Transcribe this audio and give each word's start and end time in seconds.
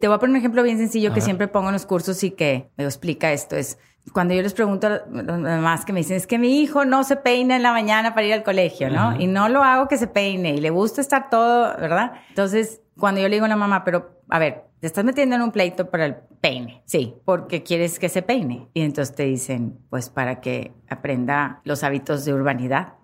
Te 0.00 0.08
voy 0.08 0.16
a 0.16 0.18
poner 0.18 0.30
un 0.30 0.36
ejemplo 0.38 0.62
bien 0.62 0.78
sencillo 0.78 1.12
que 1.12 1.20
siempre 1.20 1.46
pongo 1.46 1.68
en 1.68 1.74
los 1.74 1.84
cursos 1.84 2.24
y 2.24 2.30
que 2.30 2.70
me 2.78 2.84
explica 2.84 3.32
esto. 3.32 3.56
Es 3.56 3.78
cuando 4.14 4.32
yo 4.32 4.40
les 4.40 4.54
pregunto 4.54 4.86
a 4.86 5.02
los 5.10 5.42
demás 5.42 5.84
que 5.84 5.92
me 5.92 6.00
dicen, 6.00 6.16
es 6.16 6.26
que 6.26 6.38
mi 6.38 6.62
hijo 6.62 6.86
no 6.86 7.04
se 7.04 7.16
peina 7.16 7.54
en 7.54 7.62
la 7.62 7.72
mañana 7.72 8.14
para 8.14 8.26
ir 8.26 8.32
al 8.32 8.42
colegio, 8.42 8.88
¿no? 8.88 9.20
Y 9.20 9.26
no 9.26 9.50
lo 9.50 9.62
hago 9.62 9.88
que 9.88 9.98
se 9.98 10.06
peine 10.06 10.54
y 10.54 10.60
le 10.60 10.70
gusta 10.70 11.02
estar 11.02 11.28
todo, 11.28 11.76
¿verdad? 11.76 12.12
Entonces, 12.30 12.80
cuando 12.98 13.20
yo 13.20 13.28
le 13.28 13.36
digo 13.36 13.44
a 13.44 13.48
la 13.48 13.56
mamá, 13.56 13.84
pero 13.84 14.22
a 14.30 14.38
ver, 14.38 14.64
te 14.80 14.86
estás 14.86 15.04
metiendo 15.04 15.36
en 15.36 15.42
un 15.42 15.52
pleito 15.52 15.90
para 15.90 16.06
el 16.06 16.16
peine. 16.40 16.82
Sí, 16.86 17.14
porque 17.26 17.62
quieres 17.62 17.98
que 17.98 18.08
se 18.08 18.22
peine. 18.22 18.68
Y 18.72 18.80
entonces 18.80 19.14
te 19.14 19.24
dicen, 19.24 19.78
pues 19.90 20.08
para 20.08 20.40
que 20.40 20.72
aprenda 20.88 21.60
los 21.64 21.84
hábitos 21.84 22.24
de 22.24 22.32
urbanidad. 22.32 22.94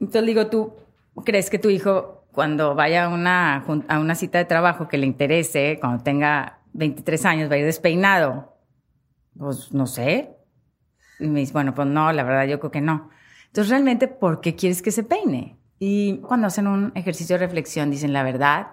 Entonces 0.00 0.26
digo, 0.26 0.48
¿tú 0.48 0.74
crees 1.24 1.50
que 1.50 1.60
tu 1.60 1.70
hijo 1.70 2.19
cuando 2.32 2.74
vaya 2.74 3.04
a 3.04 3.08
una, 3.08 3.64
a 3.88 3.98
una 3.98 4.14
cita 4.14 4.38
de 4.38 4.44
trabajo 4.44 4.88
que 4.88 4.98
le 4.98 5.06
interese, 5.06 5.78
cuando 5.80 6.02
tenga 6.02 6.60
23 6.72 7.24
años, 7.26 7.50
va 7.50 7.54
a 7.54 7.58
ir 7.58 7.64
despeinado? 7.64 8.56
Pues 9.38 9.72
no 9.72 9.86
sé. 9.86 10.36
Y 11.18 11.28
me 11.28 11.40
dice, 11.40 11.52
bueno, 11.52 11.74
pues 11.74 11.88
no, 11.88 12.12
la 12.12 12.22
verdad 12.22 12.46
yo 12.46 12.58
creo 12.60 12.70
que 12.70 12.80
no. 12.80 13.10
Entonces 13.46 13.70
realmente, 13.70 14.08
¿por 14.08 14.40
qué 14.40 14.54
quieres 14.54 14.80
que 14.82 14.92
se 14.92 15.02
peine? 15.02 15.58
Y 15.78 16.18
cuando 16.18 16.46
hacen 16.46 16.66
un 16.66 16.92
ejercicio 16.94 17.36
de 17.36 17.46
reflexión, 17.46 17.90
dicen, 17.90 18.12
la 18.12 18.22
verdad 18.22 18.68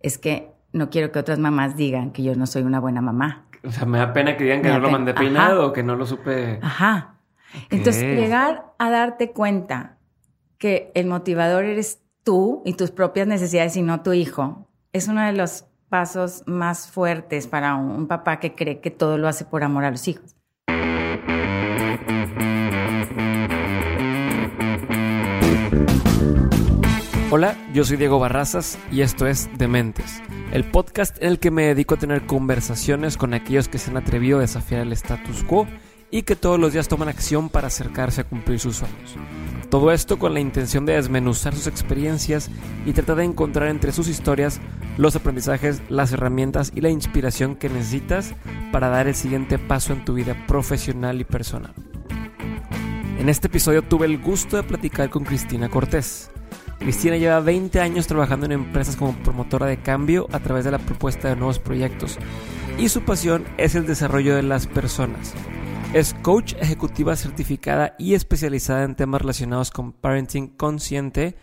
es 0.00 0.16
que 0.16 0.52
no 0.72 0.88
quiero 0.90 1.12
que 1.12 1.18
otras 1.18 1.38
mamás 1.38 1.76
digan 1.76 2.12
que 2.12 2.22
yo 2.22 2.34
no 2.34 2.46
soy 2.46 2.62
una 2.62 2.80
buena 2.80 3.00
mamá. 3.00 3.46
O 3.62 3.70
sea, 3.70 3.84
me 3.84 3.98
da 3.98 4.12
pena 4.12 4.36
que 4.36 4.44
digan 4.44 4.62
que 4.62 4.68
no 4.68 4.78
lo 4.78 4.90
mandé 4.90 5.12
peinado 5.12 5.66
o 5.66 5.72
que 5.72 5.82
no 5.82 5.96
lo 5.96 6.06
supe. 6.06 6.60
Ajá. 6.62 7.16
Entonces, 7.68 8.02
llegar 8.16 8.72
a 8.78 8.90
darte 8.90 9.32
cuenta 9.32 9.98
que 10.56 10.92
el 10.94 11.06
motivador 11.06 11.64
eres 11.64 11.99
tú 12.24 12.62
y 12.64 12.74
tus 12.74 12.90
propias 12.90 13.26
necesidades 13.26 13.76
y 13.76 13.82
no 13.82 14.02
tu 14.02 14.12
hijo, 14.12 14.66
es 14.92 15.08
uno 15.08 15.24
de 15.24 15.32
los 15.32 15.64
pasos 15.88 16.42
más 16.46 16.88
fuertes 16.88 17.46
para 17.46 17.74
un 17.74 18.06
papá 18.06 18.38
que 18.38 18.54
cree 18.54 18.80
que 18.80 18.90
todo 18.90 19.18
lo 19.18 19.28
hace 19.28 19.44
por 19.44 19.64
amor 19.64 19.84
a 19.84 19.90
los 19.90 20.06
hijos. 20.08 20.36
Hola, 27.32 27.56
yo 27.72 27.84
soy 27.84 27.96
Diego 27.96 28.18
Barrazas 28.18 28.76
y 28.90 29.02
esto 29.02 29.28
es 29.28 29.48
Dementes, 29.56 30.20
el 30.52 30.64
podcast 30.64 31.16
en 31.22 31.28
el 31.28 31.38
que 31.38 31.52
me 31.52 31.66
dedico 31.66 31.94
a 31.94 31.98
tener 31.98 32.26
conversaciones 32.26 33.16
con 33.16 33.34
aquellos 33.34 33.68
que 33.68 33.78
se 33.78 33.90
han 33.90 33.96
atrevido 33.96 34.38
a 34.38 34.40
desafiar 34.40 34.80
el 34.80 34.92
status 34.92 35.44
quo 35.44 35.68
y 36.10 36.22
que 36.22 36.36
todos 36.36 36.58
los 36.58 36.72
días 36.72 36.88
toman 36.88 37.08
acción 37.08 37.48
para 37.48 37.68
acercarse 37.68 38.22
a 38.22 38.24
cumplir 38.24 38.58
sus 38.58 38.76
sueños. 38.76 39.16
Todo 39.68 39.92
esto 39.92 40.18
con 40.18 40.34
la 40.34 40.40
intención 40.40 40.84
de 40.84 40.94
desmenuzar 40.94 41.54
sus 41.54 41.68
experiencias 41.68 42.50
y 42.84 42.92
tratar 42.92 43.16
de 43.16 43.24
encontrar 43.24 43.68
entre 43.68 43.92
sus 43.92 44.08
historias 44.08 44.60
los 44.96 45.14
aprendizajes, 45.14 45.80
las 45.88 46.12
herramientas 46.12 46.72
y 46.74 46.80
la 46.80 46.90
inspiración 46.90 47.54
que 47.54 47.68
necesitas 47.68 48.34
para 48.72 48.88
dar 48.88 49.06
el 49.06 49.14
siguiente 49.14 49.58
paso 49.58 49.92
en 49.92 50.04
tu 50.04 50.14
vida 50.14 50.36
profesional 50.48 51.20
y 51.20 51.24
personal. 51.24 51.72
En 53.18 53.28
este 53.28 53.46
episodio 53.46 53.82
tuve 53.82 54.06
el 54.06 54.18
gusto 54.18 54.56
de 54.56 54.64
platicar 54.64 55.08
con 55.10 55.24
Cristina 55.24 55.68
Cortés. 55.68 56.30
Cristina 56.80 57.18
lleva 57.18 57.40
20 57.40 57.78
años 57.78 58.06
trabajando 58.06 58.46
en 58.46 58.52
empresas 58.52 58.96
como 58.96 59.12
promotora 59.22 59.66
de 59.66 59.76
cambio 59.76 60.26
a 60.32 60.40
través 60.40 60.64
de 60.64 60.70
la 60.70 60.78
propuesta 60.78 61.28
de 61.28 61.36
nuevos 61.36 61.58
proyectos 61.58 62.18
y 62.78 62.88
su 62.88 63.02
pasión 63.02 63.44
es 63.58 63.74
el 63.74 63.86
desarrollo 63.86 64.34
de 64.34 64.42
las 64.42 64.66
personas. 64.66 65.34
Es 65.92 66.14
coach 66.14 66.54
ejecutiva 66.60 67.16
certificada 67.16 67.96
y 67.98 68.14
especializada 68.14 68.84
en 68.84 68.94
temas 68.94 69.22
relacionados 69.22 69.72
con 69.72 69.92
parenting 69.92 70.46
consciente 70.46 71.36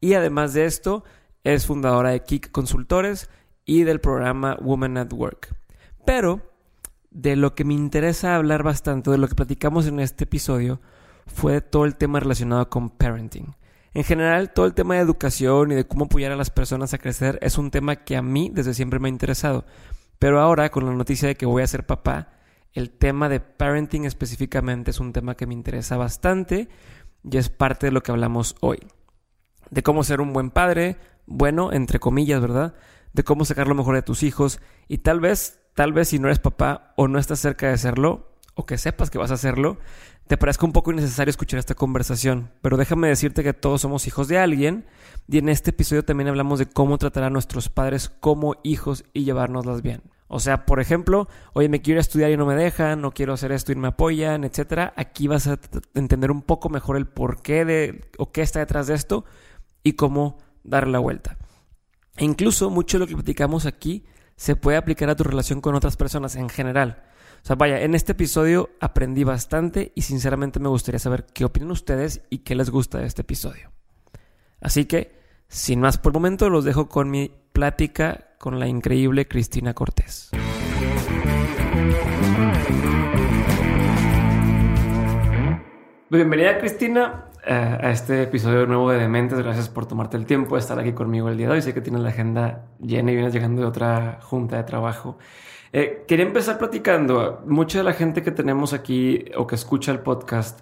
y 0.00 0.14
además 0.14 0.54
de 0.54 0.64
esto 0.64 1.04
es 1.44 1.66
fundadora 1.66 2.08
de 2.08 2.22
Kick 2.22 2.50
Consultores 2.50 3.28
y 3.66 3.82
del 3.82 4.00
programa 4.00 4.56
Women 4.62 4.96
at 4.96 5.12
Work. 5.12 5.54
Pero 6.06 6.40
de 7.10 7.36
lo 7.36 7.54
que 7.54 7.64
me 7.64 7.74
interesa 7.74 8.36
hablar 8.36 8.62
bastante, 8.62 9.10
de 9.10 9.18
lo 9.18 9.28
que 9.28 9.34
platicamos 9.34 9.86
en 9.86 10.00
este 10.00 10.24
episodio, 10.24 10.80
fue 11.26 11.60
todo 11.60 11.84
el 11.84 11.96
tema 11.96 12.20
relacionado 12.20 12.70
con 12.70 12.88
parenting. 12.88 13.54
En 13.92 14.04
general, 14.04 14.54
todo 14.54 14.64
el 14.64 14.72
tema 14.72 14.94
de 14.94 15.00
educación 15.00 15.72
y 15.72 15.74
de 15.74 15.86
cómo 15.86 16.06
apoyar 16.06 16.32
a 16.32 16.36
las 16.36 16.48
personas 16.48 16.94
a 16.94 16.98
crecer 16.98 17.38
es 17.42 17.58
un 17.58 17.70
tema 17.70 17.96
que 17.96 18.16
a 18.16 18.22
mí 18.22 18.50
desde 18.50 18.72
siempre 18.72 18.98
me 18.98 19.08
ha 19.08 19.10
interesado. 19.10 19.66
Pero 20.18 20.40
ahora, 20.40 20.70
con 20.70 20.86
la 20.86 20.94
noticia 20.94 21.28
de 21.28 21.34
que 21.34 21.44
voy 21.44 21.62
a 21.62 21.66
ser 21.66 21.84
papá, 21.84 22.33
el 22.74 22.90
tema 22.90 23.28
de 23.28 23.40
parenting 23.40 24.04
específicamente 24.04 24.90
es 24.90 25.00
un 25.00 25.12
tema 25.12 25.36
que 25.36 25.46
me 25.46 25.54
interesa 25.54 25.96
bastante 25.96 26.68
y 27.22 27.38
es 27.38 27.48
parte 27.48 27.86
de 27.86 27.92
lo 27.92 28.02
que 28.02 28.12
hablamos 28.12 28.56
hoy. 28.60 28.80
De 29.70 29.82
cómo 29.82 30.04
ser 30.04 30.20
un 30.20 30.32
buen 30.32 30.50
padre, 30.50 30.96
bueno, 31.26 31.72
entre 31.72 32.00
comillas, 32.00 32.40
¿verdad? 32.40 32.74
De 33.12 33.22
cómo 33.22 33.44
sacar 33.44 33.68
lo 33.68 33.74
mejor 33.74 33.94
de 33.94 34.02
tus 34.02 34.24
hijos 34.24 34.60
y 34.88 34.98
tal 34.98 35.20
vez, 35.20 35.60
tal 35.74 35.92
vez 35.92 36.08
si 36.08 36.18
no 36.18 36.26
eres 36.26 36.40
papá 36.40 36.92
o 36.96 37.08
no 37.08 37.18
estás 37.18 37.38
cerca 37.38 37.68
de 37.68 37.78
serlo, 37.78 38.34
o 38.56 38.66
que 38.66 38.78
sepas 38.78 39.10
que 39.10 39.18
vas 39.18 39.30
a 39.30 39.34
hacerlo, 39.34 39.78
te 40.26 40.36
parezca 40.36 40.66
un 40.66 40.72
poco 40.72 40.92
innecesario 40.92 41.30
escuchar 41.30 41.58
esta 41.58 41.74
conversación, 41.74 42.52
pero 42.62 42.76
déjame 42.76 43.08
decirte 43.08 43.42
que 43.42 43.52
todos 43.52 43.80
somos 43.80 44.06
hijos 44.06 44.28
de 44.28 44.38
alguien 44.38 44.86
y 45.28 45.38
en 45.38 45.48
este 45.48 45.70
episodio 45.70 46.04
también 46.04 46.28
hablamos 46.28 46.58
de 46.58 46.66
cómo 46.66 46.98
tratar 46.98 47.24
a 47.24 47.30
nuestros 47.30 47.68
padres 47.68 48.08
como 48.08 48.56
hijos 48.62 49.04
y 49.12 49.24
llevárnoslas 49.24 49.82
bien. 49.82 50.02
O 50.34 50.40
sea, 50.40 50.66
por 50.66 50.80
ejemplo, 50.80 51.28
oye, 51.52 51.68
me 51.68 51.80
quiero 51.80 52.00
estudiar 52.00 52.32
y 52.32 52.36
no 52.36 52.44
me 52.44 52.56
dejan, 52.56 53.00
no 53.00 53.12
quiero 53.12 53.34
hacer 53.34 53.52
esto 53.52 53.70
y 53.70 53.76
no 53.76 53.82
me 53.82 53.88
apoyan, 53.88 54.42
etcétera. 54.42 54.92
Aquí 54.96 55.28
vas 55.28 55.46
a 55.46 55.60
entender 55.94 56.32
un 56.32 56.42
poco 56.42 56.68
mejor 56.68 56.96
el 56.96 57.06
porqué 57.06 57.64
de 57.64 58.10
o 58.18 58.32
qué 58.32 58.42
está 58.42 58.58
detrás 58.58 58.88
de 58.88 58.94
esto 58.94 59.24
y 59.84 59.92
cómo 59.92 60.38
darle 60.64 60.90
la 60.90 60.98
vuelta. 60.98 61.38
E 62.16 62.24
incluso 62.24 62.68
mucho 62.68 62.98
de 62.98 63.04
lo 63.04 63.06
que 63.06 63.14
platicamos 63.14 63.64
aquí 63.64 64.06
se 64.34 64.56
puede 64.56 64.76
aplicar 64.76 65.08
a 65.08 65.14
tu 65.14 65.22
relación 65.22 65.60
con 65.60 65.76
otras 65.76 65.96
personas 65.96 66.34
en 66.34 66.48
general. 66.48 67.04
O 67.44 67.46
sea, 67.46 67.54
vaya, 67.54 67.82
en 67.82 67.94
este 67.94 68.10
episodio 68.10 68.70
aprendí 68.80 69.22
bastante 69.22 69.92
y 69.94 70.02
sinceramente 70.02 70.58
me 70.58 70.68
gustaría 70.68 70.98
saber 70.98 71.26
qué 71.26 71.44
opinan 71.44 71.70
ustedes 71.70 72.22
y 72.28 72.38
qué 72.38 72.56
les 72.56 72.70
gusta 72.70 72.98
de 72.98 73.06
este 73.06 73.22
episodio. 73.22 73.70
Así 74.60 74.86
que, 74.86 75.16
sin 75.46 75.78
más 75.78 75.98
por 75.98 76.10
el 76.10 76.14
momento, 76.14 76.50
los 76.50 76.64
dejo 76.64 76.88
con 76.88 77.08
mi 77.08 77.43
plática 77.64 78.26
con 78.36 78.60
la 78.60 78.68
increíble 78.68 79.26
Cristina 79.26 79.72
Cortés. 79.72 80.28
Bienvenida 86.10 86.58
Cristina 86.58 87.30
eh, 87.46 87.54
a 87.54 87.90
este 87.90 88.24
episodio 88.24 88.66
nuevo 88.66 88.90
de 88.90 88.98
Dementes. 88.98 89.38
Gracias 89.38 89.70
por 89.70 89.86
tomarte 89.86 90.18
el 90.18 90.26
tiempo 90.26 90.56
de 90.56 90.60
estar 90.60 90.78
aquí 90.78 90.92
conmigo 90.92 91.30
el 91.30 91.38
día 91.38 91.46
de 91.46 91.54
hoy. 91.54 91.62
Sé 91.62 91.72
que 91.72 91.80
tienes 91.80 92.02
la 92.02 92.10
agenda 92.10 92.66
llena 92.80 93.12
y 93.12 93.14
vienes 93.14 93.32
llegando 93.32 93.62
de 93.62 93.68
otra 93.68 94.18
junta 94.20 94.58
de 94.58 94.64
trabajo. 94.64 95.16
Eh, 95.72 96.04
quería 96.06 96.26
empezar 96.26 96.58
platicando. 96.58 97.42
Mucha 97.46 97.78
de 97.78 97.84
la 97.84 97.94
gente 97.94 98.22
que 98.22 98.30
tenemos 98.30 98.74
aquí 98.74 99.24
o 99.38 99.46
que 99.46 99.54
escucha 99.54 99.90
el 99.90 100.00
podcast 100.00 100.60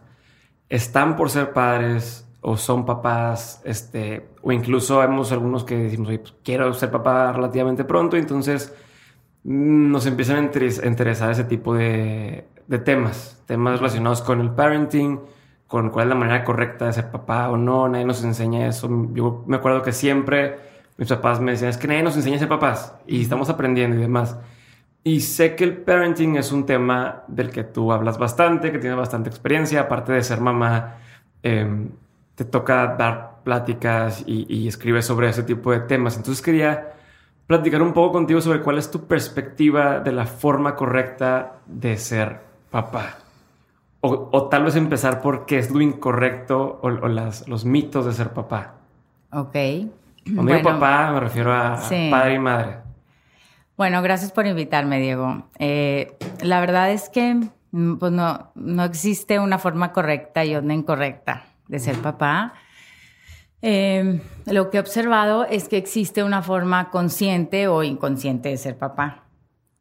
están 0.68 1.16
por 1.16 1.30
ser 1.30 1.52
padres 1.52 2.31
o 2.42 2.56
son 2.56 2.84
papás, 2.84 3.62
este, 3.64 4.28
o 4.42 4.53
incluso 4.53 4.98
vemos 4.98 5.32
algunos 5.32 5.64
que 5.64 5.76
decimos, 5.76 6.08
Oye, 6.08 6.19
pues, 6.19 6.34
quiero 6.44 6.72
ser 6.75 6.91
papá 6.91 7.32
relativamente 7.32 7.84
pronto, 7.84 8.16
entonces 8.16 8.75
mm, 9.44 9.91
nos 9.91 10.06
empiezan 10.06 10.36
a 10.36 10.86
interesar 10.86 11.30
ese 11.30 11.44
tipo 11.44 11.75
de, 11.75 12.47
de 12.66 12.78
temas, 12.78 13.42
temas 13.47 13.78
relacionados 13.78 14.22
con 14.22 14.41
el 14.41 14.50
parenting, 14.50 15.20
con 15.66 15.91
cuál 15.91 16.06
es 16.06 16.08
la 16.10 16.14
manera 16.16 16.44
correcta 16.44 16.86
de 16.86 16.92
ser 16.92 17.10
papá 17.10 17.48
o 17.48 17.56
no, 17.56 17.88
nadie 17.88 18.04
nos 18.04 18.22
enseña 18.25 18.66
eso. 18.66 18.88
Yo 19.14 19.44
me 19.47 19.56
acuerdo 19.56 19.82
que 19.82 19.92
siempre 19.92 20.59
mis 20.98 21.09
papás 21.09 21.41
me 21.41 21.53
decían, 21.53 21.70
es 21.70 21.78
que 21.78 21.88
nadie 21.88 22.03
nos 22.03 22.16
enseña 22.16 22.36
a 22.36 22.38
ser 22.41 22.48
papás 22.48 22.94
y 23.06 23.22
estamos 23.22 23.48
aprendiendo 23.48 23.97
y 23.97 24.00
demás. 24.00 24.36
Y 25.04 25.20
sé 25.20 25.56
que 25.56 25.64
el 25.64 25.78
parenting 25.78 26.36
es 26.36 26.53
un 26.53 26.66
tema 26.66 27.24
del 27.26 27.50
que 27.50 27.64
tú 27.64 27.92
hablas 27.92 28.19
bastante, 28.19 28.70
que 28.70 28.78
tienes 28.78 28.98
bastante 28.98 29.28
experiencia, 29.30 29.80
aparte 29.80 30.12
de 30.12 30.22
ser 30.22 30.41
mamá, 30.41 30.98
em, 31.42 31.91
te 32.34 32.44
toca 32.44 32.97
dar 32.98 33.43
pláticas 33.44 34.25
y, 34.26 34.47
y 34.48 34.69
escribes 34.69 35.06
sobre 35.06 35.28
ese 35.28 35.43
tipo 35.43 35.72
de 35.72 35.81
temas. 35.81 36.16
Entonces 36.16 36.43
quería 36.43 36.93
platicar 37.47 37.82
un 37.82 37.93
poco 37.93 38.12
contigo 38.12 38.41
sobre 38.41 38.60
cuál 38.60 38.78
es 38.78 38.91
tu 38.91 39.06
perspectiva 39.06 40.01
de 40.01 40.12
la 40.12 40.27
forma 40.27 40.74
correcta 40.74 41.56
de 41.66 41.97
ser 41.97 42.41
papá. 42.71 43.18
O, 44.01 44.48
tal 44.48 44.65
vez 44.65 44.74
empezar 44.74 45.21
por 45.21 45.47
qué 45.47 45.59
es 45.59 45.71
lo 45.71 45.80
incorrecto 45.80 46.80
o, 46.83 46.91
las, 46.91 47.47
los 47.47 47.65
mitos 47.65 48.04
de 48.04 48.12
ser 48.12 48.30
papá. 48.30 48.74
Ok. 49.30 49.54
Cuando 50.34 50.54
digo 50.54 50.71
papá 50.71 51.12
me 51.12 51.21
refiero 51.21 51.53
a 51.53 51.80
padre 52.10 52.34
y 52.34 52.39
madre. 52.39 52.77
Bueno, 53.77 54.03
gracias 54.03 54.33
por 54.33 54.47
invitarme, 54.47 54.98
Diego. 54.98 55.45
Eh, 55.59 56.16
la 56.41 56.59
verdad 56.60 56.91
es 56.91 57.10
que 57.10 57.48
mm, 57.71 57.95
pues 57.97 58.10
no, 58.10 58.51
no 58.56 58.84
existe 58.84 59.39
una 59.39 59.59
forma 59.59 59.92
correcta 59.92 60.45
y 60.45 60.56
una 60.56 60.74
incorrecta 60.74 61.45
de 61.72 61.80
ser 61.80 61.97
papá. 61.97 62.53
Em, 63.63 64.21
lo 64.47 64.71
que 64.71 64.77
he 64.77 64.80
observado 64.80 65.45
es 65.45 65.69
que 65.69 65.78
existe 65.78 66.22
una 66.22 66.42
forma 66.42 66.91
consciente 66.91 67.66
o 67.66 67.83
inconsciente 67.83 68.51
de 68.51 68.59
ser 68.59 68.77
papá. 68.77 69.24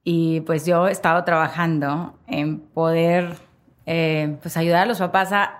Y 0.04 0.42
pues 0.42 0.66
yo 0.66 0.88
he 0.88 0.92
estado 0.92 1.24
trabajando 1.26 2.18
en 2.28 2.60
poder 2.60 3.36
eh, 3.86 4.38
pues 4.42 4.56
ayudar 4.56 4.84
a 4.84 4.86
los 4.86 5.00
papás 5.00 5.30
a, 5.34 5.60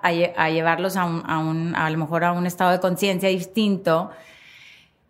llevarlos 0.50 0.96
a, 0.96 1.06
un, 1.06 1.76
a, 1.76 1.90
lo 1.90 1.98
mejor 1.98 2.24
a 2.24 2.32
un 2.32 2.48
estado 2.48 2.72
de 2.72 2.80
conciencia 2.80 3.28
distinto 3.30 4.12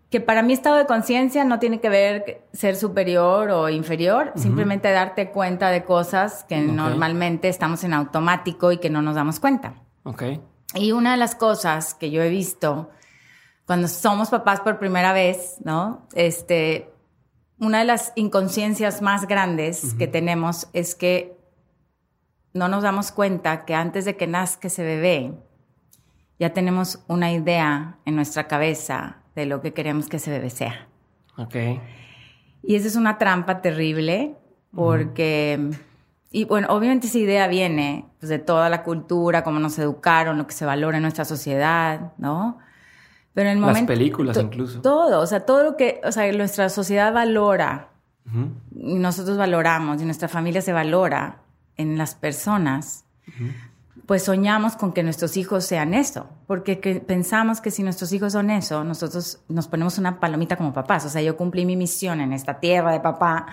que 0.10 0.20
para 0.20 0.42
mi 0.42 0.52
estado 0.52 0.76
de 0.76 0.86
conciencia 0.86 1.46
no 1.46 1.60
tiene 1.60 1.80
que 1.80 1.90
ver 1.90 2.42
ser 2.52 2.76
superior 2.76 3.50
o 3.52 3.70
inferior, 3.70 4.34
simplemente 4.36 4.92
darte 4.92 5.30
cuenta 5.30 5.70
de 5.70 5.86
cosas 5.86 6.44
que 6.44 6.60
normalmente 6.60 7.48
estamos 7.48 7.86
en 7.86 7.94
automático 7.94 8.74
y 8.74 8.78
que 8.80 8.90
no 8.90 9.02
nos 9.02 9.16
damos 9.16 9.40
cuenta. 9.40 9.76
Ok. 10.04 10.24
Y 10.76 10.92
una 10.92 11.12
de 11.12 11.18
las 11.18 11.36
cosas 11.36 11.94
que 11.94 12.12
yo 12.12 12.22
he 12.22 12.30
visto 12.30 12.90
cuando 13.66 13.88
somos 13.88 14.30
papás 14.30 14.62
por 14.62 14.80
primera 14.80 15.14
vez, 15.14 15.58
¿no? 15.64 16.08
Este, 16.14 16.90
una 17.60 17.80
de 17.80 17.86
las 17.86 18.12
inconsciencias 18.16 19.02
más 19.02 19.28
grandes 19.28 19.94
que 19.94 20.08
tenemos 20.08 20.68
es 20.74 20.96
que 20.96 21.38
no 22.54 22.68
nos 22.68 22.84
damos 22.84 23.12
cuenta 23.12 23.66
que 23.66 23.76
antes 23.76 24.06
de 24.06 24.18
que 24.18 24.28
nazca 24.28 24.68
ese 24.68 24.84
bebé, 24.84 25.34
ya 26.40 26.54
tenemos 26.54 27.04
una 27.08 27.32
idea 27.32 28.00
en 28.06 28.16
nuestra 28.16 28.48
cabeza 28.48 29.22
de 29.36 29.46
lo 29.46 29.62
que 29.62 29.74
queremos 29.74 30.10
que 30.10 30.18
ese 30.18 30.32
bebé 30.32 30.50
sea. 30.50 30.88
Ok. 31.38 31.56
Y 32.64 32.76
esa 32.76 32.88
es 32.88 32.96
una 32.96 33.18
trampa 33.18 33.62
terrible 33.62 34.36
porque, 34.76 35.72
y 36.32 36.46
bueno, 36.46 36.68
obviamente 36.70 37.08
esa 37.08 37.18
idea 37.18 37.48
viene 37.48 38.06
pues, 38.20 38.30
de 38.30 38.40
toda 38.40 38.70
la 38.70 38.84
cultura, 38.84 39.44
cómo 39.44 39.60
nos 39.60 39.78
educaron, 39.78 40.38
lo 40.38 40.48
que 40.48 40.54
se 40.54 40.66
valora 40.66 40.98
en 40.98 41.04
nuestra 41.04 41.26
sociedad, 41.26 42.14
¿no? 42.18 42.58
Pero 43.34 43.50
en 43.50 43.58
el 43.58 43.62
momento... 43.62 43.80
Las 43.82 43.88
películas 43.88 44.38
incluso. 44.38 44.82
Todo, 44.82 45.20
o 45.20 45.28
sea, 45.28 45.42
todo 45.42 45.64
lo 45.64 45.78
que, 45.78 46.00
o 46.06 46.12
sea, 46.12 46.32
nuestra 46.32 46.70
sociedad 46.70 47.14
valora, 47.14 47.90
nosotros 48.72 49.38
valoramos, 49.38 50.02
y 50.02 50.06
nuestra 50.06 50.30
familia 50.30 50.62
se 50.62 50.72
valora 50.72 51.42
en 51.76 51.98
las 51.98 52.16
personas 52.16 53.04
pues 54.06 54.24
soñamos 54.24 54.76
con 54.76 54.94
que 54.94 55.04
nuestros 55.04 55.38
hijos 55.38 55.66
sean 55.66 55.94
eso, 55.94 56.28
porque 56.48 56.76
pensamos 57.06 57.62
que 57.62 57.72
si 57.72 57.84
nuestros 57.84 58.12
hijos 58.14 58.34
son 58.34 58.50
eso, 58.50 58.84
nosotros 58.84 59.42
nos 59.48 59.68
ponemos 59.68 59.98
una 59.98 60.20
palomita 60.20 60.56
como 60.58 60.74
papás. 60.74 61.06
O 61.06 61.10
sea, 61.10 61.22
yo 61.22 61.38
cumplí 61.38 61.66
mi 61.66 61.76
misión 61.76 62.22
en 62.22 62.34
esta 62.34 62.60
tierra 62.60 62.92
de 62.92 63.00
papá. 63.00 63.48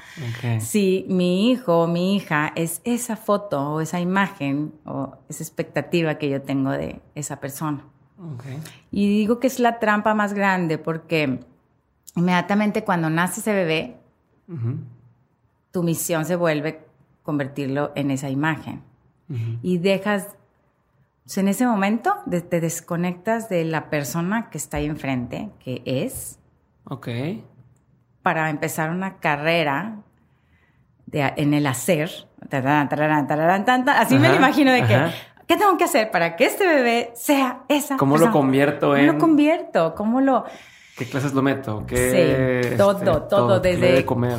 Si 0.60 1.06
mi 1.08 1.50
hijo 1.50 1.82
o 1.82 1.86
mi 1.86 2.16
hija 2.16 2.52
es 2.54 2.80
esa 2.84 3.16
foto 3.16 3.72
o 3.72 3.80
esa 3.80 4.00
imagen 4.00 4.72
o 4.84 5.16
esa 5.28 5.42
expectativa 5.42 6.16
que 6.16 6.28
yo 6.28 6.42
tengo 6.42 6.70
de 6.70 7.00
esa 7.14 7.40
persona. 7.40 7.84
Y 8.90 9.08
digo 9.08 9.38
que 9.38 9.46
es 9.46 9.60
la 9.60 9.78
trampa 9.78 10.14
más 10.14 10.34
grande 10.34 10.78
porque 10.78 11.40
inmediatamente 12.16 12.84
cuando 12.84 13.10
nace 13.10 13.40
ese 13.40 13.52
bebé, 13.52 13.96
tu 15.70 15.82
misión 15.82 16.24
se 16.24 16.36
vuelve 16.36 16.88
convertirlo 17.22 17.92
en 17.94 18.10
esa 18.10 18.30
imagen. 18.30 18.80
Y 19.60 19.76
dejas 19.76 20.37
en 21.36 21.48
ese 21.48 21.66
momento 21.66 22.14
te 22.48 22.60
desconectas 22.60 23.48
de 23.48 23.64
la 23.64 23.90
persona 23.90 24.48
que 24.50 24.58
está 24.58 24.78
ahí 24.78 24.86
enfrente, 24.86 25.50
que 25.62 25.82
es. 25.84 26.38
Ok. 26.84 27.08
Para 28.22 28.48
empezar 28.48 28.90
una 28.90 29.18
carrera 29.18 29.98
en 31.12 31.54
el 31.54 31.66
hacer. 31.66 32.10
Así 32.50 34.18
me 34.18 34.28
lo 34.28 34.36
imagino 34.36 34.72
de 34.72 34.84
que, 34.84 34.98
¿qué 35.46 35.56
tengo 35.56 35.76
que 35.76 35.84
hacer 35.84 36.10
para 36.10 36.36
que 36.36 36.46
este 36.46 36.66
bebé 36.66 37.10
sea 37.14 37.64
esa 37.68 37.96
¿Cómo 37.96 38.16
lo 38.16 38.30
convierto 38.30 38.96
en...? 38.96 39.06
¿Cómo 39.06 39.12
lo 39.12 39.18
convierto? 39.18 39.94
¿Cómo 39.94 40.20
lo...? 40.20 40.44
¿Qué 40.96 41.04
clases 41.04 41.32
lo 41.32 41.42
meto? 41.42 41.84
¿Qué, 41.86 42.70
sí, 42.70 42.76
todo, 42.76 42.92
este, 42.98 43.04
todo, 43.28 43.60
desde... 43.60 43.94
¿qué 43.96 44.04
comer? 44.04 44.38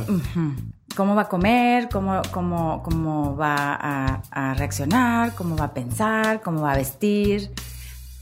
Cómo 0.95 1.15
va 1.15 1.23
a 1.23 1.27
comer, 1.29 1.89
cómo, 1.89 2.21
cómo, 2.31 2.83
cómo 2.83 3.35
va 3.35 4.21
a, 4.31 4.53
reaccionar, 4.55 5.33
cómo 5.35 5.55
va 5.55 5.65
a 5.65 5.73
pensar, 5.73 6.41
cómo 6.41 6.61
va 6.61 6.73
a 6.73 6.77
vestir, 6.77 7.51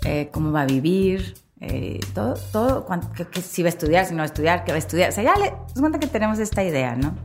eh, 0.05 0.29
cómo 0.31 0.51
va 0.51 0.61
a 0.61 0.65
vivir, 0.65 1.35
eh, 1.59 1.99
todo, 2.13 2.35
todo, 2.51 2.87
que, 3.31 3.41
si 3.41 3.63
va 3.63 3.67
a 3.67 3.69
estudiar, 3.69 4.05
si 4.05 4.11
no 4.11 4.17
va 4.17 4.23
a 4.23 4.27
estudiar, 4.27 4.63
qué 4.63 4.71
va 4.71 4.75
a 4.75 4.79
estudiar. 4.79 5.09
O 5.09 5.11
sea, 5.13 5.23
ya 5.23 5.35
le 5.35 5.51
das 5.51 5.79
cuenta 5.79 5.99
que 5.99 6.07
tenemos 6.07 6.39
esta 6.39 6.63
idea, 6.63 6.95
¿no? 6.95 7.15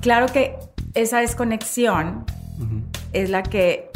Claro 0.00 0.26
que 0.26 0.56
esa 0.94 1.20
desconexión 1.20 2.24
es 3.12 3.30
la 3.30 3.42
que 3.42 3.90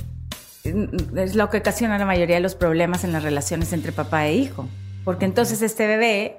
es 0.64 1.34
lo 1.34 1.48
que 1.48 1.58
ocasiona 1.58 1.96
la 1.98 2.04
mayoría 2.04 2.36
de 2.36 2.42
los 2.42 2.54
problemas 2.54 3.04
en 3.04 3.12
las 3.12 3.22
relaciones 3.22 3.72
entre 3.72 3.92
papá 3.92 4.26
e 4.26 4.34
hijo. 4.34 4.68
Porque 5.04 5.24
entonces 5.24 5.62
este 5.62 5.86
bebé 5.86 6.36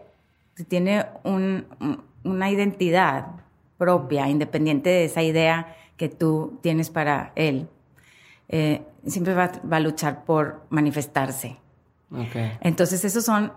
tiene 0.68 1.06
una 1.24 2.52
identidad 2.52 3.41
propia, 3.82 4.30
independiente 4.30 4.92
de 4.92 5.06
esa 5.06 5.24
idea 5.24 5.76
que 5.98 6.08
tú 6.08 6.60
tienes 6.62 6.92
para 6.92 7.32
él, 7.36 7.68
eh, 8.48 8.84
siempre 9.08 9.34
va, 9.34 9.50
a 9.72 9.80
luchar 9.80 10.24
por 10.24 10.68
manifestarse. 10.70 11.58
Entonces, 12.60 13.04
esos 13.04 13.26
son 13.26 13.54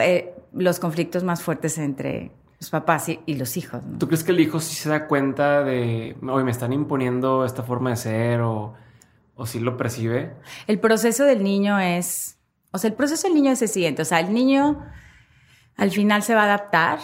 eh, 0.00 0.34
los 0.52 0.80
conflictos 0.80 1.22
más 1.22 1.40
fuertes 1.40 1.78
entre 1.78 2.32
los 2.58 2.68
papás 2.68 3.10
y, 3.10 3.34
los 3.36 3.56
hijos. 3.56 3.80
¿Tú 4.00 4.08
crees 4.08 4.24
que 4.24 4.32
el 4.32 4.40
hijo 4.40 4.58
sí 4.58 4.74
se 4.74 4.88
da 4.88 5.06
cuenta 5.06 5.62
de, 5.62 6.16
hoy 6.28 6.42
me 6.42 6.50
están 6.50 6.72
imponiendo 6.72 7.44
esta 7.44 7.62
forma 7.62 7.90
de 7.90 7.96
ser 7.96 8.40
o, 8.40 8.74
o 9.36 9.46
sí 9.46 9.60
lo 9.60 9.76
percibe? 9.76 10.34
El 10.66 10.80
proceso 10.80 11.24
del 11.24 11.44
niño 11.44 11.78
es, 11.78 12.38
o 12.72 12.78
sea, 12.78 12.90
el 12.90 12.96
proceso 12.96 13.28
del 13.28 13.36
niño 13.36 13.52
es 13.52 13.62
el 13.62 13.68
siguiente, 13.68 14.02
o 14.02 14.04
sea, 14.04 14.18
el 14.18 14.34
niño 14.34 14.84
al 15.76 15.92
final 15.92 16.24
se 16.24 16.34
va 16.34 16.42
a 16.42 16.46
adaptar 16.46 16.98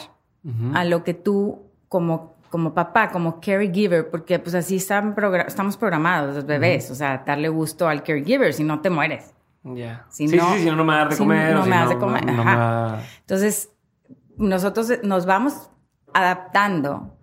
a 0.74 0.84
lo 0.84 1.04
que 1.04 1.12
tú 1.12 1.66
como 1.88 2.35
como 2.50 2.74
papá, 2.74 3.10
como 3.10 3.40
caregiver, 3.40 4.10
porque 4.10 4.38
pues 4.38 4.54
así 4.54 4.76
están 4.76 5.14
estamos 5.46 5.76
programados 5.76 6.34
los 6.34 6.46
bebés, 6.46 6.90
o 6.90 6.94
sea, 6.94 7.22
darle 7.26 7.48
gusto 7.48 7.88
al 7.88 8.02
caregiver, 8.02 8.52
si 8.52 8.64
no 8.64 8.80
te 8.80 8.90
mueres. 8.90 9.32
Ya. 9.62 10.06
Si 10.10 10.28
sí, 10.28 10.36
no, 10.36 10.54
sí, 10.54 10.60
si 10.60 10.66
no, 10.66 10.76
no 10.76 10.84
me 10.84 10.94
das 10.94 11.10
de 11.10 11.16
comer. 11.16 11.54
no 11.54 11.66
me 11.66 11.76
das 11.76 11.88
de 11.88 11.98
comer. 11.98 12.24
Entonces, 13.20 13.70
nosotros 14.36 14.92
nos 15.02 15.26
vamos 15.26 15.70
adaptando 16.14 17.16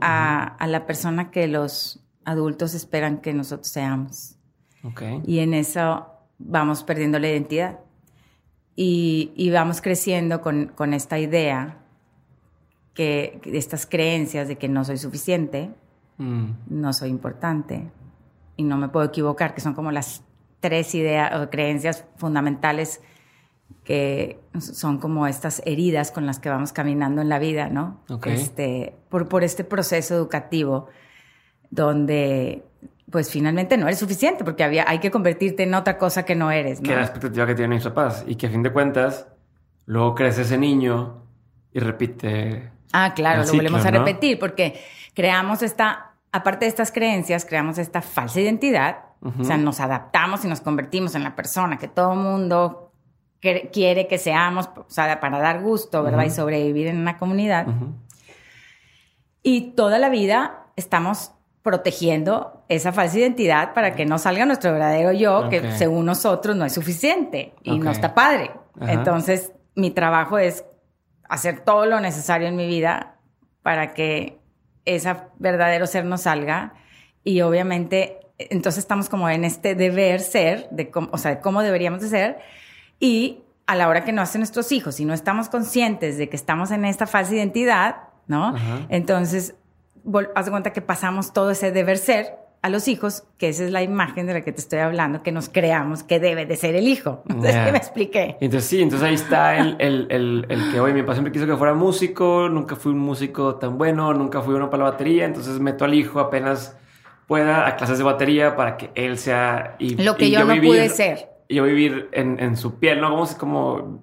a, 0.00 0.44
a, 0.44 0.66
la 0.66 0.86
persona 0.86 1.30
que 1.30 1.48
los 1.48 2.04
adultos 2.24 2.74
esperan 2.74 3.18
que 3.18 3.34
nosotros 3.34 3.68
seamos. 3.68 4.36
Okay. 4.84 5.22
Y 5.26 5.40
en 5.40 5.54
eso 5.54 6.06
vamos 6.38 6.84
perdiendo 6.84 7.18
la 7.18 7.28
identidad. 7.28 7.80
Y, 8.76 9.32
y 9.36 9.50
vamos 9.50 9.80
creciendo 9.80 10.40
con, 10.40 10.66
con 10.74 10.94
esta 10.94 11.18
idea 11.18 11.83
que, 12.94 13.40
estas 13.44 13.86
creencias 13.86 14.48
de 14.48 14.56
que 14.56 14.68
no 14.68 14.84
soy 14.84 14.98
suficiente, 14.98 15.70
mm. 16.18 16.50
no 16.68 16.92
soy 16.92 17.10
importante 17.10 17.90
y 18.56 18.62
no 18.62 18.76
me 18.76 18.88
puedo 18.88 19.06
equivocar, 19.06 19.54
que 19.54 19.60
son 19.60 19.74
como 19.74 19.90
las 19.90 20.22
tres 20.60 20.94
ideas 20.94 21.38
o 21.40 21.50
creencias 21.50 22.04
fundamentales 22.16 23.00
que 23.82 24.40
son 24.60 24.98
como 24.98 25.26
estas 25.26 25.60
heridas 25.66 26.10
con 26.10 26.24
las 26.26 26.38
que 26.38 26.48
vamos 26.48 26.72
caminando 26.72 27.20
en 27.20 27.28
la 27.28 27.38
vida, 27.38 27.68
¿no? 27.68 28.00
Este, 28.24 28.94
por, 29.10 29.28
por 29.28 29.44
este 29.44 29.64
proceso 29.64 30.14
educativo 30.14 30.88
donde 31.70 32.64
pues 33.10 33.30
finalmente 33.30 33.76
no 33.76 33.86
eres 33.86 33.98
suficiente 33.98 34.42
porque 34.44 34.64
había, 34.64 34.84
hay 34.88 34.98
que 34.98 35.10
convertirte 35.10 35.64
en 35.64 35.74
otra 35.74 35.98
cosa 35.98 36.24
que 36.24 36.34
no 36.34 36.50
eres. 36.50 36.80
¿no? 36.80 36.88
Que 36.88 36.96
la 36.96 37.02
expectativa 37.02 37.46
que 37.46 37.54
tienen 37.54 37.76
mis 37.76 37.84
papás 37.84 38.24
y 38.26 38.36
que 38.36 38.46
a 38.46 38.50
fin 38.50 38.62
de 38.62 38.72
cuentas 38.72 39.28
luego 39.86 40.14
crece 40.14 40.42
ese 40.42 40.56
niño 40.56 41.22
y 41.72 41.80
repite 41.80 42.72
Ah, 42.96 43.12
claro, 43.12 43.44
lo 43.44 43.52
volvemos 43.52 43.84
a 43.84 43.90
repetir 43.90 44.38
porque 44.38 44.80
creamos 45.14 45.62
esta, 45.62 46.12
aparte 46.30 46.64
de 46.64 46.68
estas 46.68 46.92
creencias, 46.92 47.44
creamos 47.44 47.76
esta 47.78 48.00
falsa 48.02 48.40
identidad, 48.40 48.98
o 49.40 49.42
sea, 49.42 49.56
nos 49.56 49.80
adaptamos 49.80 50.44
y 50.44 50.48
nos 50.48 50.60
convertimos 50.60 51.16
en 51.16 51.24
la 51.24 51.34
persona 51.34 51.76
que 51.76 51.88
todo 51.88 52.14
mundo 52.14 52.92
quiere 53.40 54.06
que 54.06 54.18
seamos, 54.18 54.70
o 54.76 54.86
sea, 54.88 55.18
para 55.18 55.40
dar 55.40 55.60
gusto, 55.60 56.04
¿verdad? 56.04 56.24
Y 56.24 56.30
sobrevivir 56.30 56.86
en 56.86 56.98
una 56.98 57.18
comunidad. 57.18 57.66
Y 59.42 59.72
toda 59.72 59.98
la 59.98 60.08
vida 60.08 60.66
estamos 60.76 61.32
protegiendo 61.62 62.64
esa 62.68 62.92
falsa 62.92 63.18
identidad 63.18 63.74
para 63.74 63.96
que 63.96 64.06
no 64.06 64.18
salga 64.18 64.46
nuestro 64.46 64.72
verdadero 64.72 65.10
yo, 65.10 65.48
que 65.48 65.72
según 65.72 66.06
nosotros 66.06 66.54
no 66.54 66.64
es 66.64 66.72
suficiente 66.72 67.54
y 67.64 67.76
no 67.80 67.90
está 67.90 68.14
padre. 68.14 68.52
Entonces, 68.80 69.52
mi 69.74 69.90
trabajo 69.90 70.38
es 70.38 70.64
hacer 71.28 71.60
todo 71.60 71.86
lo 71.86 72.00
necesario 72.00 72.48
en 72.48 72.56
mi 72.56 72.66
vida 72.66 73.16
para 73.62 73.94
que 73.94 74.38
ese 74.84 75.16
verdadero 75.38 75.86
ser 75.86 76.04
no 76.04 76.18
salga. 76.18 76.74
Y 77.22 77.40
obviamente, 77.40 78.20
entonces 78.38 78.80
estamos 78.80 79.08
como 79.08 79.28
en 79.28 79.44
este 79.44 79.74
deber 79.74 80.20
ser, 80.20 80.68
de 80.70 80.90
cómo, 80.90 81.08
o 81.12 81.18
sea, 81.18 81.36
de 81.36 81.40
cómo 81.40 81.62
deberíamos 81.62 82.00
de 82.00 82.08
ser. 82.08 82.38
Y 83.00 83.42
a 83.66 83.74
la 83.76 83.88
hora 83.88 84.04
que 84.04 84.12
no 84.12 84.22
hacen 84.22 84.40
nuestros 84.40 84.72
hijos, 84.72 84.96
si 84.96 85.04
no 85.04 85.14
estamos 85.14 85.48
conscientes 85.48 86.18
de 86.18 86.28
que 86.28 86.36
estamos 86.36 86.70
en 86.70 86.84
esta 86.84 87.06
falsa 87.06 87.34
identidad, 87.34 87.96
¿no? 88.26 88.54
Entonces, 88.90 89.54
haz 90.34 90.44
de 90.44 90.50
cuenta 90.50 90.72
que 90.72 90.82
pasamos 90.82 91.32
todo 91.32 91.50
ese 91.50 91.72
deber 91.72 91.98
ser 91.98 92.43
a 92.64 92.70
los 92.70 92.88
hijos, 92.88 93.24
que 93.36 93.50
esa 93.50 93.62
es 93.62 93.72
la 93.72 93.82
imagen 93.82 94.26
de 94.26 94.32
la 94.32 94.40
que 94.40 94.50
te 94.50 94.58
estoy 94.58 94.78
hablando, 94.78 95.22
que 95.22 95.32
nos 95.32 95.50
creamos 95.50 96.02
que 96.02 96.18
debe 96.18 96.46
de 96.46 96.56
ser 96.56 96.74
el 96.74 96.88
hijo. 96.88 97.22
Entonces, 97.28 97.56
¿qué 97.62 97.72
me 97.72 97.76
expliqué? 97.76 98.36
Entonces, 98.40 98.70
sí, 98.70 98.80
entonces 98.80 99.06
ahí 99.06 99.14
está 99.14 99.58
el, 99.58 99.76
el, 99.78 100.06
el, 100.08 100.46
el 100.48 100.72
que, 100.72 100.80
hoy 100.80 100.94
mi 100.94 101.02
papá 101.02 101.12
siempre 101.12 101.30
quiso 101.30 101.46
que 101.46 101.58
fuera 101.58 101.74
músico, 101.74 102.48
nunca 102.48 102.74
fui 102.74 102.92
un 102.92 103.00
músico 103.00 103.56
tan 103.56 103.76
bueno, 103.76 104.14
nunca 104.14 104.40
fui 104.40 104.54
uno 104.54 104.70
para 104.70 104.84
la 104.84 104.90
batería, 104.92 105.26
entonces 105.26 105.60
meto 105.60 105.84
al 105.84 105.92
hijo 105.92 106.20
apenas 106.20 106.74
pueda 107.26 107.68
a 107.68 107.76
clases 107.76 107.98
de 107.98 108.04
batería 108.04 108.56
para 108.56 108.78
que 108.78 108.90
él 108.94 109.18
sea... 109.18 109.76
Y, 109.78 110.02
Lo 110.02 110.16
que 110.16 110.30
yo, 110.30 110.42
no 110.46 110.58
pude 110.58 110.88
ser. 110.88 111.28
Y 111.48 111.56
yo 111.56 111.64
vivir 111.64 112.08
en, 112.12 112.40
en, 112.40 112.56
su 112.56 112.78
piel, 112.78 112.98
¿no? 112.98 113.10
Como, 113.10 113.36
como 113.36 114.02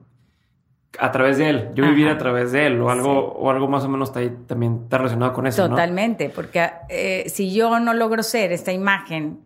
a 1.00 1.12
través 1.12 1.38
de 1.38 1.50
él, 1.50 1.70
yo 1.74 1.86
vivir 1.86 2.10
a 2.10 2.18
través 2.18 2.52
de 2.52 2.68
él 2.68 2.82
o 2.82 2.90
algo, 2.90 3.34
o 3.34 3.50
algo 3.50 3.68
más 3.68 3.84
o 3.84 3.90
menos 3.90 4.10
está 4.10 4.20
ahí, 4.20 4.36
también 4.48 4.82
está 4.84 4.98
relacionado 4.98 5.34
con 5.34 5.48
eso. 5.48 5.68
Totalmente, 5.70 6.30
porque 6.30 6.70
eh, 6.90 7.26
si 7.28 7.54
yo 7.54 7.80
no 7.80 7.94
logro 7.94 8.24
ser 8.24 8.52
esta 8.52 8.72
imagen, 8.72 9.40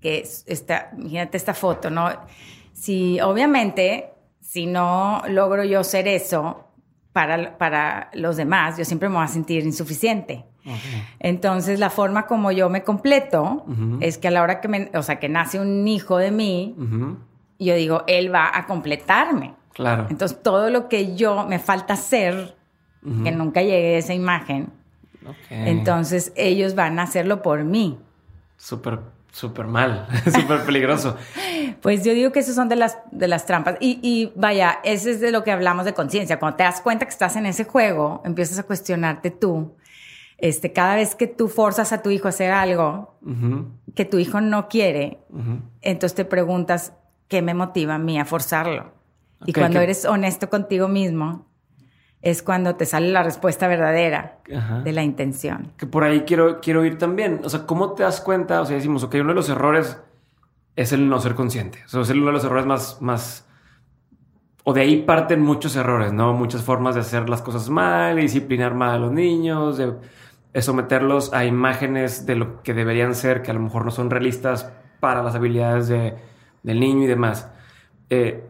que 0.00 0.20
es 0.20 0.44
esta, 0.46 0.90
imagínate 0.96 1.36
esta 1.36 1.54
foto, 1.54 1.90
¿no? 1.90 2.10
Si 2.72 3.20
obviamente, 3.20 4.10
si 4.40 4.66
no 4.66 5.22
logro 5.28 5.64
yo 5.64 5.84
ser 5.84 6.08
eso 6.08 6.64
para, 7.12 7.58
para 7.58 8.10
los 8.14 8.36
demás, 8.36 8.78
yo 8.78 8.84
siempre 8.84 9.08
me 9.08 9.16
voy 9.16 9.24
a 9.24 9.28
sentir 9.28 9.64
insuficiente. 9.64 10.44
Entonces, 11.20 11.78
la 11.78 11.90
forma 11.90 12.26
como 12.26 12.50
yo 12.52 12.68
me 12.68 12.82
completo 12.82 13.64
es 14.00 14.18
que 14.18 14.28
a 14.28 14.30
la 14.30 14.42
hora 14.42 14.60
que 14.60 14.68
me, 14.68 14.90
o 14.94 15.02
sea, 15.02 15.18
que 15.20 15.28
nace 15.28 15.60
un 15.60 15.86
hijo 15.86 16.18
de 16.18 16.30
mí, 16.30 16.74
yo 17.58 17.74
digo, 17.74 18.04
él 18.06 18.34
va 18.34 18.50
a 18.52 18.66
completarme. 18.66 19.54
Claro. 19.76 20.06
Entonces, 20.08 20.42
todo 20.42 20.70
lo 20.70 20.88
que 20.88 21.16
yo 21.16 21.46
me 21.46 21.58
falta 21.58 21.96
ser, 21.96 22.56
que 23.22 23.30
nunca 23.30 23.60
llegué 23.60 23.96
a 23.96 23.98
esa 23.98 24.14
imagen, 24.14 24.72
entonces 25.50 26.32
ellos 26.34 26.74
van 26.74 26.98
a 26.98 27.02
hacerlo 27.02 27.42
por 27.42 27.62
mí. 27.62 27.98
Súper, 28.56 29.00
súper 29.30 29.66
mal, 29.66 30.08
súper 30.24 30.64
peligroso. 30.64 31.16
Pues 31.82 32.04
yo 32.04 32.14
digo 32.14 32.32
que 32.32 32.40
esos 32.40 32.54
son 32.54 32.68
de 32.68 32.76
las, 32.76 32.98
de 33.12 33.28
las 33.28 33.44
trampas. 33.44 33.76
Y, 33.80 34.00
y 34.02 34.32
vaya, 34.34 34.78
ese 34.82 35.10
es 35.10 35.20
de 35.20 35.30
lo 35.30 35.44
que 35.44 35.52
hablamos 35.52 35.84
de 35.84 35.92
conciencia. 35.92 36.38
Cuando 36.38 36.56
te 36.56 36.62
das 36.62 36.80
cuenta 36.80 37.04
que 37.04 37.10
estás 37.10 37.36
en 37.36 37.44
ese 37.44 37.64
juego, 37.64 38.22
empiezas 38.24 38.58
a 38.58 38.62
cuestionarte 38.62 39.30
tú. 39.30 39.74
Este, 40.38 40.72
cada 40.72 40.94
vez 40.94 41.14
que 41.14 41.26
tú 41.26 41.48
forzas 41.48 41.92
a 41.92 42.02
tu 42.02 42.10
hijo 42.10 42.28
a 42.28 42.30
hacer 42.30 42.50
algo 42.50 43.18
que 43.94 44.04
tu 44.04 44.18
hijo 44.18 44.40
no 44.40 44.68
quiere, 44.68 45.18
entonces 45.82 46.14
te 46.14 46.24
preguntas, 46.24 46.94
¿qué 47.28 47.42
me 47.42 47.52
motiva 47.52 47.96
a 47.96 47.98
mí 47.98 48.18
a 48.18 48.24
forzarlo? 48.24 48.95
Y 49.44 49.52
cuando 49.52 49.80
eres 49.80 50.04
honesto 50.04 50.48
contigo 50.48 50.88
mismo, 50.88 51.46
es 52.22 52.42
cuando 52.42 52.74
te 52.76 52.86
sale 52.86 53.10
la 53.10 53.22
respuesta 53.22 53.68
verdadera 53.68 54.38
de 54.82 54.92
la 54.92 55.02
intención. 55.04 55.72
Que 55.76 55.86
por 55.86 56.02
ahí 56.02 56.22
quiero, 56.22 56.60
quiero 56.60 56.84
ir 56.84 56.98
también. 56.98 57.40
O 57.44 57.48
sea, 57.48 57.66
¿cómo 57.66 57.92
te 57.92 58.02
das 58.02 58.20
cuenta? 58.20 58.60
O 58.60 58.66
sea, 58.66 58.76
decimos, 58.76 59.04
ok, 59.04 59.16
uno 59.20 59.28
de 59.28 59.34
los 59.34 59.48
errores 59.48 60.00
es 60.74 60.92
el 60.92 61.08
no 61.08 61.20
ser 61.20 61.34
consciente. 61.34 61.82
O 61.86 61.88
sea, 61.88 62.00
es 62.00 62.10
uno 62.10 62.26
de 62.26 62.32
los 62.32 62.44
errores 62.44 62.66
más, 62.66 63.00
más... 63.00 63.46
O 64.64 64.72
de 64.72 64.80
ahí 64.80 65.02
parten 65.02 65.40
muchos 65.40 65.76
errores, 65.76 66.12
¿no? 66.12 66.32
Muchas 66.32 66.62
formas 66.62 66.96
de 66.96 67.02
hacer 67.02 67.28
las 67.28 67.42
cosas 67.42 67.68
mal, 67.68 68.16
disciplinar 68.16 68.74
mal 68.74 68.90
a 68.90 68.98
los 68.98 69.12
niños, 69.12 69.76
de, 69.78 69.94
someterlos 70.60 71.32
a 71.32 71.44
imágenes 71.44 72.26
de 72.26 72.34
lo 72.34 72.62
que 72.62 72.74
deberían 72.74 73.14
ser, 73.14 73.42
que 73.42 73.52
a 73.52 73.54
lo 73.54 73.60
mejor 73.60 73.84
no 73.84 73.92
son 73.92 74.10
realistas 74.10 74.72
para 74.98 75.22
las 75.22 75.36
habilidades 75.36 75.86
de, 75.86 76.16
del 76.64 76.80
niño 76.80 77.04
y 77.04 77.06
demás. 77.06 77.48
Eh, 78.10 78.42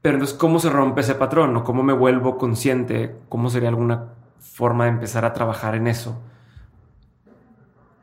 pero 0.00 0.14
entonces, 0.14 0.36
¿cómo 0.36 0.60
se 0.60 0.70
rompe 0.70 1.00
ese 1.00 1.14
patrón? 1.14 1.56
¿O 1.56 1.64
cómo 1.64 1.82
me 1.82 1.92
vuelvo 1.92 2.38
consciente? 2.38 3.16
¿Cómo 3.28 3.50
sería 3.50 3.68
alguna 3.68 4.14
forma 4.38 4.84
de 4.84 4.90
empezar 4.90 5.24
a 5.24 5.32
trabajar 5.32 5.74
en 5.74 5.88
eso? 5.88 6.20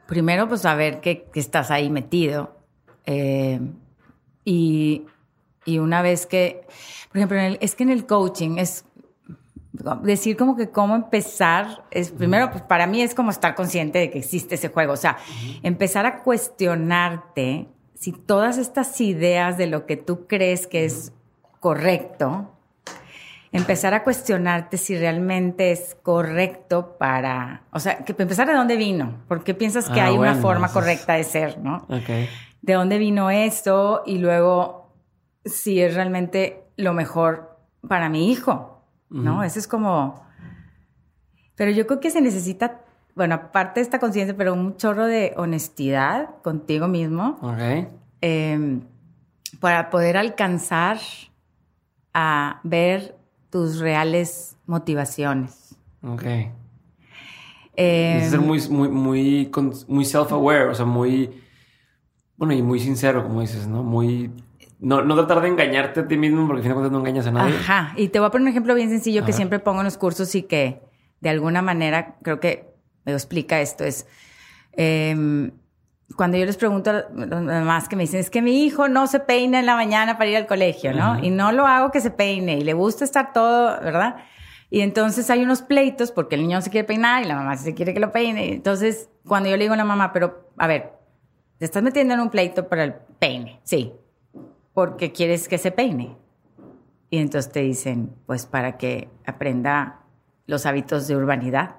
Primero, 0.06 0.48
pues 0.48 0.62
saber 0.62 1.00
que, 1.00 1.30
estás 1.34 1.72
ahí 1.72 1.90
metido. 1.90 2.58
Eh, 3.06 3.60
y, 4.44 5.06
una 5.66 6.02
vez 6.02 6.25
que, 6.25 6.68
por 7.10 7.18
ejemplo, 7.18 7.38
es 7.60 7.75
que 7.75 7.84
en 7.84 7.90
el 7.90 8.06
coaching 8.06 8.58
es 8.58 8.86
decir 10.04 10.38
como 10.38 10.56
que 10.56 10.70
cómo 10.70 10.96
empezar 10.96 11.84
es 11.92 12.12
primero 12.12 12.50
pues 12.50 12.64
para 12.64 12.88
mí 12.88 13.02
es 13.02 13.14
como 13.14 13.30
estar 13.30 13.56
consciente 13.56 14.00
de 14.00 14.10
que 14.10 14.20
existe 14.20 14.56
ese 14.56 14.70
juego, 14.70 14.94
o 14.94 14.98
sea, 14.98 15.18
empezar 15.64 16.06
a 16.06 16.24
cuestionarte 16.24 17.68
si 17.94 18.14
todas 18.14 18.58
estas 18.58 19.02
ideas 19.02 19.58
de 19.58 19.68
lo 19.68 19.86
que 19.86 19.98
tú 19.98 20.28
crees 20.28 20.66
que 20.66 20.86
es 20.86 21.12
correcto, 21.65 22.51
empezar 23.51 23.95
a 23.95 24.03
cuestionarte 24.03 24.77
si 24.77 24.95
realmente 24.95 25.72
es 25.72 25.98
correcto 26.03 26.95
para, 27.00 27.63
o 27.72 27.79
sea, 27.79 28.05
que 28.05 28.13
empezar 28.19 28.48
de 28.48 28.53
dónde 28.53 28.75
vino, 28.77 29.24
porque 29.27 29.55
piensas 29.55 29.89
que 29.89 30.00
ah, 30.00 30.05
hay 30.05 30.15
una 30.15 30.36
forma 30.36 30.72
correcta 30.72 31.13
de 31.13 31.24
ser, 31.24 31.57
¿no? 31.57 31.88
De 32.62 32.74
dónde 32.74 33.00
vino 33.00 33.31
esto 33.31 34.03
y 34.05 34.19
luego 34.19 34.93
si 35.43 35.81
es 35.81 35.95
realmente 35.95 36.65
lo 36.77 36.93
mejor 36.93 37.57
para 37.88 38.10
mi 38.10 38.31
hijo, 38.31 38.84
¿no? 39.10 39.43
Eso 39.43 39.57
es 39.57 39.67
como, 39.67 40.24
pero 41.55 41.72
yo 41.72 41.88
creo 41.88 42.00
que 42.00 42.12
se 42.12 42.22
necesita, 42.22 42.81
bueno, 43.15 43.34
aparte 43.34 43.79
de 43.79 43.86
esta 43.86 43.98
conciencia, 43.98 44.38
pero 44.38 44.53
un 44.53 44.77
chorro 44.77 45.07
de 45.07 45.34
honestidad 45.36 46.29
contigo 46.43 46.88
mismo. 46.88 47.39
Em, 48.22 48.81
para 49.60 49.89
poder 49.89 50.15
alcanzar 50.15 51.00
a 52.17 52.62
ver 52.63 53.17
tus 53.50 53.79
reales 53.79 54.55
motivaciones. 54.65 55.75
Ok. 56.01 56.24
Eh, 57.75 58.27
ser 58.29 58.39
muy, 58.39 58.62
muy, 58.69 58.88
muy, 58.88 59.51
muy 59.89 60.05
self-aware, 60.05 60.69
o 60.69 60.74
sea, 60.74 60.86
muy, 60.86 61.29
bueno, 62.38 62.53
y 62.53 62.62
muy 62.62 62.79
sincero, 62.79 63.22
como 63.22 63.41
dices, 63.41 63.67
¿no? 63.67 63.84
Muy, 63.84 64.31
no, 64.79 65.03
no 65.03 65.13
tratar 65.15 65.41
de 65.41 65.50
engañarte 65.50 66.00
a 66.00 66.07
ti 66.07 66.15
mismo 66.15 66.48
porque 66.48 66.65
al 66.65 66.74
final 66.74 66.89
no 66.89 67.00
engañas 67.00 67.27
a 67.27 67.31
nadie. 67.31 67.53
Ajá, 67.53 67.93
y 67.98 68.07
te 68.07 68.19
voy 68.19 68.29
a 68.29 68.31
poner 68.31 68.43
un 68.43 68.50
ejemplo 68.50 68.74
bien 68.75 68.89
sencillo 68.89 69.25
que 69.25 69.34
siempre 69.34 69.60
pongo 69.60 69.81
en 69.81 69.86
los 69.86 69.98
cursos 69.98 70.34
y 70.36 70.43
que 70.43 70.81
de 71.19 71.29
alguna 71.29 71.62
manera 71.62 72.15
creo 72.22 72.39
que 72.39 72.74
me 73.03 73.12
explica 73.12 73.60
esto, 73.60 73.84
es... 73.84 74.07
Eh, 74.72 75.51
cuando 76.15 76.38
yo 76.38 76.45
les 76.45 76.57
pregunto 76.57 76.91
a 76.91 77.05
los 77.13 77.47
demás 77.47 77.89
que 77.89 77.95
me 77.95 78.03
dicen, 78.03 78.19
es 78.19 78.29
que 78.29 78.41
mi 78.41 78.63
hijo 78.63 78.88
no 78.88 79.07
se 79.07 79.19
peina 79.19 79.59
en 79.59 79.65
la 79.65 79.75
mañana 79.75 80.17
para 80.17 80.29
ir 80.29 80.38
al 80.38 80.45
colegio, 80.45 80.93
¿no? 80.93 81.17
Y 81.24 81.31
no 81.31 81.51
lo 81.51 81.65
hago 81.65 81.91
que 81.91 82.00
se 82.00 82.12
peine 82.12 82.57
y 82.57 82.62
le 82.62 82.74
gusta 82.74 83.03
estar 83.03 83.33
todo, 83.33 83.79
¿verdad? 83.81 84.17
Y 84.69 84.81
entonces 84.81 85.29
hay 85.29 85.43
unos 85.43 85.62
pleitos 85.62 86.12
porque 86.12 86.35
el 86.35 86.41
niño 86.41 86.62
se 86.62 86.69
quiere 86.69 86.88
peinar 86.88 87.24
y 87.24 87.27
la 87.27 87.35
mamá 87.35 87.57
se 87.57 87.74
quiere 87.74 87.93
que 87.93 88.00
lo 88.00 88.12
peine. 88.12 88.53
Entonces, 88.53 89.09
cuando 89.25 89.50
yo 89.50 89.57
le 89.57 89.63
digo 89.63 89.74
a 89.74 89.77
la 89.77 89.83
mamá, 89.83 90.13
pero 90.13 90.50
a 90.57 90.67
ver, 90.67 90.93
te 91.57 91.65
estás 91.65 91.81
metiendo 91.81 92.13
en 92.13 92.19
un 92.19 92.29
pleito 92.29 92.67
para 92.67 92.83
el 92.83 92.93
peine, 93.19 93.59
sí, 93.63 93.93
porque 94.74 95.12
quieres 95.12 95.47
que 95.47 95.57
se 95.57 95.71
peine. 95.71 96.15
Y 97.09 97.17
entonces 97.17 97.51
te 97.51 97.62
dicen, 97.62 98.13
pues 98.25 98.45
para 98.45 98.77
que 98.77 99.09
aprenda 99.25 100.01
los 100.47 100.65
hábitos 100.65 101.07
de 101.07 101.15
urbanidad. 101.15 101.77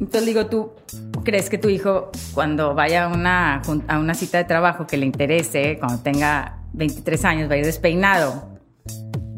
Entonces 0.00 0.26
digo, 0.26 0.46
¿tú 0.46 0.72
crees 1.24 1.48
que 1.48 1.58
tu 1.58 1.68
hijo 1.68 2.10
cuando 2.34 2.74
vaya 2.74 3.04
a 3.04 3.08
una, 3.08 3.62
a 3.88 3.98
una 3.98 4.14
cita 4.14 4.38
de 4.38 4.44
trabajo 4.44 4.86
que 4.86 4.96
le 4.96 5.06
interese, 5.06 5.78
cuando 5.78 6.02
tenga 6.02 6.58
23 6.72 7.24
años, 7.24 7.50
va 7.50 7.54
a 7.54 7.58
ir 7.58 7.64
despeinado? 7.64 8.58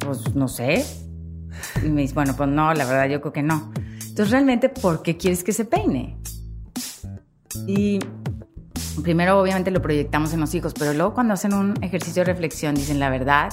Pues 0.00 0.34
no 0.34 0.48
sé. 0.48 0.84
Y 1.84 1.88
me 1.88 2.02
dice, 2.02 2.14
bueno, 2.14 2.34
pues 2.36 2.48
no, 2.48 2.72
la 2.74 2.84
verdad 2.84 3.08
yo 3.08 3.20
creo 3.20 3.32
que 3.32 3.42
no. 3.42 3.72
Entonces 4.00 4.30
realmente, 4.30 4.68
¿por 4.68 5.02
qué 5.02 5.16
quieres 5.16 5.42
que 5.42 5.52
se 5.52 5.64
peine? 5.64 6.16
Y 7.66 7.98
primero 9.02 9.40
obviamente 9.40 9.70
lo 9.70 9.82
proyectamos 9.82 10.32
en 10.32 10.40
los 10.40 10.54
hijos, 10.54 10.72
pero 10.78 10.92
luego 10.92 11.14
cuando 11.14 11.34
hacen 11.34 11.54
un 11.54 11.82
ejercicio 11.82 12.24
de 12.24 12.32
reflexión 12.32 12.74
dicen 12.74 13.00
la 13.00 13.10
verdad, 13.10 13.52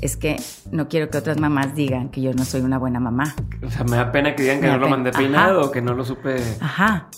es 0.00 0.16
que 0.16 0.36
no 0.70 0.88
quiero 0.88 1.10
que 1.10 1.18
otras 1.18 1.38
mamás 1.38 1.74
digan 1.74 2.10
que 2.10 2.20
yo 2.20 2.32
no 2.32 2.44
soy 2.44 2.60
una 2.60 2.78
buena 2.78 3.00
mamá. 3.00 3.34
O 3.62 3.70
sea, 3.70 3.84
me 3.84 3.96
da 3.96 4.12
pena 4.12 4.34
que 4.34 4.42
digan 4.42 4.60
que 4.60 4.68
no 4.68 4.78
lo 4.78 4.88
mandé 4.88 5.12
peinado 5.12 5.66
o 5.66 5.70
que 5.70 5.80
no 5.80 5.94
lo 5.94 6.04
supe. 6.04 6.36
Ajá. 6.60 7.08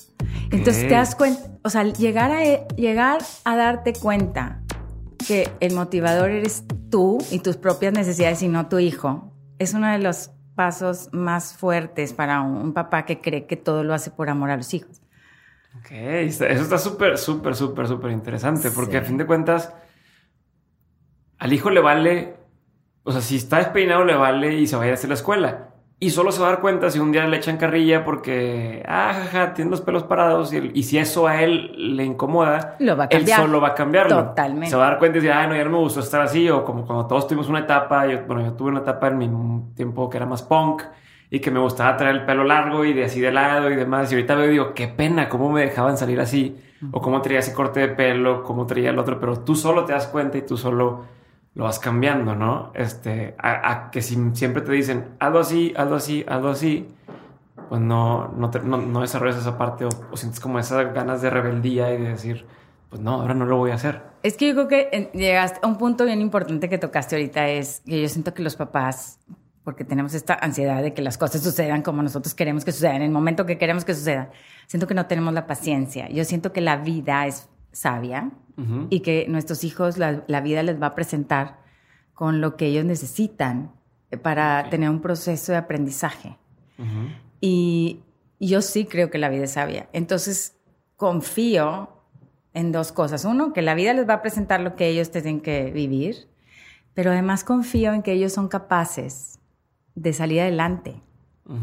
Entonces 0.51 0.89
te 0.89 0.95
das 0.95 1.15
cuenta, 1.15 1.41
o 1.63 1.71
sea, 1.71 1.85
llegar 1.85 2.31
a, 2.31 2.67
llegar 2.75 3.21
a 3.45 3.57
darte 3.57 3.93
cuenta 3.93 4.61
que 5.27 5.51
el 5.61 5.75
motivador 5.75 6.31
eres 6.31 6.65
tú 6.91 7.19
y 7.31 7.41
tus 7.41 7.57
propias 7.57 7.93
necesidades 7.93 8.43
y 8.43 8.49
no 8.49 8.69
tu 8.69 8.79
hijo, 8.79 9.33
es 9.59 9.75
uno 9.75 9.91
de 9.91 9.99
los 9.99 10.31
pasos 10.55 11.11
más 11.13 11.57
fuertes 11.57 12.13
para 12.13 12.41
un, 12.41 12.73
papá 12.73 13.05
que 13.05 13.21
cree 13.21 13.47
que 13.47 13.57
todo 13.57 13.85
lo 13.85 13.95
hace 13.95 14.11
por 14.11 14.31
amor 14.31 14.51
a 14.51 14.57
los 14.57 14.73
hijos. 14.75 15.01
Ok, 15.79 15.91
eso 15.93 16.45
está 16.47 16.79
súper, 16.79 17.19
súper, 17.19 17.55
súper, 17.55 17.87
súper 17.87 18.11
interesante, 18.11 18.71
porque 18.71 18.97
a 18.97 19.03
fin 19.03 19.19
de 19.19 19.27
cuentas, 19.27 19.73
al 21.39 21.53
hijo 21.53 21.71
le 21.71 21.81
vale 21.81 22.38
o 23.09 23.13
sea, 23.13 23.23
si 23.23 23.37
está 23.37 23.57
despeinado 23.57 24.05
le 24.05 24.15
vale 24.15 24.53
y 24.53 24.67
se 24.67 24.77
va 24.77 24.83
a 24.83 24.87
ir 24.87 24.91
a 24.93 24.95
hacer 24.95 25.09
la 25.09 25.15
escuela. 25.15 25.69
Y 25.99 26.11
solo 26.11 26.31
se 26.31 26.43
va 26.43 26.49
a 26.49 26.51
dar 26.51 26.61
cuenta 26.61 26.91
si 26.91 26.99
un 26.99 27.11
día 27.11 27.27
le 27.27 27.39
echan 27.39 27.57
carrilla 27.57 28.05
porque, 28.05 28.85
ah, 28.87 29.13
jaja, 29.15 29.55
tiene 29.55 29.71
los 29.71 29.81
pelos 29.81 30.03
parados. 30.03 30.53
Y, 30.53 30.83
si 30.83 30.99
eso 30.99 31.27
a 31.27 31.43
él 31.43 31.97
le 31.97 32.05
incomoda, 32.05 32.77
lo 32.81 32.99
va 32.99 33.05
a 33.05 33.09
cambiar. 33.09 33.41
él 33.41 33.47
solo 33.47 33.61
va 33.63 33.69
a 33.69 33.75
cambiarlo. 33.75 34.27
Totalmente. 34.27 34.69
Se 34.69 34.77
va 34.77 34.87
a 34.87 34.91
dar 34.91 34.99
cuenta 34.99 35.17
y 35.17 35.23
dice, 35.23 35.33
ah, 35.33 35.47
no, 35.47 35.57
ya 35.57 35.65
no 35.65 35.71
me 35.71 35.79
gustó 35.79 36.01
estar 36.01 36.21
así. 36.21 36.51
O 36.51 36.65
como 36.67 36.87
cuando 36.87 37.07
todos 37.07 37.27
tuvimos 37.27 37.49
una 37.49 37.61
etapa, 37.61 38.07
yo, 38.07 38.27
bueno, 38.27 38.45
yo 38.45 38.53
tuve 38.53 38.69
una 38.69 38.81
etapa 38.81 39.09
en 39.09 39.19
mi 39.19 39.29
tiempo 39.75 40.11
que 40.11 40.19
era 40.19 40.27
más 40.27 40.43
punk 40.43 40.83
y 41.31 41.41
que 41.41 41.51
me 41.51 41.61
gustaba 41.61 41.97
traer 41.97 42.15
el 42.15 42.25
pelo 42.27 42.45
largo 42.45 42.85
y 42.85 42.93
de 42.93 43.07
así 43.07 43.21
de 43.23 43.33
lado 43.33 43.71
y 43.71 43.75
demás. 43.75 44.13
Y 44.13 44.17
ahorita 44.17 44.35
veo 44.35 44.49
y 44.49 44.51
digo, 44.51 44.75
qué 44.75 44.87
pena, 44.87 45.31
cómo 45.31 45.51
me 45.51 45.63
dejaban 45.63 45.97
salir 45.97 46.21
así. 46.21 46.59
O 46.93 47.01
cómo 47.01 47.23
traía 47.23 47.41
ese 47.41 47.55
corte 47.55 47.81
de 47.81 47.89
pelo, 47.89 48.45
cómo 48.45 48.67
traía 48.67 48.91
el 48.91 48.99
otro. 48.99 49.19
Pero 49.19 49.41
tú 49.41 49.57
solo 49.57 49.87
te 49.87 49.95
das 49.95 50.07
cuenta 50.07 50.39
y 50.39 50.43
tú 50.43 50.59
solo 50.59 51.18
lo 51.59 51.65
vas 51.65 51.81
cambiando, 51.81 52.37
¿no? 52.37 52.71
Este, 52.75 53.35
a, 53.37 53.91
que 53.91 54.01
si 54.01 54.17
siempre 54.35 54.63
te 54.63 54.71
dicen, 54.71 55.07
hazlo 55.19 55.41
así, 55.41 55.75
hazlo 55.77 55.97
así, 55.97 56.25
hazlo 56.29 56.51
así, 56.51 56.87
pues 57.69 57.81
no, 57.81 58.29
no, 58.29 58.49
no, 58.49 59.01
desarrollas 59.01 59.41
esa 59.41 59.59
parte 59.59 59.85
o, 59.85 60.17
sientes 60.17 60.39
como 60.39 60.61
esas 60.61 60.95
ganas 60.95 61.21
de 61.21 61.31
rebeldía 61.31 61.93
y 61.93 62.01
de 62.01 62.11
decir, 62.11 62.47
pues 62.89 63.03
no, 63.03 63.15
ahora 63.23 63.35
no 63.35 63.45
lo 63.45 63.57
voy 63.57 63.73
a 63.73 63.75
hacer. 63.75 64.03
Es 64.23 64.37
que 64.37 64.47
yo 64.47 64.55
creo 64.55 64.69
que 64.69 64.89
eh, 64.93 65.11
llegaste 65.15 65.59
a 65.61 65.67
un 65.67 65.79
punto 65.79 66.05
bien 66.05 66.21
importante 66.21 66.69
que 66.69 66.79
tocaste 66.79 67.17
ahorita, 67.17 67.49
es 67.49 67.83
que 67.85 68.03
yo 68.03 68.09
siento 68.09 68.35
que 68.35 68.45
los 68.45 68.55
papás, 68.55 69.19
porque 69.65 69.85
tenemos 69.85 70.15
esta 70.15 70.35
ansiedad 70.35 70.81
de 70.81 70.95
que 70.95 71.03
las 71.03 71.19
cosas 71.19 71.43
sucedan 71.43 71.83
como 71.83 72.05
nosotros 72.05 72.35
queremos 72.35 72.65
que 72.65 72.71
sucedan, 72.71 72.97
en 72.97 73.03
el 73.03 73.11
momento 73.11 73.47
que 73.47 73.59
queremos 73.59 73.85
que 73.85 73.95
sucedan, 73.95 74.29
siento 74.69 74.87
que 74.87 74.95
no 74.95 75.07
tenemos 75.07 75.35
la 75.35 75.49
paciencia. 75.49 76.09
Yo 76.09 76.25
siento 76.25 76.53
que 76.53 76.61
la 76.61 76.77
vida 76.77 77.27
es 77.27 77.49
sabia 77.79 78.31
y 78.91 79.01
que 79.01 79.27
nuestros 79.29 79.63
hijos, 79.63 79.99
la, 79.99 80.25
la, 80.27 80.41
vida 80.41 80.65
les 80.65 80.83
va 80.83 80.89
a 80.89 80.95
presentar 80.97 81.61
con 82.13 82.41
lo 82.41 82.57
que 82.57 82.67
ellos 82.67 82.85
necesitan 82.85 83.71
para 84.23 84.69
tener 84.69 84.91
un 84.91 85.01
proceso 85.01 85.53
de 85.53 85.59
aprendizaje. 85.59 86.37
Y 87.41 88.01
yo 88.41 88.63
sí 88.63 88.85
creo 88.85 89.11
que 89.11 89.19
la 89.19 89.29
vida 89.29 89.45
es 89.45 89.53
sabia. 89.53 89.89
Entonces, 89.93 90.57
confío 90.97 91.91
en 92.53 92.73
dos 92.73 92.91
cosas. 92.91 93.25
Uno, 93.25 93.53
que 93.53 93.63
la 93.63 93.75
vida 93.75 93.95
les 93.95 94.09
va 94.09 94.15
a 94.15 94.23
presentar 94.23 94.61
lo 94.61 94.75
que 94.75 94.89
ellos 94.89 95.13
tienen 95.13 95.41
que 95.41 95.71
vivir, 95.71 96.29
pero 96.95 97.13
además 97.13 97.45
confío 97.45 97.93
en 97.93 98.03
que 98.03 98.13
ellos 98.13 98.33
son 98.33 98.49
capaces 98.49 99.39
de 99.95 100.13
salir 100.13 100.41
adelante 100.41 101.01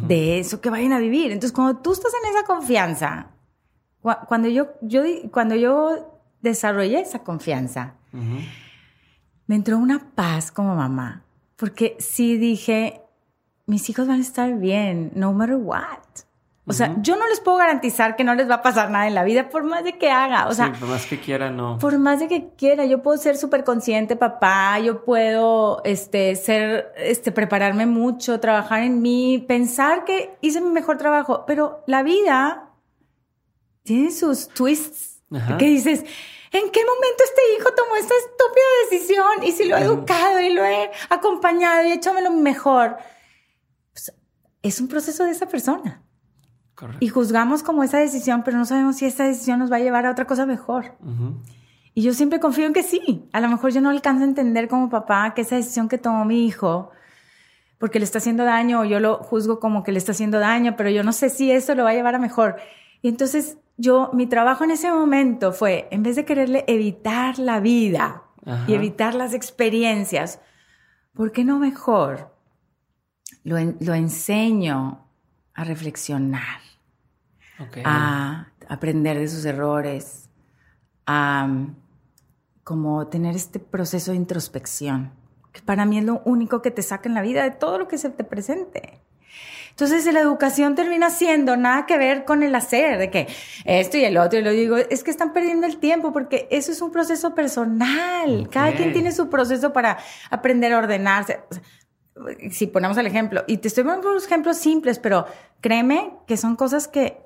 de 0.07 0.39
eso 0.39 0.61
que 0.61 0.69
vayan 0.69 0.93
a 0.93 0.99
vivir. 0.99 1.31
Entonces, 1.31 1.51
cuando 1.51 1.81
tú 1.81 1.91
estás 1.91 2.11
en 2.23 2.33
esa 2.33 2.45
confianza, 2.45 3.34
cuando 4.27 4.47
yo, 4.47 4.67
yo, 4.81 5.03
cuando 5.31 5.55
yo 5.55 6.21
desarrollé 6.41 6.99
esa 6.99 7.23
confianza, 7.23 7.95
me 9.47 9.55
entró 9.55 9.77
una 9.77 10.11
paz 10.15 10.51
como 10.51 10.75
mamá, 10.75 11.23
porque 11.55 11.95
sí 11.99 12.37
dije, 12.37 13.01
mis 13.65 13.89
hijos 13.89 14.07
van 14.07 14.19
a 14.19 14.21
estar 14.21 14.53
bien, 14.57 15.11
no 15.15 15.33
matter 15.33 15.55
what. 15.55 15.99
O 16.67 16.73
sea, 16.73 16.95
yo 17.01 17.15
no 17.15 17.27
les 17.27 17.39
puedo 17.41 17.57
garantizar 17.57 18.15
que 18.15 18.23
no 18.23 18.33
les 18.33 18.49
va 18.49 18.55
a 18.55 18.61
pasar 18.63 18.89
nada 18.89 19.07
en 19.07 19.13
la 19.13 19.23
vida 19.23 19.49
por 19.49 19.63
más 19.63 19.83
de 19.83 19.99
que 19.99 20.09
haga. 20.09 20.47
O 20.47 20.53
sea, 20.53 20.73
por 20.73 20.89
más 20.89 21.05
que 21.05 21.19
quiera, 21.19 21.51
no. 21.51 21.77
Por 21.77 21.99
más 21.99 22.19
de 22.19 22.27
que 22.27 22.49
quiera, 22.57 22.85
yo 22.85 23.03
puedo 23.03 23.17
ser 23.17 23.37
súper 23.37 23.63
consciente, 23.63 24.15
papá, 24.15 24.79
yo 24.79 25.05
puedo, 25.05 25.83
este, 25.83 26.35
ser, 26.35 26.91
este, 26.97 27.31
prepararme 27.31 27.85
mucho, 27.85 28.39
trabajar 28.39 28.81
en 28.81 29.03
mí, 29.03 29.45
pensar 29.47 30.05
que 30.05 30.37
hice 30.41 30.59
mi 30.59 30.71
mejor 30.71 30.97
trabajo, 30.97 31.43
pero 31.45 31.83
la 31.85 32.01
vida 32.01 32.64
tiene 33.85 34.11
sus 34.11 34.49
twists. 34.49 35.21
¿Qué 35.57 35.65
dices, 35.65 35.99
¿en 35.99 36.71
qué 36.71 36.81
momento 36.85 37.23
este 37.23 37.41
hijo 37.55 37.71
tomó 37.73 37.95
esta 37.95 38.13
estúpida 38.15 38.65
decisión? 38.89 39.43
Y 39.43 39.51
si 39.51 39.65
lo 39.65 39.77
he 39.77 39.81
educado 39.81 40.39
y 40.41 40.53
lo 40.53 40.65
he 40.65 40.91
acompañado 41.09 41.85
y 41.85 41.91
he 41.91 41.93
hecho 41.93 42.13
lo 42.13 42.31
mejor. 42.31 42.97
Pues, 43.93 44.13
es 44.61 44.81
un 44.81 44.87
proceso 44.87 45.23
de 45.23 45.31
esa 45.31 45.47
persona. 45.47 46.01
Y 46.99 47.07
juzgamos 47.07 47.63
como 47.63 47.83
esa 47.83 47.99
decisión, 47.99 48.43
pero 48.43 48.57
no 48.57 48.65
sabemos 48.65 48.97
si 48.97 49.05
esta 49.05 49.23
decisión 49.23 49.59
nos 49.59 49.71
va 49.71 49.77
a 49.77 49.79
llevar 49.79 50.05
a 50.05 50.11
otra 50.11 50.25
cosa 50.25 50.45
mejor. 50.45 50.97
Y 51.93 52.01
yo 52.01 52.13
siempre 52.13 52.41
confío 52.41 52.65
en 52.65 52.73
que 52.73 52.83
sí. 52.83 53.29
A 53.31 53.39
lo 53.39 53.47
mejor 53.47 53.71
yo 53.71 53.79
no 53.79 53.89
alcanzo 53.91 54.23
a 54.23 54.27
entender 54.27 54.67
como 54.67 54.89
papá 54.89 55.33
que 55.33 55.41
esa 55.41 55.55
decisión 55.55 55.87
que 55.87 55.97
tomó 55.97 56.25
mi 56.25 56.45
hijo, 56.45 56.91
porque 57.77 57.99
le 57.99 58.05
está 58.05 58.17
haciendo 58.17 58.43
daño, 58.43 58.81
o 58.81 58.83
yo 58.83 58.99
lo 58.99 59.17
juzgo 59.19 59.59
como 59.59 59.83
que 59.83 59.93
le 59.93 59.99
está 59.99 60.11
haciendo 60.11 60.39
daño, 60.39 60.75
pero 60.75 60.89
yo 60.89 61.03
no 61.03 61.13
sé 61.13 61.29
si 61.29 61.51
eso 61.51 61.75
lo 61.75 61.83
va 61.83 61.91
a 61.91 61.93
llevar 61.93 62.15
a 62.15 62.19
mejor. 62.19 62.57
Y 63.01 63.07
entonces 63.07 63.57
yo, 63.77 64.09
mi 64.13 64.27
trabajo 64.27 64.63
en 64.63 64.71
ese 64.71 64.91
momento 64.91 65.51
fue, 65.51 65.87
en 65.91 66.03
vez 66.03 66.15
de 66.15 66.25
quererle 66.25 66.63
evitar 66.67 67.39
la 67.39 67.59
vida 67.59 68.23
y 68.67 68.73
evitar 68.73 69.15
las 69.15 69.33
experiencias, 69.33 70.39
¿por 71.13 71.31
qué 71.31 71.43
no 71.43 71.57
mejor 71.57 72.35
lo, 73.43 73.57
lo 73.79 73.93
enseño 73.93 75.07
a 75.53 75.63
reflexionar, 75.63 76.59
a 77.83 78.47
aprender 78.67 79.17
de 79.17 79.27
sus 79.27 79.45
errores, 79.45 80.29
a 81.07 81.47
como 82.65 83.07
tener 83.07 83.35
este 83.35 83.59
proceso 83.59 84.11
de 84.11 84.17
introspección, 84.17 85.11
que 85.53 85.61
para 85.61 85.85
mí 85.85 85.99
es 85.99 86.03
lo 86.03 86.21
único 86.25 86.63
que 86.63 86.71
te 86.71 86.81
saca 86.81 87.07
en 87.07 87.13
la 87.13 87.21
vida 87.21 87.43
de 87.43 87.51
todo 87.51 87.77
lo 87.77 87.87
que 87.87 87.99
se 87.99 88.09
te 88.09 88.23
presente. 88.23 89.01
Entonces 89.75 90.05
la 90.13 90.21
educación 90.21 90.73
termina 90.73 91.09
siendo 91.09 91.57
nada 91.57 91.85
que 91.85 91.97
ver 91.97 92.23
con 92.23 92.43
el 92.43 92.55
hacer, 92.55 92.97
de 92.97 93.11
que 93.11 93.27
esto 93.65 93.97
y 93.97 94.05
el 94.05 94.17
otro, 94.17 94.39
y 94.39 94.41
lo 94.41 94.51
digo, 94.51 94.77
es 94.77 95.03
que 95.03 95.11
están 95.11 95.33
perdiendo 95.33 95.67
el 95.67 95.77
tiempo 95.77 96.13
porque 96.13 96.47
eso 96.49 96.71
es 96.71 96.81
un 96.81 96.91
proceso 96.91 97.35
personal. 97.35 98.47
Cada 98.49 98.73
quien 98.73 98.93
tiene 98.93 99.11
su 99.11 99.29
proceso 99.29 99.73
para 99.73 99.97
aprender 100.31 100.71
a 100.71 100.77
ordenarse 100.77 101.39
si 102.49 102.67
ponemos 102.67 102.97
el 102.97 103.07
ejemplo, 103.07 103.43
y 103.47 103.57
te 103.57 103.67
estoy 103.67 103.83
poniendo 103.83 104.09
unos 104.09 104.25
ejemplos 104.25 104.57
simples, 104.57 104.99
pero 104.99 105.25
créeme 105.61 106.13
que 106.27 106.37
son 106.37 106.55
cosas 106.55 106.87
que 106.87 107.21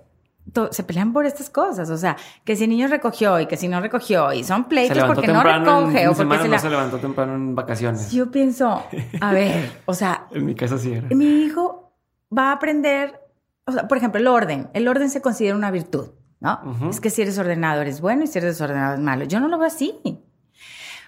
se 0.72 0.84
pelean 0.84 1.14
por 1.14 1.28
estas 1.28 1.52
cosas, 1.52 1.92
o 1.92 1.98
sea, 1.98 2.18
que 2.44 2.56
si 2.56 2.64
el 2.64 2.72
niño 2.72 2.88
recogió 2.88 3.40
y 3.40 3.46
que 3.46 3.56
si 3.56 3.68
no 3.68 3.82
recogió 3.82 4.34
y 4.34 4.44
son 4.44 4.64
pleitos 4.68 5.04
porque 5.04 5.28
no 5.28 5.44
recoge 5.44 6.08
o 6.08 6.16
porque 6.16 6.40
se, 6.40 6.48
no 6.50 6.60
se 6.60 6.70
levantó 6.72 6.98
temprano 6.98 7.36
en 7.36 7.54
vacaciones. 7.54 8.12
Yo 8.12 8.32
pienso, 8.32 8.84
a 9.22 9.32
ver, 9.32 9.72
o 9.86 9.94
sea, 9.94 10.26
en 10.32 10.46
mi 10.46 10.56
casa 10.56 10.80
sí 10.80 10.92
era. 10.92 11.08
Mi 11.10 11.44
hijo 11.44 11.89
va 12.36 12.50
a 12.50 12.52
aprender, 12.54 13.20
o 13.66 13.72
sea, 13.72 13.88
por 13.88 13.98
ejemplo, 13.98 14.20
el 14.20 14.28
orden, 14.28 14.70
el 14.74 14.88
orden 14.88 15.10
se 15.10 15.22
considera 15.22 15.56
una 15.56 15.72
virtud, 15.72 16.10
¿no? 16.40 16.90
Es 16.90 17.00
que 17.00 17.10
si 17.10 17.22
eres 17.22 17.38
ordenado 17.38 17.82
eres 17.82 18.02
bueno 18.02 18.24
y 18.24 18.28
si 18.28 18.38
eres 18.38 18.56
desordenado 18.56 18.96
es 18.96 19.00
malo. 19.00 19.26
Yo 19.26 19.40
no 19.40 19.48
lo 19.48 19.58
veo 19.58 19.68
así. 19.68 20.00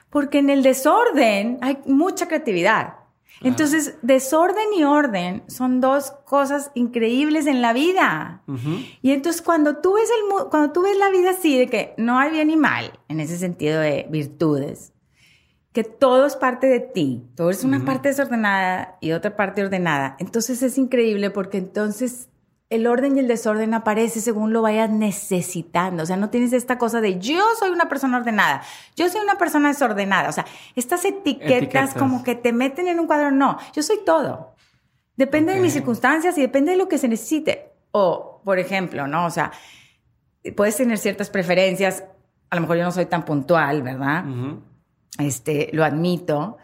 Porque 0.10 0.40
en 0.40 0.50
el 0.50 0.62
desorden 0.62 1.58
hay 1.62 1.80
mucha 1.86 2.28
creatividad. 2.28 2.96
Entonces, 3.44 3.96
desorden 4.02 4.74
y 4.78 4.84
orden 4.84 5.44
son 5.48 5.82
dos 5.82 6.12
cosas 6.26 6.70
increíbles 6.76 7.48
en 7.48 7.62
la 7.62 7.74
vida. 7.74 8.44
Y 9.02 9.12
entonces 9.12 9.42
cuando 9.42 9.78
tú 9.78 9.94
ves 9.94 10.10
el 10.10 10.50
cuando 10.50 10.72
tú 10.74 10.84
ves 10.84 10.98
la 10.98 11.10
vida 11.10 11.32
así 11.32 11.58
de 11.58 11.68
que 11.68 11.96
no 11.98 12.20
hay 12.20 12.32
bien 12.32 12.52
y 12.52 12.58
mal 12.58 13.00
en 13.08 13.20
ese 13.20 13.38
sentido 13.38 13.80
de 13.80 14.06
virtudes, 14.10 14.94
que 15.74 15.84
todo 15.84 16.26
es 16.26 16.36
parte 16.36 16.68
de 16.68 16.82
ti, 16.82 17.24
todo 17.36 17.50
es 17.50 17.64
una 17.64 17.86
parte 17.86 18.10
desordenada 18.10 18.98
y 19.00 19.14
otra 19.14 19.36
parte 19.38 19.64
ordenada. 19.64 20.18
Entonces 20.20 20.62
es 20.64 20.78
increíble 20.78 21.30
porque 21.30 21.58
entonces 21.58 22.28
el 22.70 22.88
orden 22.88 23.18
y 23.18 23.20
el 23.20 23.28
desorden 23.28 23.74
aparece 23.74 24.22
según 24.22 24.54
lo 24.54 24.62
vayas 24.62 24.90
necesitando. 24.90 26.04
O 26.04 26.06
sea, 26.06 26.18
no 26.18 26.30
tienes 26.30 26.52
esta 26.54 26.78
cosa 26.78 27.00
de 27.00 27.20
yo 27.20 27.42
soy 27.58 27.70
una 27.70 27.88
persona 27.88 28.18
ordenada, 28.18 28.64
yo 28.96 29.08
soy 29.10 29.22
una 29.22 29.38
persona 29.38 29.70
desordenada. 29.70 30.30
O 30.30 30.32
sea, 30.34 30.46
estas 30.76 31.06
etiquetas, 31.06 31.94
como 31.94 32.24
que 32.24 32.36
te 32.36 32.52
meten 32.52 32.88
en 32.88 33.00
un 33.00 33.08
cuadro. 33.08 33.32
No, 33.32 33.58
yo 33.74 33.84
soy 33.84 34.00
todo. 34.06 34.56
Depende 35.16 35.54
de 35.54 35.60
mis 35.60 35.74
circunstancias 35.74 36.38
y 36.38 36.42
depende 36.42 36.72
de 36.72 36.78
lo 36.78 36.88
que 36.88 36.98
se 36.98 37.08
necesite. 37.08 37.72
O, 37.92 38.42
por 38.44 38.58
ejemplo, 38.58 39.06
¿no? 39.08 39.26
O 39.26 39.30
sea, 39.30 39.52
puedes 40.56 40.76
tener 40.76 40.98
ciertas 40.98 41.30
preferencias. 41.30 42.06
A 42.50 42.56
lo 42.56 42.62
mejor 42.62 42.78
yo 42.78 42.84
no 42.84 42.92
soy 42.92 43.06
tan 43.06 43.24
puntual, 43.24 43.84
¿verdad? 43.84 44.24
Este, 45.18 45.70
lo 45.74 45.84
admito. 45.84 46.58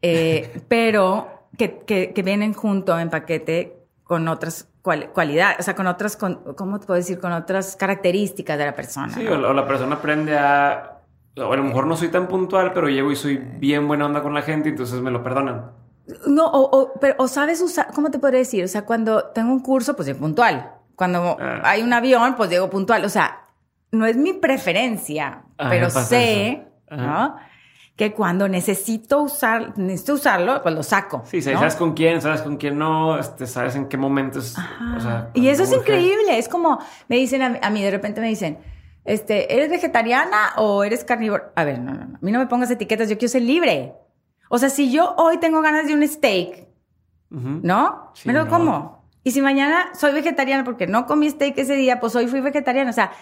Eh, 0.00 0.62
pero 0.68 1.48
que, 1.56 1.78
que, 1.80 2.12
que 2.12 2.22
vienen 2.22 2.54
junto 2.54 2.98
en 2.98 3.10
paquete 3.10 3.82
con 4.04 4.28
otras 4.28 4.68
cualidades, 4.82 5.60
o 5.60 5.62
sea, 5.62 5.74
con 5.74 5.86
otras, 5.86 6.16
con, 6.16 6.54
¿cómo 6.56 6.80
te 6.80 6.86
puedo 6.86 6.98
decir? 6.98 7.20
Con 7.20 7.32
otras 7.32 7.76
características 7.76 8.58
de 8.58 8.66
la 8.66 8.74
persona. 8.74 9.14
Sí, 9.14 9.26
o, 9.26 9.52
la 9.52 9.66
persona 9.66 9.94
aprende 9.94 10.36
a, 10.36 10.98
o 11.36 11.52
a 11.52 11.56
lo 11.56 11.62
mejor 11.62 11.86
no 11.86 11.96
soy 11.96 12.08
tan 12.08 12.26
puntual, 12.26 12.72
pero 12.74 12.88
llego 12.88 13.12
y 13.12 13.16
soy 13.16 13.36
bien 13.36 13.86
buena 13.86 14.06
onda 14.06 14.22
con 14.22 14.34
la 14.34 14.42
gente, 14.42 14.68
entonces 14.68 15.00
me 15.00 15.10
lo 15.10 15.22
perdonan. 15.22 15.70
No, 16.26 16.46
o, 16.46 16.92
pero, 17.00 17.14
o 17.18 17.28
sabes 17.28 17.60
usar, 17.62 17.88
¿cómo 17.94 18.10
te 18.10 18.18
podría 18.18 18.40
decir? 18.40 18.64
O 18.64 18.68
sea, 18.68 18.84
cuando 18.84 19.26
tengo 19.26 19.52
un 19.52 19.60
curso, 19.60 19.94
pues 19.94 20.06
llego 20.08 20.18
puntual. 20.18 20.72
Cuando 20.96 21.36
ah. 21.40 21.60
hay 21.64 21.82
un 21.82 21.92
avión, 21.92 22.34
pues 22.36 22.50
llego 22.50 22.68
puntual. 22.68 23.04
O 23.04 23.08
sea, 23.08 23.44
no 23.92 24.04
es 24.04 24.16
mi 24.16 24.32
preferencia, 24.32 25.44
pero 25.56 25.90
sé, 25.90 26.66
¿no? 26.90 27.36
Que 28.02 28.14
cuando 28.14 28.48
necesito 28.48 29.22
usar, 29.22 29.78
necesito 29.78 30.14
usarlo, 30.14 30.60
pues 30.60 30.74
lo 30.74 30.82
saco. 30.82 31.22
Sí, 31.24 31.40
sabes 31.40 31.76
con 31.76 31.94
quién, 31.94 32.20
sabes 32.20 32.42
con 32.42 32.56
quién 32.56 32.76
no, 32.76 33.16
este, 33.16 33.46
sabes 33.46 33.76
en 33.76 33.86
qué 33.86 33.96
momentos. 33.96 34.56
y 35.34 35.46
eso 35.46 35.62
es 35.62 35.72
increíble. 35.72 36.36
Es 36.36 36.48
como 36.48 36.80
me 37.08 37.14
dicen 37.14 37.42
a 37.62 37.70
mí, 37.70 37.80
de 37.80 37.92
repente 37.92 38.20
me 38.20 38.26
dicen, 38.26 38.58
este, 39.04 39.54
¿eres 39.54 39.70
vegetariana 39.70 40.54
o 40.56 40.82
eres 40.82 41.04
carnívoro? 41.04 41.52
A 41.54 41.62
ver, 41.62 41.78
no, 41.78 41.94
no, 41.94 42.04
no. 42.04 42.16
A 42.16 42.18
mí 42.20 42.32
no 42.32 42.40
me 42.40 42.48
pongas 42.48 42.72
etiquetas, 42.72 43.08
yo 43.08 43.18
quiero 43.18 43.30
ser 43.30 43.42
libre. 43.42 43.94
O 44.50 44.58
sea, 44.58 44.68
si 44.68 44.90
yo 44.90 45.14
hoy 45.16 45.38
tengo 45.38 45.62
ganas 45.62 45.86
de 45.86 45.94
un 45.94 46.06
steak, 46.06 46.66
¿no? 47.30 48.12
me 48.24 48.32
lo 48.32 48.48
como. 48.48 49.06
Y 49.22 49.30
si 49.30 49.42
mañana 49.42 49.90
soy 49.94 50.12
vegetariana 50.12 50.64
porque 50.64 50.88
no 50.88 51.06
comí 51.06 51.30
steak 51.30 51.56
ese 51.56 51.76
día, 51.76 52.00
pues 52.00 52.16
hoy 52.16 52.26
fui 52.26 52.40
vegetariana. 52.40 52.90
O 52.90 52.94
sea, 52.94 53.12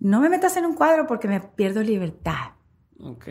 no 0.00 0.20
me 0.20 0.30
metas 0.30 0.56
en 0.56 0.64
un 0.64 0.74
cuadro 0.74 1.06
porque 1.06 1.28
me 1.28 1.40
pierdo 1.40 1.82
libertad. 1.82 2.52
Ok. 2.98 3.28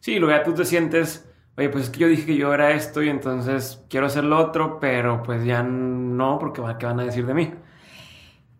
Sí, 0.00 0.18
luego 0.18 0.36
ya 0.36 0.42
tú 0.42 0.54
te 0.54 0.64
sientes, 0.64 1.28
oye, 1.56 1.68
pues 1.68 1.84
es 1.84 1.90
que 1.90 2.00
yo 2.00 2.08
dije 2.08 2.26
que 2.26 2.36
yo 2.36 2.52
era 2.52 2.72
esto 2.72 3.02
y 3.02 3.08
entonces 3.08 3.84
quiero 3.88 4.06
hacer 4.06 4.24
lo 4.24 4.38
otro, 4.38 4.80
pero 4.80 5.22
pues 5.22 5.44
ya 5.44 5.62
no, 5.62 6.38
porque 6.38 6.62
¿qué 6.78 6.86
van 6.86 7.00
a 7.00 7.04
decir 7.04 7.26
de 7.26 7.34
mí? 7.34 7.54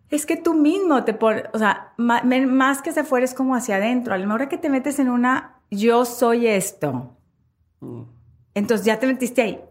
Es 0.09 0.25
que 0.25 0.37
tú 0.37 0.53
mismo 0.53 1.03
te 1.03 1.13
pones, 1.13 1.45
o 1.53 1.57
sea, 1.57 1.93
más 1.97 2.81
que 2.81 2.91
se 2.91 3.03
fuera 3.03 3.25
es 3.25 3.33
como 3.33 3.55
hacia 3.55 3.77
adentro. 3.77 4.13
A 4.13 4.17
lo 4.17 4.27
mejor 4.27 4.49
que 4.49 4.57
te 4.57 4.69
metes 4.69 4.99
en 4.99 5.09
una, 5.09 5.61
yo 5.71 6.05
soy 6.05 6.47
esto. 6.47 7.17
Mm. 7.79 8.01
Entonces 8.53 8.85
ya 8.85 8.99
te 8.99 9.07
metiste 9.07 9.41
ahí, 9.41 9.61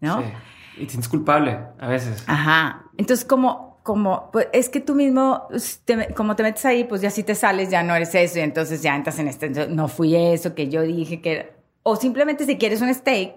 ¿no? 0.00 0.22
Sí. 0.22 0.28
Y 0.76 0.84
te 0.84 0.90
sientes 0.90 1.08
culpable 1.08 1.58
a 1.78 1.88
veces. 1.88 2.24
Ajá. 2.28 2.84
Entonces, 2.96 3.26
como 3.26 3.71
como, 3.82 4.30
pues, 4.32 4.48
es 4.52 4.68
que 4.68 4.80
tú 4.80 4.94
mismo, 4.94 5.48
te- 5.84 6.14
como 6.14 6.36
te 6.36 6.42
metes 6.42 6.64
ahí, 6.64 6.84
pues 6.84 7.00
ya 7.00 7.10
si 7.10 7.22
te 7.22 7.34
sales, 7.34 7.68
ya 7.70 7.82
no 7.82 7.94
eres 7.94 8.14
eso, 8.14 8.38
y 8.38 8.42
entonces 8.42 8.82
ya 8.82 8.94
entras 8.94 9.18
en 9.18 9.28
este, 9.28 9.48
no 9.68 9.88
fui 9.88 10.14
eso 10.16 10.54
que 10.54 10.68
yo 10.68 10.82
dije 10.82 11.20
que 11.20 11.32
era. 11.32 11.46
O 11.82 11.96
simplemente 11.96 12.44
si 12.46 12.56
quieres 12.58 12.80
un 12.80 12.92
steak, 12.94 13.34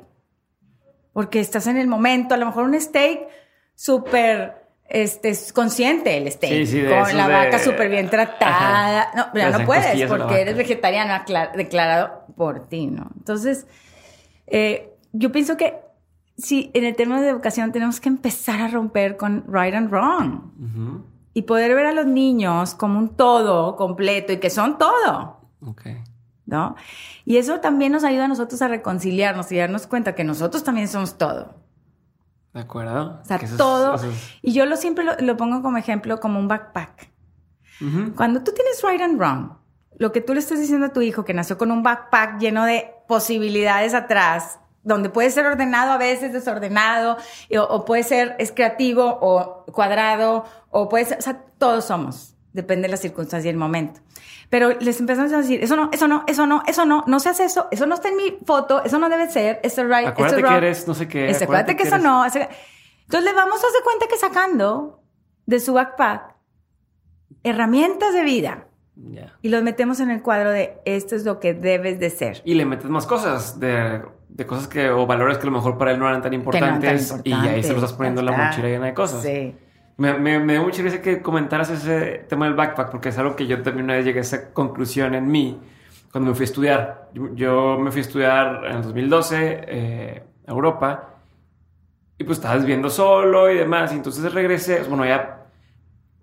porque 1.13 1.39
estás 1.39 1.67
en 1.67 1.77
el 1.77 1.87
momento, 1.87 2.33
a 2.33 2.37
lo 2.37 2.45
mejor 2.45 2.65
un 2.65 2.79
steak 2.79 3.21
súper 3.73 4.63
este, 4.87 5.29
es 5.29 5.51
consciente 5.51 6.15
el 6.15 6.31
steak, 6.31 6.51
Sí, 6.53 6.65
sí, 6.67 6.81
de 6.81 6.89
con 6.89 7.17
la 7.17 7.27
de- 7.27 7.33
vaca 7.33 7.57
súper 7.59 7.89
bien 7.89 8.07
tratada. 8.09 9.01
Ajá. 9.01 9.11
No, 9.15 9.25
pero 9.33 9.49
no 9.57 9.65
puedes 9.65 10.05
porque 10.07 10.41
eres 10.41 10.55
vegetariano 10.55 11.23
declarado 11.55 12.25
por 12.37 12.67
ti, 12.67 12.85
¿no? 12.87 13.09
Entonces, 13.17 13.65
eh, 14.45 14.91
yo 15.11 15.31
pienso 15.31 15.57
que 15.57 15.73
sí, 16.37 16.71
en 16.73 16.83
el 16.83 16.95
tema 16.95 17.21
de 17.21 17.29
educación 17.29 17.71
tenemos 17.71 17.99
que 17.99 18.09
empezar 18.09 18.61
a 18.61 18.67
romper 18.67 19.17
con 19.17 19.43
right 19.47 19.73
and 19.73 19.89
wrong 19.89 20.51
y 21.33 21.41
poder 21.43 21.75
ver 21.75 21.85
a 21.87 21.91
los 21.93 22.05
niños 22.05 22.75
como 22.75 22.97
un 22.99 23.09
todo 23.15 23.75
completo 23.75 24.31
y 24.33 24.37
que 24.37 24.49
son 24.49 24.77
todo, 24.77 25.41
Ok. 25.61 25.81
¿no? 26.45 26.75
Y 27.25 27.37
eso 27.37 27.59
también 27.59 27.91
nos 27.91 28.03
ayuda 28.03 28.25
a 28.25 28.27
nosotros 28.29 28.61
a 28.61 28.67
reconciliarnos 28.67 29.51
y 29.51 29.57
darnos 29.57 29.87
cuenta 29.87 30.15
que 30.15 30.23
nosotros 30.23 30.63
también 30.63 30.87
somos 30.87 31.17
todo. 31.17 31.55
De 32.53 32.61
acuerdo. 32.61 33.19
O 33.21 33.25
sea, 33.25 33.37
Que 33.37 33.45
eso 33.45 33.55
es- 33.55 33.57
todo. 33.57 33.95
es- 33.95 34.37
Y 34.41 34.53
yo 34.53 34.65
lo 34.65 34.77
siempre 34.77 35.03
lo, 35.03 35.13
lo 35.19 35.35
pongo 35.35 35.61
como 35.61 35.77
ejemplo 35.77 36.19
como 36.21 36.39
un 36.39 36.47
backpack. 36.47 37.11
Cuando 38.15 38.41
tú 38.41 38.53
tienes 38.53 38.81
right 38.83 39.01
and 39.01 39.19
wrong, 39.19 39.49
lo 39.97 40.13
que 40.13 40.21
tú 40.21 40.33
le 40.33 40.39
estás 40.39 40.59
diciendo 40.59 40.85
a 40.85 40.93
tu 40.93 41.01
hijo 41.01 41.25
que 41.25 41.33
nació 41.33 41.57
con 41.57 41.71
un 41.71 41.83
backpack 41.83 42.39
lleno 42.39 42.63
de 42.63 42.93
posibilidades 43.09 43.93
atrás, 43.93 44.59
donde 44.85 45.09
puede 45.09 45.29
ser 45.31 45.45
ordenado 45.45 45.91
a 45.91 45.97
veces, 45.97 46.31
desordenado, 46.31 47.17
y- 47.49 47.57
o, 47.57 47.65
o 47.65 47.83
puede 47.83 48.03
ser 48.03 48.35
es 48.39 48.53
creativo 48.53 49.03
o 49.21 49.65
cuadrado, 49.73 50.45
o 50.69 50.87
puede 50.87 51.03
ser, 51.05 51.17
o 51.17 51.21
sea, 51.21 51.41
todos 51.57 51.83
somos, 51.83 52.35
depende 52.53 52.83
de 52.87 52.91
la 52.91 52.97
circunstancia 52.97 53.49
y 53.49 53.51
el 53.51 53.57
momento. 53.57 53.99
Pero 54.49 54.69
les 54.79 54.99
empezamos 54.99 55.33
a 55.33 55.37
decir, 55.39 55.61
eso 55.63 55.75
no, 55.75 55.89
eso 55.91 56.07
no, 56.07 56.23
eso 56.27 56.45
no, 56.45 56.61
eso 56.67 56.85
no, 56.85 57.03
no 57.07 57.19
se 57.19 57.29
hace 57.29 57.43
eso, 57.45 57.67
eso 57.71 57.85
no 57.87 57.95
está 57.95 58.09
en 58.09 58.15
mi 58.17 58.37
foto, 58.45 58.83
eso 58.85 58.97
no 58.99 59.09
debe 59.09 59.29
ser, 59.29 59.59
esto 59.63 59.81
es 59.81 59.87
right, 59.87 60.07
Acuérdate 60.07 60.43
que 60.43 60.55
eres 60.55 60.87
no 60.87 60.93
sé 60.93 61.07
qué. 61.07 61.29
Este, 61.29 61.43
acuérdate 61.45 61.75
que 61.75 61.83
eso 61.83 61.95
eres- 61.95 62.05
no. 62.05 62.23
ese- 62.23 62.47
Entonces 63.01 63.23
le 63.29 63.35
vamos 63.35 63.61
a 63.63 63.67
hacer 63.67 63.81
cuenta 63.83 64.05
que 64.07 64.17
sacando 64.17 65.01
de 65.47 65.59
su 65.59 65.73
backpack 65.73 66.35
herramientas 67.43 68.13
de 68.13 68.23
vida 68.23 68.67
y 69.41 69.49
los 69.49 69.61
metemos 69.61 69.99
en 69.99 70.09
el 70.09 70.21
cuadro 70.21 70.51
de 70.51 70.79
esto 70.85 71.15
es 71.15 71.25
lo 71.25 71.39
que 71.39 71.53
debes 71.53 71.99
de 71.99 72.09
ser. 72.09 72.41
Y 72.45 72.53
le 72.53 72.65
metes 72.65 72.89
más 72.89 73.05
cosas 73.05 73.59
de, 73.59 74.01
de 74.35 74.45
cosas 74.45 74.67
que 74.67 74.89
o 74.89 75.07
valores 75.07 75.37
que 75.37 75.43
a 75.43 75.45
lo 75.45 75.53
mejor 75.53 75.77
para 75.77 75.91
él 75.91 75.99
no 75.99 76.09
eran 76.09 76.21
tan 76.21 76.31
Que 76.31 76.37
no 76.37 76.49
eran 76.51 76.75
importantes, 76.75 77.09
tan 77.09 77.21
y 77.23 77.31
ahí 77.31 77.63
se 77.63 77.73
los 77.73 77.83
estás 77.83 77.91
importantes, 77.91 77.95
poniendo 77.95 78.19
en 78.19 78.25
la 78.25 78.31
mochila 78.33 78.67
llena 78.67 78.85
de 78.87 78.93
cosas. 78.93 79.23
Sí. 79.23 79.55
Me, 79.95 80.13
me, 80.19 80.39
me 80.39 80.53
dio 80.53 80.63
mucha 80.63 80.83
risa 80.83 81.01
que 81.01 81.21
comentaras 81.21 81.69
ese 81.69 82.25
tema 82.27 82.45
del 82.45 82.53
backpack 82.53 82.91
porque 82.91 83.09
es 83.09 83.17
algo 83.17 83.37
que 83.37 83.47
yo 83.47 83.61
también 83.61 83.85
una 83.85 83.93
vez 83.93 84.03
llegué 84.03 84.19
a 84.19 84.23
esa 84.23 84.51
conclusión 84.51 85.15
en 85.15 85.29
mí 85.29 85.57
cuando 86.11 86.31
me 86.31 86.35
fui 86.35 86.43
a 86.43 86.49
estudiar. 86.49 87.09
Yo, 87.13 87.33
yo 87.33 87.77
me 87.79 87.91
fui 87.91 87.99
a 87.99 88.01
estudiar 88.01 88.65
en 88.65 88.75
el 88.75 88.81
2012 88.81 89.61
eh, 89.67 90.23
a 90.45 90.51
Europa 90.51 91.15
y 92.17 92.25
pues 92.25 92.39
estabas 92.39 92.59
viviendo 92.59 92.89
solo 92.89 93.49
y 93.49 93.55
demás. 93.55 93.93
Y 93.93 93.95
entonces 93.95 94.33
regresé, 94.33 94.83
bueno, 94.83 95.05
ya 95.05 95.45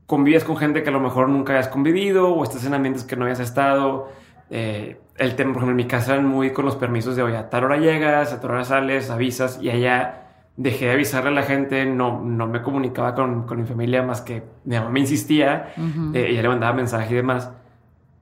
convives 0.05 0.45
con 0.45 0.59
gente 0.59 0.83
que 0.83 0.91
a 0.91 0.93
lo 0.93 1.01
mejor 1.01 1.31
nunca 1.31 1.55
habías 1.55 1.69
convivido 1.69 2.29
o 2.29 2.45
estás 2.45 2.67
en 2.67 2.75
ambientes 2.75 3.05
que 3.05 3.17
no 3.17 3.25
habías 3.25 3.41
estado. 3.41 4.13
Eh, 4.51 5.01
el 5.23 5.37
tema, 5.37 5.53
por 5.53 5.63
ejemplo, 5.63 5.71
en 5.73 5.77
mi 5.77 5.87
casa 5.87 6.15
eran 6.15 6.27
muy 6.27 6.53
con 6.53 6.65
los 6.65 6.77
permisos 6.77 7.17
de, 7.17 7.23
oye, 7.23 7.37
a 7.37 7.49
tal 7.51 7.65
hora 7.65 7.77
llegas, 7.77 8.33
a 8.33 8.41
tal 8.41 8.53
hora 8.53 8.65
sales, 8.65 9.11
avisas 9.11 9.59
y 9.61 9.71
allá 9.71 10.19
dejé 10.57 10.87
de 10.87 10.93
avisarle 10.93 11.31
a 11.31 11.33
la 11.33 11.43
gente, 11.43 11.87
no, 11.87 12.21
no 12.23 12.47
me 12.47 12.63
comunicaba 12.63 13.15
con, 13.15 13.47
con 13.47 13.59
mi 13.59 13.65
familia 13.65 14.03
más 14.03 14.21
que 14.21 14.43
mi 14.65 14.77
mamá 14.77 14.91
me 14.91 15.01
insistía, 15.01 15.73
Ujú. 15.77 16.15
eh, 16.15 16.31
ella 16.31 16.43
le 16.43 16.49
mandaba 16.49 16.73
mensaje 16.75 17.13
y 17.13 17.17
demás. 17.17 17.51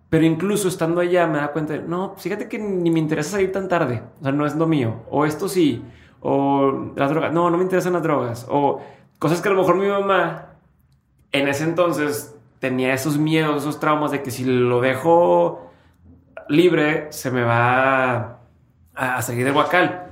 Pero 0.09 0.25
incluso 0.25 0.69
estando 0.69 1.01
allá 1.01 1.27
me 1.27 1.39
da 1.39 1.53
cuenta 1.53 1.73
de, 1.75 1.83
no, 1.83 2.15
fíjate 2.17 2.49
que 2.49 2.59
ni 2.59 2.91
me 2.91 2.99
interesa 2.99 3.33
salir 3.33 3.53
tan 3.53 3.69
tarde, 3.69 4.03
o 4.21 4.23
sea, 4.23 4.33
no 4.33 4.47
es 4.47 4.55
lo 4.57 4.67
mío, 4.67 4.97
o 5.11 5.25
esto 5.25 5.49
sí, 5.49 5.85
o 6.21 6.93
las 6.97 7.11
drogas, 7.11 7.33
no, 7.33 7.49
no 7.51 7.57
me 7.57 7.63
interesan 7.63 7.93
las 7.95 8.03
drogas, 8.03 8.47
o 8.51 8.81
cosas 9.19 9.41
que 9.41 9.49
a 9.49 9.53
lo 9.53 9.59
mejor 9.59 9.77
mi 9.77 9.87
mamá 9.89 10.47
en 11.33 11.49
ese 11.49 11.65
entonces 11.65 12.37
tenía 12.59 12.93
esos 12.93 13.19
miedos, 13.19 13.63
esos 13.63 13.81
traumas 13.81 14.11
de 14.11 14.23
que 14.23 14.31
si 14.31 14.45
lo 14.45 14.81
dejo 14.81 15.70
libre 16.51 17.07
se 17.11 17.31
me 17.31 17.43
va 17.43 18.41
a, 18.95 19.17
a 19.17 19.23
salir 19.23 19.45
del 19.45 19.55
huacal. 19.55 20.07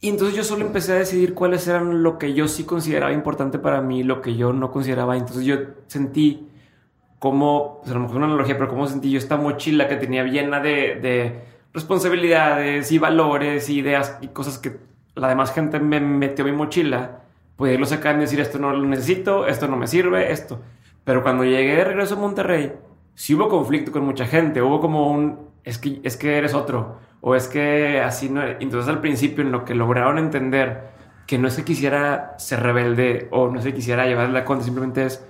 Y 0.00 0.08
entonces 0.08 0.34
yo 0.34 0.44
solo 0.44 0.64
empecé 0.64 0.92
a 0.92 0.96
decidir 0.96 1.34
cuáles 1.34 1.68
eran 1.68 2.02
lo 2.02 2.18
que 2.18 2.32
yo 2.32 2.48
sí 2.48 2.64
consideraba 2.64 3.12
importante 3.12 3.58
para 3.58 3.82
mí, 3.82 4.02
lo 4.02 4.22
que 4.22 4.34
yo 4.34 4.52
no 4.54 4.70
consideraba. 4.70 5.16
Entonces 5.16 5.44
yo 5.44 5.56
sentí 5.88 6.48
como, 7.18 7.80
pues 7.80 7.90
a 7.90 7.94
lo 7.94 8.00
mejor 8.00 8.16
una 8.16 8.26
analogía, 8.26 8.56
pero 8.56 8.70
como 8.70 8.86
sentí 8.86 9.10
yo 9.10 9.18
esta 9.18 9.36
mochila 9.36 9.88
que 9.88 9.96
tenía 9.96 10.24
llena 10.24 10.60
de, 10.60 10.96
de 10.96 11.40
responsabilidades 11.74 12.90
y 12.92 12.98
valores 12.98 13.68
y 13.68 13.80
ideas 13.80 14.16
y 14.22 14.28
cosas 14.28 14.56
que 14.58 14.78
la 15.14 15.28
demás 15.28 15.52
gente 15.52 15.80
me 15.80 16.00
metió 16.00 16.44
a 16.44 16.48
mi 16.48 16.56
mochila, 16.56 17.20
pues 17.56 17.74
irlo 17.74 17.84
sacar 17.84 18.16
y 18.16 18.20
decir 18.20 18.40
esto 18.40 18.58
no 18.58 18.72
lo 18.72 18.86
necesito, 18.86 19.46
esto 19.46 19.68
no 19.68 19.76
me 19.76 19.86
sirve, 19.86 20.32
esto. 20.32 20.60
Pero 21.04 21.22
cuando 21.22 21.44
llegué 21.44 21.76
de 21.76 21.84
regreso 21.84 22.14
a 22.14 22.18
Monterrey, 22.18 22.72
sí 23.14 23.34
hubo 23.34 23.48
conflicto 23.48 23.92
con 23.92 24.04
mucha 24.04 24.26
gente, 24.26 24.62
hubo 24.62 24.80
como 24.80 25.10
un, 25.10 25.38
es 25.64 25.78
que, 25.78 26.00
es 26.02 26.16
que 26.16 26.38
eres 26.38 26.54
otro, 26.54 26.98
o 27.20 27.34
es 27.34 27.48
que 27.48 28.00
así 28.00 28.28
no. 28.28 28.42
Entonces 28.42 28.88
al 28.88 29.00
principio 29.00 29.44
en 29.44 29.52
lo 29.52 29.64
que 29.64 29.74
lograron 29.74 30.18
entender 30.18 30.90
que 31.26 31.38
no 31.38 31.48
que 31.48 31.64
quisiera 31.64 32.34
ser 32.38 32.60
rebelde 32.60 33.28
o 33.30 33.48
no 33.48 33.60
que 33.60 33.72
quisiera 33.72 34.06
llevar 34.06 34.30
la 34.30 34.44
cuenta, 34.44 34.64
simplemente 34.64 35.04
es, 35.04 35.24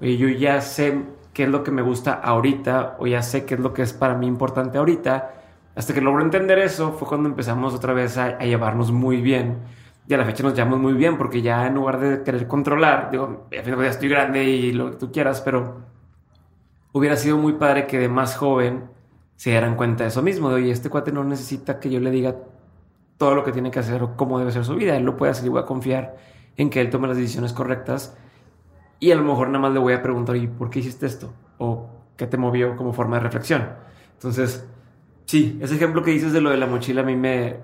yo 0.00 0.28
ya 0.28 0.60
sé 0.60 1.02
qué 1.32 1.44
es 1.44 1.48
lo 1.48 1.64
que 1.64 1.70
me 1.70 1.82
gusta 1.82 2.12
ahorita 2.12 2.96
o 3.00 3.06
ya 3.06 3.22
sé 3.22 3.44
qué 3.44 3.54
es 3.54 3.60
lo 3.60 3.72
que 3.72 3.82
es 3.82 3.92
para 3.92 4.14
mí 4.14 4.26
importante 4.26 4.78
ahorita. 4.78 5.34
Hasta 5.74 5.94
que 5.94 6.00
logró 6.00 6.22
entender 6.22 6.58
eso 6.58 6.92
fue 6.92 7.08
cuando 7.08 7.28
empezamos 7.28 7.74
otra 7.74 7.92
vez 7.94 8.16
a, 8.18 8.26
a 8.26 8.44
llevarnos 8.44 8.92
muy 8.92 9.20
bien. 9.20 9.58
Y 10.06 10.14
a 10.14 10.18
la 10.18 10.24
fecha 10.24 10.42
nos 10.42 10.54
llevamos 10.54 10.80
muy 10.80 10.92
bien 10.92 11.16
porque 11.18 11.42
ya 11.42 11.66
en 11.66 11.74
lugar 11.74 12.00
de 12.00 12.22
querer 12.22 12.46
controlar, 12.46 13.10
digo, 13.10 13.46
final 13.50 13.82
ya 13.82 13.88
estoy 13.90 14.08
grande 14.08 14.44
y 14.44 14.72
lo 14.72 14.90
que 14.90 14.96
tú 14.96 15.12
quieras, 15.12 15.40
pero 15.40 15.78
hubiera 16.92 17.16
sido 17.16 17.36
muy 17.36 17.54
padre 17.54 17.86
que 17.86 17.98
de 17.98 18.08
más 18.08 18.36
joven 18.36 18.90
se 19.36 19.50
dieran 19.50 19.76
cuenta 19.76 20.04
de 20.04 20.08
eso 20.08 20.22
mismo, 20.22 20.50
de 20.50 20.56
oye, 20.56 20.70
este 20.70 20.90
cuate 20.90 21.12
no 21.12 21.24
necesita 21.24 21.80
que 21.80 21.90
yo 21.90 22.00
le 22.00 22.10
diga 22.10 22.36
todo 23.16 23.34
lo 23.34 23.44
que 23.44 23.52
tiene 23.52 23.70
que 23.70 23.78
hacer 23.78 24.02
o 24.02 24.16
cómo 24.16 24.38
debe 24.38 24.52
ser 24.52 24.64
su 24.64 24.74
vida, 24.74 24.96
él 24.96 25.04
lo 25.04 25.16
puede 25.16 25.32
hacer 25.32 25.46
y 25.46 25.48
voy 25.48 25.60
a 25.60 25.66
confiar 25.66 26.16
en 26.56 26.70
que 26.70 26.80
él 26.80 26.90
tome 26.90 27.08
las 27.08 27.16
decisiones 27.16 27.52
correctas 27.52 28.16
y 28.98 29.12
a 29.12 29.16
lo 29.16 29.22
mejor 29.22 29.48
nada 29.48 29.60
más 29.60 29.72
le 29.72 29.78
voy 29.78 29.94
a 29.94 30.02
preguntar, 30.02 30.36
¿y 30.36 30.46
por 30.46 30.68
qué 30.68 30.80
hiciste 30.80 31.06
esto? 31.06 31.32
¿O 31.58 31.88
qué 32.16 32.26
te 32.26 32.36
movió 32.36 32.76
como 32.76 32.92
forma 32.92 33.16
de 33.16 33.22
reflexión? 33.22 33.66
Entonces, 34.12 34.66
sí, 35.24 35.58
ese 35.62 35.76
ejemplo 35.76 36.02
que 36.02 36.10
dices 36.10 36.34
de 36.34 36.42
lo 36.42 36.50
de 36.50 36.58
la 36.58 36.66
mochila 36.66 37.00
a 37.00 37.04
mí 37.04 37.16
me, 37.16 37.56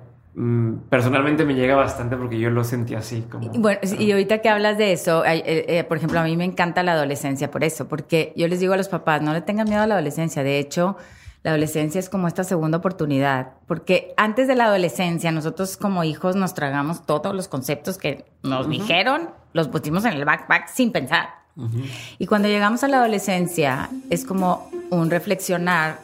personalmente 0.91 1.47
me 1.47 1.55
llega 1.55 1.77
bastante 1.77 2.17
porque 2.17 2.39
yo 2.39 2.51
lo 2.51 2.63
sentí 2.63 2.95
así. 2.95 3.23
Como, 3.23 3.51
Y 3.55 3.59
Bueno, 3.59 3.81
y 3.99 4.13
ahorita 4.13 4.39
que 4.39 4.51
hablas 4.51 4.77
de 4.77 4.93
eso, 4.93 5.25
eh, 5.25 5.43
eh, 5.47 5.85
por 5.85 5.97
ejemplo, 5.97 6.21
a 6.21 6.25
mí 6.25 6.37
me 6.37 6.45
encanta 6.45 6.83
la 6.83 6.93
adolescencia 6.93 7.51
por 7.51 7.65
eso, 7.65 7.89
porque 7.89 8.35
yo 8.37 8.47
les 8.47 8.61
digo 8.61 8.75
a 8.75 8.77
los 8.77 8.89
papás, 8.89 9.23
no 9.23 9.33
le 9.33 9.41
tengan 9.41 9.67
miedo 9.67 9.81
a 9.81 9.87
la 9.87 9.95
adolescencia. 9.95 10.43
De 10.43 10.59
hecho, 10.59 10.99
la 11.43 11.53
adolescencia 11.53 11.99
es 11.99 12.11
como 12.11 12.29
esta 12.29 12.45
segunda 12.45 12.79
oportunidad, 12.79 13.53
porque 13.67 14.13
antes 14.19 14.47
de 14.47 14.57
la 14.57 14.67
adolescencia, 14.67 15.33
nosotros 15.33 15.79
como 15.79 16.05
hijos 16.05 16.37
nos 16.37 16.53
tragamos 16.53 17.07
todos 17.07 17.35
los 17.35 17.49
conceptos 17.49 17.97
que 17.97 18.27
nos 18.43 18.69
dijeron, 18.69 19.31
los 19.55 19.69
pusimos 19.69 20.05
en 20.05 20.13
el 20.13 20.27
backpack 20.27 20.69
sin 20.69 20.93
pensar. 20.93 21.31
Ujú. 21.57 21.81
Y 22.19 22.27
cuando 22.27 22.49
llegamos 22.49 22.85
a 22.85 22.89
la 22.89 22.99
adolescencia, 22.99 23.89
es 24.11 24.27
como 24.27 24.71
un 24.91 25.09
reflexionar 25.09 26.01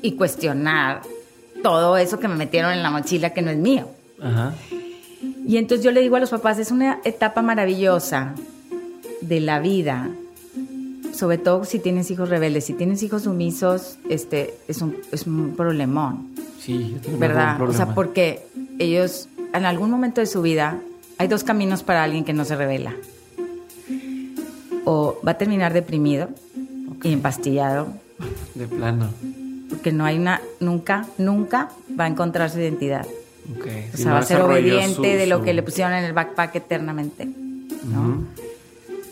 y 0.00 0.12
cuestionar 0.12 1.02
todo 1.62 1.96
eso 1.96 2.18
que 2.18 2.28
me 2.28 2.36
metieron 2.36 2.72
en 2.72 2.82
la 2.82 2.90
mochila 2.90 3.30
que 3.30 3.42
no 3.42 3.50
es 3.50 3.58
mío. 3.58 3.88
Ajá. 4.22 4.54
Y 5.46 5.56
entonces 5.56 5.84
yo 5.84 5.90
le 5.90 6.00
digo 6.00 6.16
a 6.16 6.20
los 6.20 6.30
papás, 6.30 6.58
es 6.58 6.70
una 6.70 7.00
etapa 7.04 7.42
maravillosa 7.42 8.34
de 9.20 9.40
la 9.40 9.60
vida, 9.60 10.08
sobre 11.12 11.38
todo 11.38 11.64
si 11.64 11.78
tienes 11.78 12.10
hijos 12.10 12.28
rebeldes, 12.28 12.64
si 12.64 12.74
tienes 12.74 13.02
hijos 13.02 13.22
sumisos, 13.22 13.98
este 14.08 14.54
es 14.68 14.82
un, 14.82 14.96
es 15.10 15.26
un 15.26 15.54
problemón, 15.56 16.34
Sí, 16.58 16.92
yo 16.92 17.00
tengo 17.00 17.18
¿verdad? 17.18 17.60
O 17.62 17.72
sea, 17.72 17.94
porque 17.94 18.46
ellos 18.78 19.28
en 19.54 19.64
algún 19.64 19.90
momento 19.90 20.20
de 20.20 20.26
su 20.26 20.42
vida 20.42 20.78
hay 21.16 21.28
dos 21.28 21.44
caminos 21.44 21.82
para 21.82 22.04
alguien 22.04 22.24
que 22.24 22.32
no 22.32 22.44
se 22.44 22.56
revela. 22.56 22.94
O 24.84 25.18
va 25.26 25.32
a 25.32 25.38
terminar 25.38 25.72
deprimido 25.72 26.28
y 27.02 27.12
empastillado, 27.12 27.88
De 28.54 28.66
plano. 28.66 29.10
Porque 29.88 29.96
no 29.96 30.04
hay 30.04 30.18
una, 30.18 30.40
nunca, 30.60 31.06
nunca 31.18 31.70
va 31.98 32.04
a 32.04 32.08
encontrar 32.08 32.50
su 32.50 32.58
identidad. 32.60 33.06
Ok. 33.58 33.66
O 33.94 33.96
sea, 33.96 34.06
no 34.06 34.12
va 34.12 34.18
a 34.18 34.22
ser 34.22 34.40
obediente 34.42 34.94
su- 34.94 35.02
de 35.02 35.26
lo 35.26 35.38
su- 35.38 35.44
que 35.44 35.54
le 35.54 35.62
pusieron 35.62 35.94
en 35.94 36.04
el 36.04 36.12
backpack 36.12 36.54
eternamente. 36.56 37.24
¿no? 37.26 38.00
Ujú. 38.02 38.24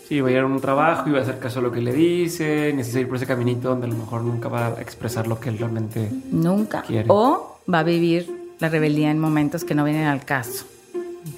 Sí, 0.08 0.20
va 0.20 0.28
a 0.28 0.32
ir 0.32 0.38
a 0.38 0.46
un 0.46 0.60
trabajo 0.60 1.08
y 1.08 1.12
va 1.12 1.20
a 1.20 1.22
hacer 1.22 1.38
caso 1.38 1.58
a 1.60 1.62
lo 1.62 1.72
que 1.72 1.80
le 1.80 1.92
dicen, 1.92 2.76
necesita 2.76 3.00
ir 3.00 3.08
por 3.08 3.16
ese 3.16 3.26
caminito 3.26 3.70
donde 3.70 3.86
a 3.86 3.90
lo 3.90 3.96
mejor 3.96 4.22
nunca 4.22 4.48
va 4.48 4.66
a 4.66 4.80
expresar 4.82 5.26
lo 5.26 5.40
que 5.40 5.48
él 5.48 5.58
realmente... 5.58 6.10
Nunca. 6.30 6.82
Quiere. 6.82 7.06
O 7.08 7.58
va 7.72 7.78
a 7.80 7.82
vivir 7.82 8.30
la 8.60 8.68
rebeldía 8.68 9.10
en 9.10 9.18
momentos 9.18 9.64
que 9.64 9.74
no 9.74 9.82
vienen 9.84 10.06
al 10.06 10.24
caso. 10.24 10.64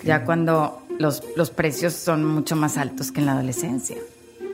Ya 0.05 0.25
cuando 0.25 0.83
los, 0.99 1.23
los 1.37 1.51
precios 1.51 1.95
son 1.95 2.25
mucho 2.25 2.57
más 2.57 2.77
altos 2.77 3.11
que 3.13 3.21
en 3.21 3.27
la 3.27 3.33
adolescencia. 3.33 3.97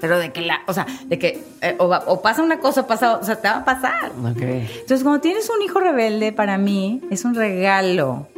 Pero 0.05 0.19
de 0.19 0.33
que 0.33 0.43
la, 0.43 0.61
o 0.67 0.75
sea, 0.75 0.87
de 1.07 1.19
que 1.19 1.43
eh, 1.63 1.77
o, 1.79 2.21
pasa 2.21 2.43
una 2.43 2.59
cosa 2.59 2.83
o 2.83 2.87
pasa, 2.87 3.17
o 3.17 3.25
sea, 3.25 3.37
te 3.37 3.49
va 3.49 3.57
a 3.57 3.65
pasar. 3.65 4.13
Entonces, 4.15 5.03
cuando 5.03 5.23
tienes 5.23 5.49
un 5.49 5.63
hijo 5.63 5.81
rebelde, 5.81 6.31
para 6.31 6.59
mí 6.59 7.01
es 7.11 7.25
un 7.25 7.35
regalo. 7.35 8.29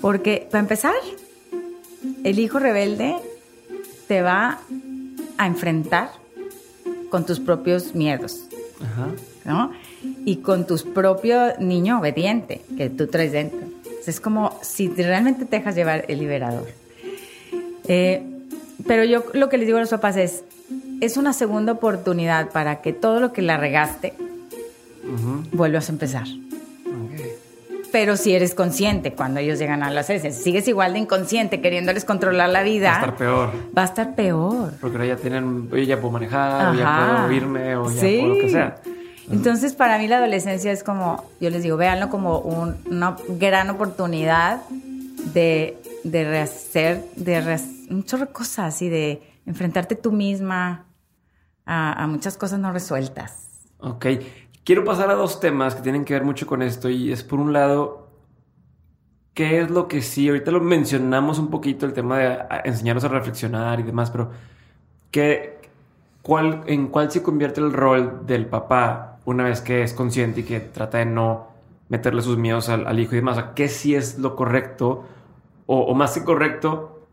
Porque, 0.00 0.46
para 0.48 0.60
empezar, 0.60 0.94
el 2.22 2.38
hijo 2.38 2.60
rebelde 2.60 3.16
te 4.06 4.22
va 4.22 4.60
a 5.38 5.46
enfrentar 5.48 6.10
con 7.10 7.26
tus 7.26 7.40
propios 7.40 7.96
miedos. 7.96 8.44
¿no? 9.44 9.72
Y 10.24 10.36
con 10.36 10.68
tu 10.68 10.76
propio 10.92 11.58
niño 11.58 11.98
obediente 11.98 12.60
que 12.76 12.90
tú 12.90 13.08
traes 13.08 13.32
dentro. 13.32 13.58
Es 14.06 14.20
como 14.20 14.56
si 14.62 14.86
realmente 14.86 15.46
te 15.46 15.56
dejas 15.56 15.74
llevar 15.74 16.04
el 16.06 16.20
liberador. 16.20 16.68
Eh, 17.88 18.33
pero 18.86 19.04
yo 19.04 19.24
lo 19.32 19.48
que 19.48 19.58
les 19.58 19.66
digo 19.66 19.78
a 19.78 19.80
los 19.80 19.90
papás 19.90 20.16
es, 20.16 20.44
es 21.00 21.16
una 21.16 21.32
segunda 21.32 21.72
oportunidad 21.72 22.50
para 22.50 22.80
que 22.80 22.92
todo 22.92 23.20
lo 23.20 23.32
que 23.32 23.42
la 23.42 23.56
regaste, 23.56 24.14
vuelvas 25.52 25.88
a 25.88 25.92
empezar. 25.92 26.26
Pero 27.92 28.16
si 28.16 28.34
eres 28.34 28.56
consciente 28.56 29.12
cuando 29.12 29.38
ellos 29.38 29.58
llegan 29.60 29.84
a 29.84 29.86
la 29.86 30.00
adolescencia, 30.00 30.32
si 30.32 30.42
sigues 30.42 30.66
igual 30.66 30.94
de 30.94 30.98
inconsciente 30.98 31.60
queriéndoles 31.60 32.04
controlar 32.04 32.48
la 32.48 32.64
vida, 32.64 32.88
va 32.88 32.94
a 32.94 32.98
estar 32.98 33.16
peor. 33.16 33.50
Va 33.78 33.82
a 33.82 33.84
estar 33.84 34.14
peor. 34.16 34.72
Porque 34.80 35.06
ya 35.06 35.14
tienen, 35.14 35.68
oye, 35.72 35.86
ya 35.86 36.00
puedo 36.00 36.10
manejar, 36.10 36.74
ya 36.76 37.22
puedo 37.22 37.32
irme, 37.32 37.76
o 37.76 37.88
ya 37.92 38.00
puedo 38.00 38.34
lo 38.34 38.40
que 38.40 38.50
sea. 38.50 38.76
Entonces, 39.30 39.74
para 39.74 39.98
mí 39.98 40.08
la 40.08 40.18
adolescencia 40.18 40.72
es 40.72 40.82
como, 40.82 41.24
yo 41.40 41.50
les 41.50 41.62
digo, 41.62 41.76
véanlo 41.76 42.10
como 42.10 42.38
una 42.40 43.16
gran 43.28 43.70
oportunidad 43.70 44.62
de, 45.32 45.78
de 46.04 46.24
rehacer, 46.24 47.04
de 47.16 47.40
rehacer 47.40 47.74
un 47.90 48.04
cosas 48.32 48.80
y 48.82 48.88
de 48.88 49.22
enfrentarte 49.46 49.94
tú 49.96 50.12
misma 50.12 50.86
a, 51.66 52.06
muchas 52.06 52.36
cosas 52.36 52.58
no 52.58 52.72
resueltas. 52.72 53.68
Ok. 53.78 54.06
Quiero 54.64 54.84
pasar 54.84 55.10
a 55.10 55.14
dos 55.14 55.40
temas 55.40 55.74
que 55.74 55.82
tienen 55.82 56.04
que 56.04 56.14
ver 56.14 56.24
mucho 56.24 56.46
con 56.46 56.62
esto 56.62 56.88
y 56.88 57.12
es 57.12 57.22
por 57.22 57.38
un 57.38 57.52
lado, 57.52 58.08
¿qué 59.34 59.60
es 59.60 59.70
lo 59.70 59.88
que 59.88 60.00
sí? 60.00 60.28
Ahorita 60.28 60.50
lo 60.50 60.60
mencionamos 60.60 61.38
un 61.38 61.48
poquito, 61.48 61.84
el 61.84 61.92
tema 61.92 62.18
de 62.18 62.38
enseñarnos 62.64 63.04
a 63.04 63.08
reflexionar 63.08 63.80
y 63.80 63.82
demás, 63.82 64.10
pero 64.10 64.30
¿qué, 65.10 65.58
cuál, 66.22 66.62
¿en 66.66 66.88
cuál 66.88 67.10
se 67.10 67.22
convierte 67.22 67.60
el 67.60 67.72
rol 67.72 68.26
del 68.26 68.46
papá 68.46 69.18
una 69.26 69.44
vez 69.44 69.60
que 69.60 69.82
es 69.82 69.92
consciente 69.92 70.40
y 70.40 70.44
que 70.44 70.60
trata 70.60 70.98
de 70.98 71.06
no 71.06 71.48
meterle 71.90 72.22
sus 72.22 72.38
miedos 72.38 72.70
al, 72.70 72.98
hijo 72.98 73.12
y 73.12 73.16
demás? 73.16 73.44
¿Qué 73.54 73.68
sí 73.68 73.94
es 73.94 74.18
lo 74.18 74.34
correcto? 74.34 75.04
O, 75.66 75.80
o 75.80 75.94
más 75.94 76.12
que 76.12 76.24
correcto, 76.24 77.08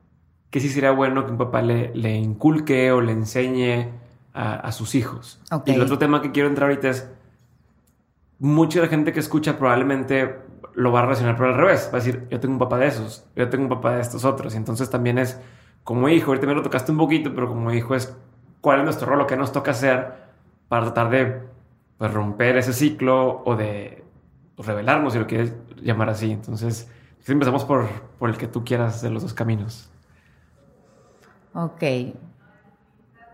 que 0.49 0.59
sí 0.59 0.69
sería 0.69 0.91
bueno 0.91 1.25
que 1.25 1.31
un 1.31 1.37
papá 1.37 1.61
le, 1.61 1.95
le 1.95 2.15
inculque 2.15 2.91
o 2.91 3.01
le 3.01 3.13
enseñe 3.13 3.89
a, 4.33 4.71
sus 4.71 4.95
hijos. 4.95 5.41
Y 5.65 5.71
el 5.71 5.81
otro 5.81 5.97
tema 5.97 6.21
que 6.21 6.31
quiero 6.31 6.47
entrar 6.47 6.69
ahorita 6.69 6.89
es, 6.89 7.09
mucha 8.39 8.79
de 8.79 8.85
la 8.85 8.89
gente 8.89 9.13
que 9.13 9.19
escucha 9.19 9.57
probablemente 9.57 10.39
lo 10.73 10.91
va 10.91 10.99
a 10.99 11.03
relacionar 11.03 11.37
por 11.37 11.47
al 11.47 11.55
revés. 11.55 11.89
Va 11.93 11.97
a 11.97 12.01
decir, 12.01 12.27
yo 12.29 12.39
tengo 12.39 12.53
un 12.53 12.59
papá 12.59 12.77
de 12.77 12.87
esos, 12.87 13.25
yo 13.35 13.49
tengo 13.49 13.63
un 13.65 13.69
papá 13.69 13.95
de 13.95 14.01
estos 14.01 14.25
otros. 14.25 14.53
Y 14.53 14.57
entonces 14.57 14.89
también 14.89 15.17
es, 15.17 15.39
como 15.83 16.09
hijo, 16.09 16.31
ahorita 16.31 16.47
me 16.47 16.55
lo 16.55 16.61
tocaste 16.61 16.91
un 16.91 16.97
poquito, 16.97 17.33
pero 17.35 17.47
como 17.47 17.71
hijo 17.71 17.93
es, 17.93 18.15
¿cuál 18.61 18.79
es 18.79 18.85
nuestro 18.85 19.07
rol? 19.07 19.19
Lo 19.19 19.27
que 19.27 19.37
nos 19.37 19.51
toca 19.51 19.71
hacer 19.71 20.13
para 20.67 20.85
tratar 20.85 21.09
de 21.09 21.41
pues, 21.97 22.13
romper 22.13 22.57
ese 22.57 22.73
ciclo 22.73 23.43
o 23.45 23.55
de 23.55 24.03
revelarnos, 24.57 25.13
si 25.13 25.19
lo 25.19 25.27
quieres 25.27 25.53
llamar 25.81 26.09
así. 26.09 26.31
Entonces, 26.31 26.89
empezamos 27.27 27.65
por, 27.65 27.89
por 28.17 28.29
el 28.29 28.37
que 28.37 28.47
tú 28.47 28.63
quieras 28.63 29.01
de 29.01 29.09
los 29.09 29.23
dos 29.23 29.33
caminos. 29.33 29.89
Ok. 31.53 31.83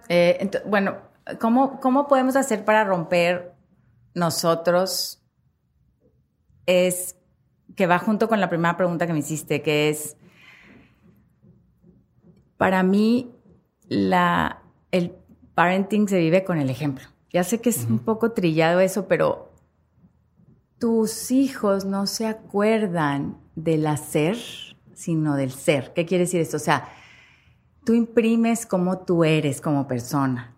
Eh, 0.10 0.52
bueno, 0.66 0.98
¿cómo, 1.40 1.80
¿cómo 1.80 2.08
podemos 2.08 2.36
hacer 2.36 2.66
para 2.66 2.84
romper 2.84 3.54
nosotros? 4.14 5.22
Es 6.66 7.16
que 7.76 7.88
va 7.88 8.00
junto 8.00 8.28
con 8.28 8.40
la 8.40 8.50
primera 8.50 8.76
pregunta 8.76 9.08
que 9.08 9.14
me 9.14 9.20
hiciste, 9.20 9.62
que 9.62 9.90
es, 9.90 10.18
para 12.58 12.84
mí, 12.84 13.32
la, 13.88 14.64
el 14.92 15.16
parenting 15.54 16.08
se 16.08 16.18
vive 16.18 16.44
con 16.44 16.58
el 16.58 16.70
ejemplo. 16.70 17.06
Ya 17.30 17.44
sé 17.44 17.62
que 17.62 17.70
es 17.70 17.86
un 17.86 18.00
poco 18.00 18.32
trillado 18.32 18.80
eso, 18.80 19.08
pero 19.08 19.52
tus 20.80 21.32
hijos 21.32 21.86
no 21.86 22.08
se 22.08 22.26
acuerdan 22.26 23.38
del 23.58 23.88
hacer, 23.88 24.38
sino 24.94 25.36
del 25.36 25.52
ser. 25.52 25.92
¿Qué 25.94 26.06
quiere 26.06 26.26
decir 26.26 26.40
esto? 26.40 26.58
O 26.58 26.62
sea, 26.62 26.88
tú 27.84 27.94
imprimes 27.96 28.68
cómo 28.68 29.00
tú 29.00 29.24
eres 29.24 29.62
como 29.62 29.88
persona. 29.88 30.54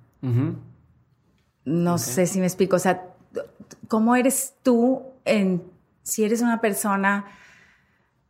No 1.63 1.97
sé 1.97 2.27
si 2.27 2.39
me 2.39 2.45
explico, 2.45 2.75
o 2.75 2.79
sea, 2.79 3.07
cómo 3.87 4.17
eres 4.17 4.55
tú 4.63 5.03
en, 5.23 5.63
si 6.03 6.25
eres 6.25 6.41
una 6.41 6.59
persona 6.59 7.25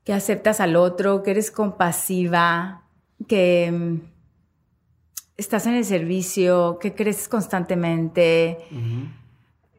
que 0.03 0.13
aceptas 0.13 0.59
al 0.59 0.75
otro, 0.75 1.23
que 1.23 1.31
eres 1.31 1.49
compasiva, 1.49 2.83
que 3.27 3.71
mm, 3.71 4.01
estás 5.37 5.65
en 5.65 5.73
el 5.73 5.85
servicio, 5.85 6.77
que 6.79 6.93
creces 6.93 7.27
constantemente, 7.27 8.59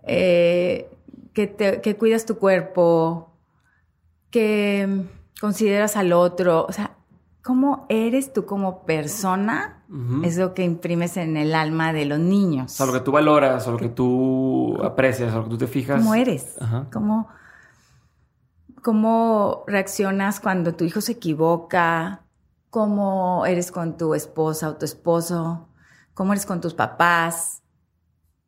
eh, 0.02 0.90
que, 1.32 1.80
que 1.80 1.96
cuidas 1.96 2.26
tu 2.26 2.38
cuerpo, 2.38 3.29
que 4.30 5.06
consideras 5.40 5.96
al 5.96 6.12
otro, 6.12 6.66
o 6.68 6.72
sea, 6.72 6.96
cómo 7.42 7.86
eres 7.88 8.32
tú 8.32 8.46
como 8.46 8.84
persona 8.84 9.76
es 10.22 10.36
lo 10.36 10.54
que 10.54 10.62
imprimes 10.62 11.16
en 11.16 11.36
el 11.36 11.52
alma 11.52 11.92
de 11.92 12.04
los 12.04 12.20
niños. 12.20 12.74
O 12.74 12.76
sea, 12.76 12.86
lo 12.86 12.92
que 12.92 13.00
tú 13.00 13.10
valoras, 13.10 13.66
o 13.66 13.72
lo 13.72 13.78
que 13.78 13.88
tú 13.88 14.78
aprecias, 14.84 15.34
o 15.34 15.38
lo 15.38 15.44
que 15.44 15.50
tú 15.50 15.58
te 15.58 15.66
fijas. 15.66 15.98
¿Cómo 15.98 16.14
eres? 16.14 16.56
¿Cómo, 16.92 17.28
¿Cómo 18.82 19.64
reaccionas 19.66 20.38
cuando 20.38 20.76
tu 20.76 20.84
hijo 20.84 21.00
se 21.00 21.12
equivoca? 21.12 22.22
¿Cómo 22.70 23.44
eres 23.46 23.72
con 23.72 23.96
tu 23.96 24.14
esposa 24.14 24.68
o 24.68 24.76
tu 24.76 24.84
esposo? 24.84 25.66
¿Cómo 26.14 26.34
eres 26.34 26.46
con 26.46 26.60
tus 26.60 26.74
papás? 26.74 27.62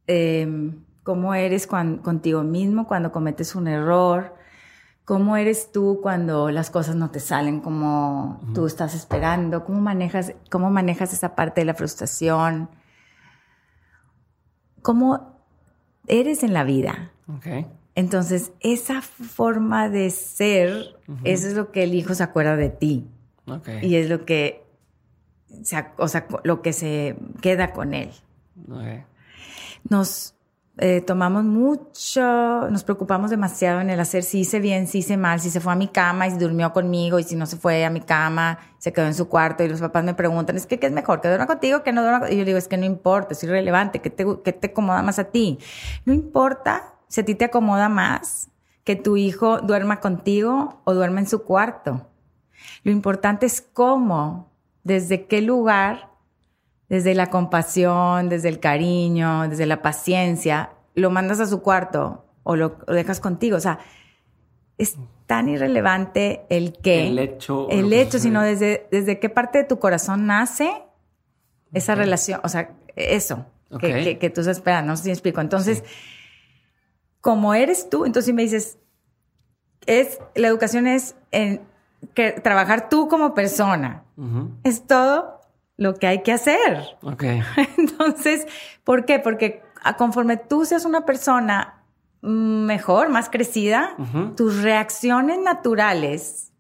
Em, 0.07 0.85
¿Cómo 1.03 1.35
eres 1.35 1.67
contigo 1.67 2.45
mismo 2.45 2.87
cuando 2.87 3.11
cometes 3.11 3.57
un 3.57 3.67
error? 3.67 4.37
¿Cómo 5.05 5.37
eres 5.37 5.73
tú 5.73 5.99
cuando 6.01 6.51
las 6.51 6.71
cosas 6.71 6.95
no 6.95 7.11
te 7.11 7.19
salen 7.19 7.61
como 7.61 8.41
tú 8.55 8.67
estás 8.67 8.95
esperando? 8.95 9.65
¿Cómo 9.65 9.81
manejas, 9.81 10.35
¿Cómo 10.49 10.71
manejas 10.71 11.13
esa 11.13 11.35
parte 11.35 11.61
de 11.61 11.65
la 11.65 11.75
frustración? 11.75 12.71
¿Cómo 14.81 15.41
eres 16.07 16.45
en 16.45 16.53
la 16.53 16.63
vida? 16.63 17.11
Entonces, 17.95 18.53
esa 18.61 19.03
forma 19.03 19.89
de 19.89 20.11
ser, 20.11 20.97
eso 21.25 21.49
es 21.49 21.55
lo 21.55 21.73
que 21.73 21.83
el 21.83 21.95
hijo 21.95 22.15
se 22.15 22.23
acuerda 22.23 22.57
de 22.57 22.71
ti. 22.71 23.09
Y 23.83 23.97
es 23.97 24.09
lo 24.09 24.25
que, 24.25 24.65
se, 25.63 25.85
o 25.99 26.09
sea, 26.09 26.27
lo 26.45 26.63
que 26.63 26.73
se 26.73 27.17
queda 27.41 27.73
con 27.73 27.93
él. 27.93 28.11
Nos 29.89 30.35
eh, 30.79 31.03
tomamos 31.03 31.45
mucho, 31.45 32.23
nos 32.71 32.83
preocupamos 32.83 33.31
demasiado 33.31 33.81
en 33.81 33.91
el 33.91 34.01
hacer 34.01 34.23
si 34.23 34.41
hice 34.41 34.59
bien, 34.59 34.87
si 34.87 34.99
hice 34.99 35.19
mal, 35.19 35.39
si 35.39 35.51
se 35.51 35.61
fue 35.61 35.75
a 35.75 35.77
mi 35.77 35.89
cama 35.89 36.27
y 36.27 36.31
si 36.31 36.39
durmió 36.39 36.73
conmigo 36.73 37.19
y 37.19 37.25
si 37.25 37.37
no 37.37 37.45
se 37.45 37.59
fue 37.59 37.85
a 37.85 37.91
mi 37.91 38.01
cama, 38.01 38.59
se 38.79 38.91
quedó 38.91 39.05
en 39.07 39.15
su 39.15 39.29
cuarto 39.29 39.65
y 39.65 39.69
los 39.69 39.81
papás 39.81 40.03
me 40.03 40.15
preguntan, 40.15 40.57
es 40.57 40.67
que 40.67 40.79
¿qué 40.79 40.87
es 40.87 40.93
mejor? 40.93 41.21
¿Que 41.21 41.29
duerma 41.29 41.47
contigo 41.47 41.83
que 41.83 41.93
no 41.93 42.03
duerma? 42.03 42.31
Y 42.31 42.39
yo 42.39 42.47
digo, 42.47 42.57
es 42.57 42.69
que 42.69 42.79
no 42.79 42.87
importa, 42.87 43.35
es 43.35 43.45
irrelevante, 43.45 44.01
¿qué 44.01 44.09
te, 44.09 44.25
qué 44.43 44.53
te 44.55 44.69
acomoda 44.69 45.03
más 45.03 45.19
a 45.19 45.25
ti? 45.25 45.59
No 46.07 46.15
importa 46.15 46.95
si 47.07 47.21
a 47.21 47.25
ti 47.25 47.35
te 47.35 47.45
acomoda 47.45 47.91
más 47.91 48.49
que 48.85 48.97
tu 48.97 49.19
hijo 49.19 49.61
duerma 49.61 50.01
contigo 50.01 50.81
o 50.85 50.95
duerma 50.95 51.21
en 51.21 51.29
su 51.29 51.43
cuarto. 51.43 52.09
Lo 52.83 52.93
importante 52.93 53.45
es 53.45 53.61
cómo, 53.61 54.51
desde 54.85 55.27
qué 55.27 55.43
lugar 55.43 56.12
desde 56.93 57.15
la 57.15 57.31
compasión, 57.31 58.29
desde 58.29 58.51
el 58.51 58.61
cariño, 58.61 59.49
desde 59.49 59.65
la 59.65 59.81
paciencia, 59.81 60.73
lo 60.95 61.09
mandas 61.09 61.41
a 61.41 61.47
su 61.47 61.63
cuarto 61.63 62.27
o 62.43 62.55
lo, 62.55 62.77
dejas 62.87 63.19
contigo. 63.19 63.57
O 63.57 63.61
sea, 63.61 63.79
es 64.77 64.99
tan 65.27 65.49
irrelevante 65.49 66.43
el 66.51 66.77
qué. 66.83 67.09
El 67.09 67.19
hecho. 67.19 67.67
El 67.71 67.95
hecho, 67.95 68.19
sino 68.19 68.43
desde, 68.43 68.89
desde 68.91 69.19
qué 69.19 69.31
parte 69.31 69.57
de 69.57 69.65
tu 69.65 69.79
corazón 69.79 70.27
nace 70.27 70.71
esa 71.73 71.95
relación, 71.95 72.43
o 72.45 72.51
sea, 72.51 72.75
eso 72.95 73.47
que, 73.81 74.19
que, 74.19 74.29
tú 74.29 74.43
estás 74.43 74.59
esperando. 74.59 74.89
No 74.89 74.97
sé 74.99 75.05
si 75.05 75.09
me 75.09 75.15
explico. 75.15 75.41
Entonces, 75.41 75.85
como 77.23 77.55
eres 77.55 77.89
tú, 77.89 78.05
entonces 78.05 78.27
si 78.27 78.33
me 78.35 78.43
dices, 78.43 78.77
es, 79.87 80.19
la 80.35 80.49
educación 80.49 80.87
es 80.87 81.17
en 81.31 81.63
que 82.13 82.33
trabajar 82.33 82.91
tú 82.91 83.09
como 83.09 83.33
persona. 83.33 84.05
Es 84.63 84.87
todo 84.87 85.42
lo 85.83 85.95
que 85.95 86.07
hay 86.07 86.23
que 86.23 86.33
hacer. 86.33 86.97
Ok. 87.03 87.25
Entonces, 87.79 88.47
¿por 88.85 89.05
qué? 89.05 89.19
Porque 89.19 89.63
conforme 89.99 90.37
tú 90.37 90.65
seas 90.65 90.85
una 90.85 91.05
persona 91.05 91.85
mejor, 92.23 93.09
más 93.09 93.29
crecida, 93.29 93.97
tus 94.37 94.63
reacciones 94.63 95.41
naturales 95.41 96.53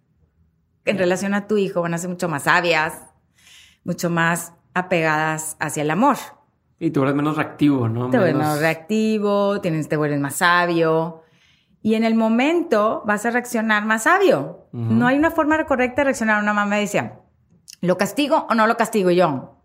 en 0.84 0.98
relación 0.98 1.34
a 1.34 1.46
tu 1.46 1.56
hijo 1.56 1.82
van 1.82 1.94
a 1.94 1.98
ser 1.98 2.10
mucho 2.10 2.28
más 2.28 2.44
sabias, 2.44 2.94
mucho 3.84 4.10
más 4.10 4.54
apegadas 4.74 5.56
hacia 5.60 5.82
el 5.82 5.90
amor. 5.90 6.16
Y 6.80 6.90
tú 6.90 7.02
eres 7.04 7.14
menos 7.14 7.36
reactivo, 7.36 7.88
¿no? 7.88 8.10
Te 8.10 8.18
vuelves 8.18 8.34
menos 8.34 8.58
reactivo, 8.58 9.60
tienes, 9.60 9.88
te 9.88 9.96
vuelves 9.96 10.18
más 10.18 10.36
sabio. 10.36 11.22
Y 11.80 11.94
en 11.94 12.02
el 12.04 12.16
momento 12.16 13.02
vas 13.06 13.24
a 13.24 13.30
reaccionar 13.30 13.84
más 13.84 14.04
sabio. 14.04 14.66
No 14.72 15.06
hay 15.06 15.16
una 15.16 15.30
forma 15.30 15.64
correcta 15.64 16.00
de 16.00 16.04
reaccionar. 16.06 16.42
Una 16.42 16.52
mamá 16.52 16.70
me 16.70 16.80
decía, 16.80 17.20
¿lo 17.82 17.98
castigo 17.98 18.46
o 18.48 18.54
no 18.54 18.66
lo 18.66 18.76
castigo 18.76 19.10
yo? 19.10 19.56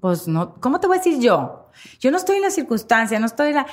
Pues 0.00 0.26
no, 0.26 0.54
¿cómo 0.60 0.80
te 0.80 0.88
voy 0.88 0.96
a 0.96 1.00
decir 1.00 1.20
yo? 1.20 1.70
Yo 2.00 2.10
no 2.10 2.16
estoy 2.16 2.36
en 2.36 2.42
la 2.42 2.50
circunstancia, 2.50 3.20
no 3.20 3.26
estoy 3.26 3.50
en 3.50 3.56
la... 3.56 3.66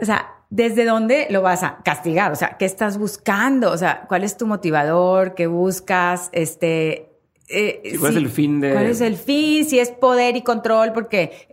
O 0.00 0.04
sea, 0.04 0.44
¿desde 0.50 0.84
dónde 0.84 1.26
lo 1.30 1.42
vas 1.42 1.62
a 1.62 1.78
castigar? 1.84 2.32
O 2.32 2.36
sea, 2.36 2.56
¿qué 2.56 2.64
estás 2.64 2.98
buscando? 2.98 3.70
O 3.70 3.76
sea, 3.76 4.06
¿cuál 4.08 4.24
es 4.24 4.36
tu 4.36 4.46
motivador? 4.46 5.34
¿Qué 5.34 5.46
buscas? 5.46 6.30
Este, 6.32 7.10
eh, 7.48 7.96
¿Cuál 7.98 8.12
es 8.12 8.16
el 8.16 8.30
fin 8.30 8.60
de...? 8.60 8.72
¿Cuál 8.72 8.86
es 8.86 9.00
el 9.00 9.16
fin? 9.16 9.64
Si 9.64 9.78
es 9.78 9.90
poder 9.90 10.36
y 10.36 10.42
control, 10.42 10.92
porque... 10.92 11.48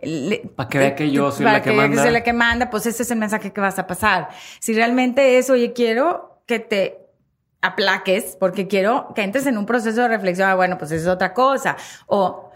para 0.54 0.68
que 0.68 0.78
vea 0.78 0.94
que 0.94 1.10
yo 1.10 1.30
soy 1.30 1.44
la 1.44 1.62
que, 1.62 1.70
manda. 1.70 1.82
Para 1.82 1.90
que 1.90 2.02
soy 2.02 2.12
la 2.12 2.22
que 2.22 2.32
manda, 2.32 2.70
pues 2.70 2.86
ese 2.86 3.02
es 3.02 3.10
el 3.10 3.18
mensaje 3.18 3.52
que 3.52 3.60
vas 3.60 3.78
a 3.78 3.86
pasar. 3.86 4.28
Si 4.60 4.72
realmente 4.72 5.38
es, 5.38 5.50
oye, 5.50 5.72
quiero 5.72 6.42
que 6.46 6.58
te 6.58 7.05
aplaques, 7.60 8.36
porque 8.38 8.68
quiero 8.68 9.12
que 9.14 9.22
entres 9.22 9.46
en 9.46 9.58
un 9.58 9.66
proceso 9.66 10.02
de 10.02 10.08
reflexión, 10.08 10.48
ah, 10.48 10.54
bueno, 10.54 10.78
pues 10.78 10.90
eso 10.92 11.02
es 11.02 11.14
otra 11.14 11.34
cosa. 11.34 11.76
O 12.06 12.50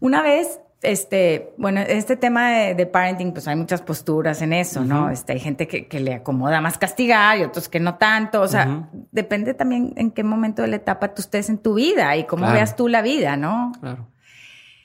una 0.00 0.22
vez 0.22 0.60
este, 0.84 1.54
bueno, 1.56 1.80
este 1.80 2.16
tema 2.16 2.50
de, 2.50 2.86
parenting, 2.86 3.32
pues 3.32 3.48
hay 3.48 3.56
muchas 3.56 3.80
posturas 3.80 4.42
en 4.42 4.52
eso, 4.52 4.84
¿no? 4.84 5.10
Este, 5.10 5.32
hay 5.32 5.40
gente 5.40 5.66
que, 5.66 5.88
que, 5.88 5.98
le 5.98 6.14
acomoda 6.14 6.60
más 6.60 6.78
castigar 6.78 7.38
y 7.38 7.42
otros 7.42 7.68
que 7.68 7.80
no 7.80 7.96
tanto. 7.96 8.42
O 8.42 8.48
sea, 8.48 8.88
depende 9.10 9.54
también 9.54 9.94
en 9.96 10.10
qué 10.10 10.22
momento 10.22 10.62
de 10.62 10.68
la 10.68 10.76
etapa 10.76 11.14
tú 11.14 11.22
estés 11.22 11.48
en 11.48 11.58
tu 11.58 11.74
vida 11.74 12.16
y 12.16 12.24
cómo 12.24 12.50
veas 12.52 12.76
tú 12.76 12.88
la 12.88 13.02
vida, 13.02 13.36
¿no? 13.36 13.72
Claro. 13.80 14.08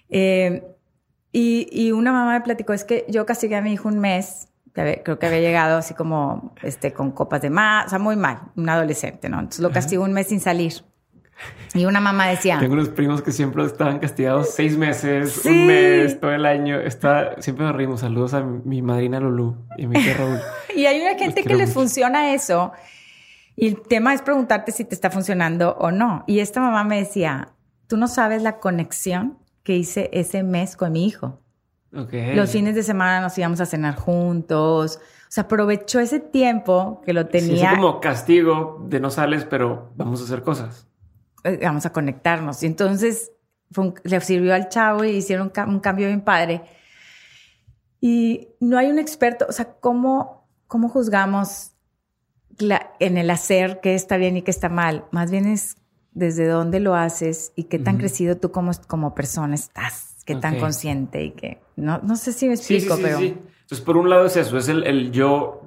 Eh, 0.09 0.63
y, 1.31 1.67
y, 1.71 1.91
una 1.91 2.11
mamá 2.11 2.33
me 2.33 2.41
platicó, 2.41 2.73
es 2.73 2.83
que 2.83 3.05
yo 3.07 3.25
castigué 3.25 3.55
a 3.57 3.61
mi 3.61 3.73
hijo 3.73 3.87
un 3.87 3.99
mes, 3.99 4.48
que 4.73 5.01
creo 5.03 5.19
que 5.19 5.25
había 5.25 5.39
llegado 5.39 5.77
así 5.77 5.93
como, 5.93 6.53
este, 6.61 6.93
con 6.93 7.11
copas 7.11 7.41
de 7.41 7.49
más, 7.49 7.87
o 7.87 7.89
sea, 7.89 7.99
muy 7.99 8.15
mal, 8.15 8.51
un 8.55 8.69
adolescente, 8.69 9.29
¿no? 9.29 9.39
Entonces 9.39 9.61
lo 9.61 9.71
castigó 9.71 10.03
un 10.03 10.13
mes 10.13 10.27
sin 10.27 10.39
salir. 10.39 10.83
Y 11.73 11.85
una 11.85 11.99
mamá 11.99 12.27
decía. 12.27 12.59
Tengo 12.59 12.73
unos 12.73 12.89
primos 12.89 13.21
que 13.21 13.31
siempre 13.31 13.63
estaban 13.63 13.99
castigados 13.99 14.53
seis 14.53 14.77
meses, 14.77 15.45
un 15.45 15.67
mes, 15.67 16.19
todo 16.19 16.31
el 16.31 16.45
año. 16.45 16.79
Está, 16.79 17.41
siempre 17.41 17.65
nos 17.65 17.75
reímos. 17.75 18.01
Saludos 18.01 18.33
a 18.33 18.41
mi 18.41 18.81
madrina 18.81 19.19
Lulu 19.19 19.55
y 19.77 19.85
a 19.85 19.87
mi 19.87 20.01
tía 20.01 20.15
Raúl. 20.17 20.39
y 20.75 20.85
hay 20.85 20.99
una 20.99 21.17
gente 21.17 21.43
que 21.43 21.55
les 21.55 21.71
funciona 21.73 22.33
eso. 22.33 22.71
Y 23.55 23.67
el 23.67 23.81
tema 23.81 24.13
es 24.13 24.21
preguntarte 24.21 24.71
si 24.71 24.83
te 24.83 24.95
está 24.95 25.11
funcionando 25.11 25.75
o 25.79 25.91
no. 25.91 26.23
Y 26.27 26.39
esta 26.39 26.59
mamá 26.59 26.83
me 26.83 26.97
decía, 26.97 27.49
tú 27.87 27.97
no 27.97 28.07
sabes 28.07 28.41
la 28.41 28.59
conexión 28.59 29.37
que 29.63 29.75
hice 29.75 30.09
ese 30.13 30.43
mes 30.43 30.75
con 30.75 30.93
mi 30.93 31.05
hijo. 31.05 31.41
Okay. 31.95 32.35
Los 32.35 32.51
fines 32.51 32.75
de 32.75 32.83
semana 32.83 33.21
nos 33.21 33.37
íbamos 33.37 33.59
a 33.61 33.65
cenar 33.65 33.95
juntos. 33.95 34.97
O 34.97 35.31
sea, 35.31 35.43
aprovechó 35.43 35.99
ese 35.99 36.19
tiempo 36.19 37.01
que 37.05 37.13
lo 37.13 37.27
tenía. 37.27 37.71
Sí, 37.71 37.75
como 37.75 37.99
castigo 37.99 38.85
de 38.87 38.99
no 38.99 39.09
sales, 39.09 39.45
pero 39.45 39.91
vamos 39.95 40.21
a 40.21 40.23
hacer 40.25 40.43
cosas. 40.43 40.87
Eh, 41.43 41.59
vamos 41.61 41.85
a 41.85 41.91
conectarnos. 41.91 42.63
Y 42.63 42.67
entonces 42.67 43.31
le 44.03 44.21
sirvió 44.21 44.53
al 44.53 44.69
chavo 44.69 45.03
y 45.03 45.11
hicieron 45.11 45.51
un, 45.67 45.79
cambio 45.79 46.07
bien 46.07 46.21
padre. 46.21 46.63
Y 48.01 48.49
no 48.59 48.77
hay 48.77 48.87
un 48.87 48.99
experto, 48.99 49.45
o 49.47 49.51
sea, 49.51 49.73
¿cómo, 49.79 50.47
cómo 50.67 50.89
juzgamos 50.89 51.73
en 52.99 53.17
el 53.17 53.29
hacer 53.29 53.79
qué 53.81 53.95
está 53.95 54.17
bien 54.17 54.37
y 54.37 54.41
qué 54.41 54.51
está 54.51 54.69
mal? 54.69 55.05
Más 55.11 55.31
bien 55.31 55.45
es 55.45 55.77
desde 56.11 56.47
dónde 56.47 56.79
lo 56.79 56.95
haces 56.95 57.51
y 57.55 57.65
qué 57.65 57.77
tan 57.77 57.97
crecido 57.97 58.37
tú 58.37 58.51
como, 58.51 58.71
como 58.87 59.13
persona 59.13 59.55
estás, 59.55 60.08
qué 60.35 60.39
tan 60.39 60.59
consciente 60.59 61.23
y 61.23 61.31
que 61.31 61.59
no, 61.75 61.99
no 62.03 62.15
sé 62.15 62.33
si 62.33 62.47
me 62.47 62.53
explico, 62.53 62.95
sí, 62.95 63.01
sí, 63.01 63.03
pero... 63.03 63.19
Entonces, 63.19 63.81
por 63.81 63.97
un 63.97 64.09
lado 64.09 64.25
es 64.25 64.35
eso, 64.35 64.57
es 64.57 64.67
el, 64.67 64.83
el 64.85 65.11
yo, 65.11 65.61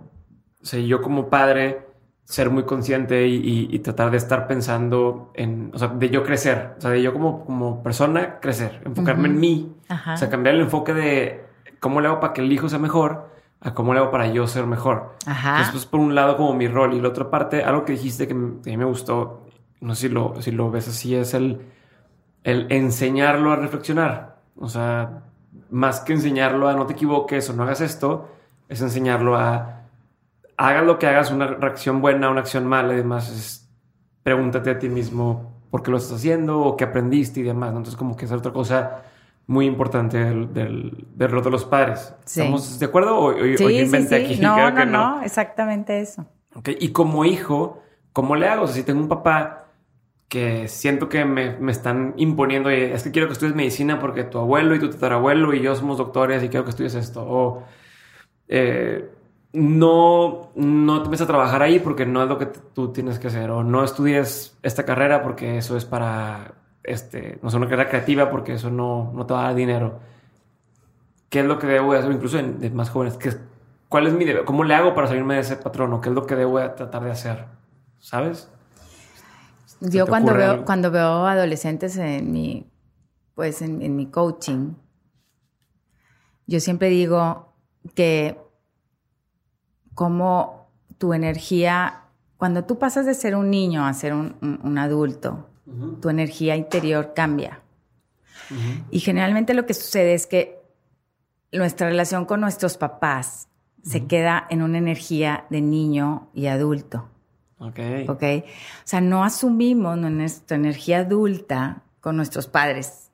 o 0.61 0.65
sea, 0.65 0.81
yo 0.81 1.03
como 1.03 1.29
padre 1.29 1.87
ser 2.25 2.51
muy 2.51 2.63
consciente 2.63 3.27
y, 3.27 3.79
tratar 3.81 4.11
de 4.11 4.17
estar 4.17 4.47
pensando 4.47 5.33
en, 5.35 5.71
o 5.75 5.79
sea, 5.79 5.89
de 5.89 6.11
yo 6.11 6.23
crecer, 6.23 6.75
o 6.79 6.81
sea, 6.81 6.91
de 6.91 7.03
yo 7.03 7.13
como, 7.13 7.45
como 7.45 7.83
persona 7.83 8.39
crecer, 8.41 8.81
enfocarme 8.85 9.29
en 9.29 9.41
mí, 9.41 9.73
o 9.89 10.17
sea, 10.17 10.31
cambiar 10.31 10.55
el 10.55 10.63
enfoque 10.63 10.95
de 10.95 11.45
cómo 11.81 12.01
le 12.01 12.09
hago 12.09 12.21
para 12.21 12.33
que 12.33 12.41
el 12.41 12.53
hijo 12.53 12.69
sea 12.69 12.79
mejor 12.79 13.31
a 13.61 13.75
cómo 13.75 13.95
le 13.95 14.01
hago 14.01 14.11
para 14.11 14.27
yo 14.27 14.47
ser 14.49 14.67
mejor. 14.67 15.17
Ajá. 15.25 15.59
Entonces, 15.59 15.87
por 15.87 16.01
un 16.01 16.15
lado 16.15 16.37
como 16.37 16.53
mi 16.55 16.67
rol 16.67 16.95
y 16.95 17.01
la 17.01 17.09
otra 17.09 17.31
parte, 17.31 17.63
algo 17.63 17.85
que 17.85 17.93
dijiste 17.93 18.27
que, 18.27 18.35
a 18.35 18.37
mí 18.37 18.77
me 18.77 18.85
gustó, 18.85 19.47
no 19.81 19.95
sé 19.95 20.09
si 20.09 20.15
lo, 20.15 20.41
si 20.43 20.51
lo 20.51 20.71
ves 20.71 20.89
así, 20.89 21.15
es 21.15 21.35
el, 21.35 21.61
el 22.43 22.67
enseñarlo 22.71 23.53
a 23.53 23.57
reflexionar. 23.57 24.32
O 24.57 24.69
sea, 24.69 25.23
más 25.71 26.01
que 26.01 26.13
enseñarlo 26.13 26.69
a 26.69 26.75
no 26.75 26.87
te 26.87 26.93
equivoques 26.95 27.49
o 27.51 27.53
no 27.53 27.63
hagas 27.63 27.81
esto, 27.81 28.29
es 28.69 28.81
enseñarlo 28.81 29.37
a 29.37 29.83
hagas 30.57 30.85
lo 30.85 30.99
que 30.99 31.07
hagas, 31.07 31.31
una 31.31 31.47
reacción 31.47 32.01
buena, 32.01 32.31
una 32.31 32.41
acción 32.41 32.67
mala 32.67 32.95
y 32.95 32.97
demás, 32.97 33.29
es, 33.31 33.69
pregúntate 34.23 34.71
a 34.71 34.79
ti 34.79 34.89
mismo 34.89 35.53
por 35.71 35.83
qué 35.83 35.91
lo 35.91 35.97
estás 35.97 36.19
haciendo 36.19 36.61
o 36.61 36.77
qué 36.77 36.85
aprendiste 36.85 37.41
y 37.41 37.43
demás. 37.43 37.71
Entonces, 37.71 37.97
como 37.97 38.17
que 38.17 38.27
es 38.27 38.33
otra 38.33 38.53
cosa 38.53 39.03
muy 39.47 39.67
importante 39.67 40.19
del, 40.19 40.53
del, 40.53 41.31
rol 41.31 41.43
de 41.43 41.51
los 41.51 41.65
padres. 41.65 42.15
¿Estamos 42.25 42.79
de 42.79 42.87
acuerdo? 42.87 43.19
¿O, 43.19 43.35
sí, 43.35 43.79
inventé 43.79 44.25
aquí? 44.25 44.39
No, 44.41 44.71
no, 44.71 44.85
no, 44.85 45.23
exactamente 45.23 46.01
eso. 46.01 46.27
Okay. 46.55 46.77
Y 46.79 46.93
como 46.93 47.25
hijo, 47.25 47.83
¿cómo 48.13 48.37
le 48.37 48.47
hago? 48.49 48.65
O 48.65 48.67
sea, 48.67 48.77
si 48.77 48.83
tengo 48.83 49.01
un 49.01 49.09
papá 49.09 49.67
que 50.33 50.67
siento 50.67 51.11
que 51.11 51.27
me, 51.27 51.59
me 51.59 51.73
están 51.73 52.15
imponiendo, 52.17 52.71
es 52.71 53.03
que 53.03 53.11
quiero 53.11 53.29
que 53.29 53.35
estudies 53.35 53.55
medicina 53.55 54.01
porque 54.01 54.25
tu 54.25 54.39
abuelo 54.39 54.75
y 54.75 54.79
tu 54.79 54.89
tatarabuelo 54.89 55.53
y 55.53 55.61
yo 55.61 55.77
somos 55.77 55.99
doctores 55.99 56.43
y 56.43 56.49
quiero 56.49 56.65
que 56.65 56.71
estudies 56.71 56.95
esto. 56.95 57.23
O 57.23 57.65
eh, 58.49 59.11
no, 59.53 60.51
no 60.55 61.03
te 61.03 61.11
metes 61.11 61.21
a 61.21 61.27
trabajar 61.27 61.61
ahí 61.61 61.81
porque 61.81 62.07
no 62.07 62.23
es 62.23 62.31
lo 62.31 62.39
que 62.39 62.47
tú 62.47 62.95
tienes 62.95 63.19
que 63.19 63.27
hacer. 63.27 63.51
O 63.51 63.63
no 63.63 63.85
estudies 63.85 64.59
esta 64.63 64.87
carrera 64.87 65.23
porque 65.23 65.59
eso 65.59 65.77
es 65.77 65.85
para, 65.85 66.55
este, 66.83 67.39
no 67.43 67.51
sé, 67.51 67.59
una 67.59 67.69
carrera 67.69 67.91
creativa 67.91 68.31
porque 68.31 68.55
eso 68.55 68.71
no, 68.71 69.13
no 69.15 69.27
te 69.27 69.35
va 69.35 69.41
a 69.41 69.45
dar 69.49 69.55
dinero. 69.55 70.01
¿Qué 71.29 71.41
es 71.41 71.45
lo 71.45 71.59
que 71.59 71.67
debo 71.67 71.93
hacer? 71.93 72.11
Incluso 72.11 72.39
en, 72.39 72.75
más 72.75 72.89
jóvenes. 72.89 73.19
¿qué, 73.19 73.35
¿Cuál 73.91 74.07
es 74.07 74.15
mi? 74.15 74.25
¿Cómo 74.47 74.65
le 74.65 74.75
hago 74.75 74.95
para 74.95 75.09
salirme 75.09 75.35
de 75.35 75.41
ese 75.41 75.57
patrón? 75.57 75.93
¿O 75.93 76.01
qué 76.01 76.09
es 76.09 76.15
lo 76.15 76.25
que 76.25 76.37
debo 76.37 76.59
tratar 76.71 77.05
de 77.05 77.11
hacer? 77.11 77.45
¿Sabes? 77.99 78.51
Yo 79.91 80.07
cuando 80.07 80.35
veo, 80.35 80.65
cuando 80.65 80.91
veo 80.91 81.27
adolescentes 81.27 81.97
en 81.97 82.33
mi, 82.33 82.71
pues 83.35 83.63
en, 83.63 83.83
en 83.83 83.97
mi 83.97 84.07
coaching, 84.07 84.75
yo 86.47 86.61
siempre 86.61 86.89
digo 86.89 87.53
que 87.95 88.39
cómo 89.95 90.71
tu 90.99 91.15
energía, 91.15 92.05
cuando 92.37 92.65
tú 92.65 92.79
pasas 92.79 93.07
de 93.07 93.15
ser 93.15 93.35
un 93.35 93.51
niño 93.51 93.87
a 93.87 93.93
ser 93.93 94.15
un, 94.15 94.79
adulto, 94.79 95.49
tu 96.01 96.09
energía 96.09 96.57
interior 96.57 97.13
cambia. 97.15 97.61
Y 98.91 99.01
generalmente 99.01 99.55
lo 99.55 99.65
que 99.65 99.75
sucede 99.75 100.15
es 100.15 100.27
que 100.27 100.61
nuestra 101.53 101.89
relación 101.89 102.25
con 102.25 102.41
nuestros 102.41 102.77
papás 102.77 103.49
se 103.83 104.07
queda 104.07 104.47
en 104.51 104.63
una 104.63 104.79
energía 104.79 105.47
de 105.51 105.61
niño 105.61 106.29
y 106.35 106.47
adulto. 106.47 107.09
Ok. 107.63 107.79
Ok. 108.09 108.23
O 108.23 108.85
sea, 108.85 109.01
no 109.01 109.25
asumimos 109.25 109.97
nuestra 109.97 110.57
energía 110.57 110.99
adulta 110.99 111.83
con 112.01 112.17
nuestros 112.17 112.47
padres. 112.47 113.11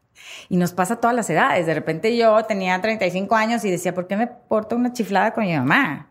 Y 0.49 0.57
nos 0.57 0.73
pasa 0.73 0.95
a 0.95 1.01
todas 1.01 1.15
las 1.15 1.29
edades. 1.31 1.67
De 1.67 1.75
repente 1.75 2.17
yo 2.17 2.43
tenía 2.45 2.81
35 2.81 3.35
años 3.35 3.65
y 3.65 3.71
decía, 3.71 3.95
¿por 3.95 4.07
qué 4.07 4.17
me 4.17 4.27
porto 4.27 4.77
una 4.77 4.93
chiflada 4.93 5.33
con 5.33 5.45
mi 5.45 5.55
mamá? 5.55 6.11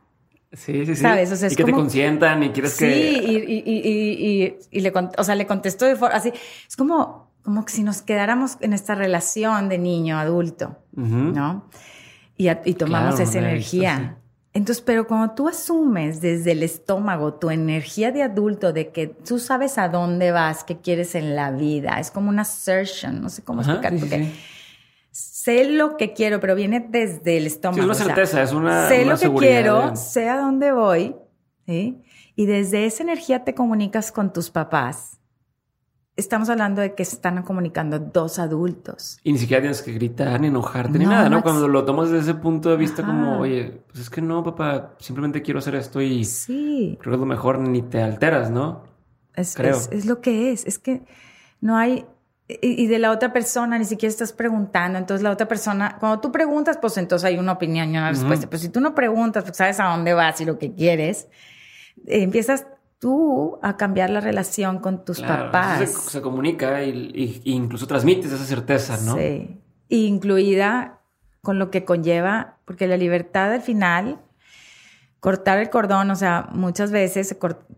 Sí, 0.53 0.85
sí, 0.85 0.95
sí. 0.95 1.01
¿Sabes? 1.01 1.31
O 1.31 1.35
sea, 1.35 1.51
y 1.51 1.55
que 1.55 1.63
te 1.63 1.71
consientan 1.71 2.41
y 2.43 2.49
quieres 2.51 2.77
que... 2.77 2.89
Sí, 2.89 3.19
y, 3.25 3.35
y, 3.35 4.45
y, 4.45 4.57
y, 4.71 4.79
le, 4.79 4.93
o 5.17 5.23
sea, 5.23 5.35
le 5.35 5.45
contestó 5.45 5.85
de 5.85 5.95
forma 5.95 6.15
así. 6.15 6.31
Es 6.67 6.75
como, 6.77 7.31
como 7.43 7.65
que 7.65 7.73
si 7.73 7.83
nos 7.83 8.01
quedáramos 8.01 8.57
en 8.61 8.73
esta 8.73 8.95
relación 8.95 9.67
de 9.67 9.77
niño-adulto, 9.77 10.77
¿no? 10.93 11.69
Y, 12.37 12.73
tomamos 12.75 13.19
esa 13.19 13.39
energía. 13.39 14.17
Entonces, 14.57 14.83
pero 14.83 15.05
cuando 15.05 15.35
tú 15.35 15.47
asumes 15.47 16.19
desde 16.19 16.53
el 16.53 16.63
estómago 16.63 17.35
tu 17.35 17.51
energía 17.51 18.11
de 18.11 18.23
adulto, 18.23 18.73
de 18.73 18.89
que 18.91 19.05
tú 19.05 19.37
sabes 19.37 19.77
a 19.77 19.87
dónde 19.87 20.31
vas, 20.31 20.63
qué 20.63 20.77
quieres 20.79 21.13
en 21.13 21.35
la 21.35 21.51
vida, 21.51 21.99
es 21.99 22.09
como 22.09 22.29
una 22.29 22.41
assertion, 22.41 23.21
no 23.21 23.29
sé 23.29 23.43
cómo 23.43 23.61
explicar, 23.61 23.95
porque 23.99 24.31
sé 25.11 25.69
lo 25.69 25.95
que 25.95 26.13
quiero, 26.13 26.39
pero 26.39 26.55
viene 26.55 26.83
desde 26.89 27.37
el 27.37 27.45
estómago. 27.45 27.81
es 27.81 27.85
una 27.85 27.93
certeza, 27.93 28.41
es 28.41 28.51
una 28.51 28.87
Sé 28.87 29.05
lo 29.05 29.15
que 29.15 29.31
quiero, 29.31 29.95
sé 29.95 30.27
a 30.27 30.37
dónde 30.37 30.71
voy, 30.71 31.15
¿sí? 31.67 32.01
Y 32.35 32.47
desde 32.47 32.87
esa 32.87 33.03
energía 33.03 33.43
te 33.43 33.53
comunicas 33.53 34.11
con 34.11 34.33
tus 34.33 34.49
papás. 34.49 35.19
Estamos 36.17 36.49
hablando 36.49 36.81
de 36.81 36.95
que 36.95 37.05
se 37.05 37.15
están 37.15 37.41
comunicando 37.43 37.99
dos 37.99 38.39
adultos. 38.39 39.19
Y 39.23 39.31
ni 39.31 39.37
siquiera 39.37 39.61
tienes 39.61 39.81
que 39.81 39.93
gritar, 39.93 40.41
ni 40.41 40.47
enojarte, 40.47 40.97
ni 40.99 41.05
nada, 41.05 41.29
¿no? 41.29 41.43
Cuando 41.43 41.67
lo 41.67 41.85
tomas 41.85 42.09
desde 42.09 42.31
ese 42.31 42.39
punto 42.39 42.69
de 42.69 42.77
vista 42.77 43.03
como, 43.03 43.39
oye, 43.39 43.81
pues 43.87 43.99
es 43.99 44.09
que 44.09 44.21
no, 44.21 44.43
papá, 44.43 44.95
simplemente 44.99 45.41
quiero 45.41 45.59
hacer 45.59 45.75
esto 45.75 46.01
y 46.01 46.25
sí. 46.25 46.97
creo 46.99 47.11
que 47.11 47.15
es 47.15 47.19
lo 47.19 47.25
mejor, 47.25 47.59
ni 47.59 47.83
te 47.83 48.01
alteras, 48.01 48.51
¿no? 48.51 48.83
Es, 49.35 49.55
Creo. 49.55 49.77
es 49.91 50.05
lo 50.05 50.19
que 50.19 50.51
es. 50.51 50.65
Es 50.65 50.79
que 50.79 51.03
no 51.61 51.77
hay 51.77 52.05
y, 52.47 52.87
de 52.87 52.97
la 52.97 53.11
otra 53.11 53.33
persona 53.33 53.77
ni 53.77 53.85
siquiera 53.85 54.09
estás 54.09 54.31
preguntando. 54.31 54.97
Entonces 54.97 55.21
la 55.21 55.31
otra 55.31 55.47
persona, 55.47 55.97
cuando 55.99 56.21
tú 56.21 56.31
preguntas, 56.31 56.77
pues 56.77 56.97
entonces 56.97 57.25
hay 57.25 57.37
una 57.37 57.53
opinión 57.53 57.93
y 57.93 57.97
una 57.97 58.09
respuesta. 58.09 58.47
Pero 58.49 58.59
si 58.59 58.69
tú 58.69 58.79
no 58.79 58.95
preguntas, 58.95 59.43
pues 59.43 59.57
sabes 59.57 59.79
a 59.79 59.85
dónde 59.85 60.13
vas 60.13 60.39
y 60.39 60.45
lo 60.45 60.57
que 60.57 60.73
quieres, 60.73 61.27
eh, 62.05 62.23
empiezas 62.23 62.65
tú 62.99 63.59
a 63.61 63.77
cambiar 63.77 64.09
la 64.09 64.19
relación 64.19 64.79
con 64.79 65.05
tus 65.05 65.21
papás. 65.21 65.89
Se, 65.89 66.21
comunica 66.21 66.83
y, 66.83 67.41
incluso 67.45 67.87
transmites 67.87 68.31
esa 68.31 68.45
certeza, 68.45 68.97
¿no? 69.05 69.15
Sí. 69.15 69.61
Incluida 69.89 71.01
con 71.41 71.59
lo 71.59 71.71
que 71.71 71.85
conlleva, 71.85 72.57
porque 72.65 72.87
la 72.87 72.97
libertad 72.97 73.53
al 73.53 73.61
final, 73.61 74.19
cortar 75.19 75.59
el 75.59 75.69
cordón, 75.69 76.11
o 76.11 76.15
sea, 76.15 76.49
muchas 76.51 76.91
veces 76.91 77.35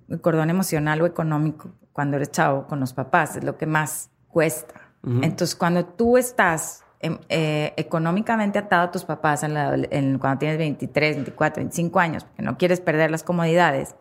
el 0.08 0.22
cordón 0.22 0.50
emocional 0.50 1.02
o 1.02 1.06
económico 1.06 1.72
cuando 1.92 2.18
eres 2.18 2.32
chavo 2.32 2.66
con 2.66 2.80
los 2.80 2.94
papás 2.94 3.36
es 3.36 3.44
lo 3.44 3.58
que 3.58 3.66
más 3.66 4.10
cuesta. 4.28 4.76
Entonces, 5.04 5.56
cuando 5.56 5.86
tú 5.86 6.18
estás 6.18 6.84
eh, 7.02 7.74
económicamente 7.78 8.60
atado 8.60 8.84
a 8.84 8.92
tus 8.92 9.06
papás 9.06 9.40
cuando 9.40 10.38
tienes 10.38 10.58
23, 10.58 11.16
24, 11.16 11.62
25 11.62 12.00
años, 12.00 12.26
porque 12.26 12.42
no 12.44 12.58
quieres 12.58 12.82
perder 12.82 13.10
las 13.10 13.24
comodidades, 13.24 13.96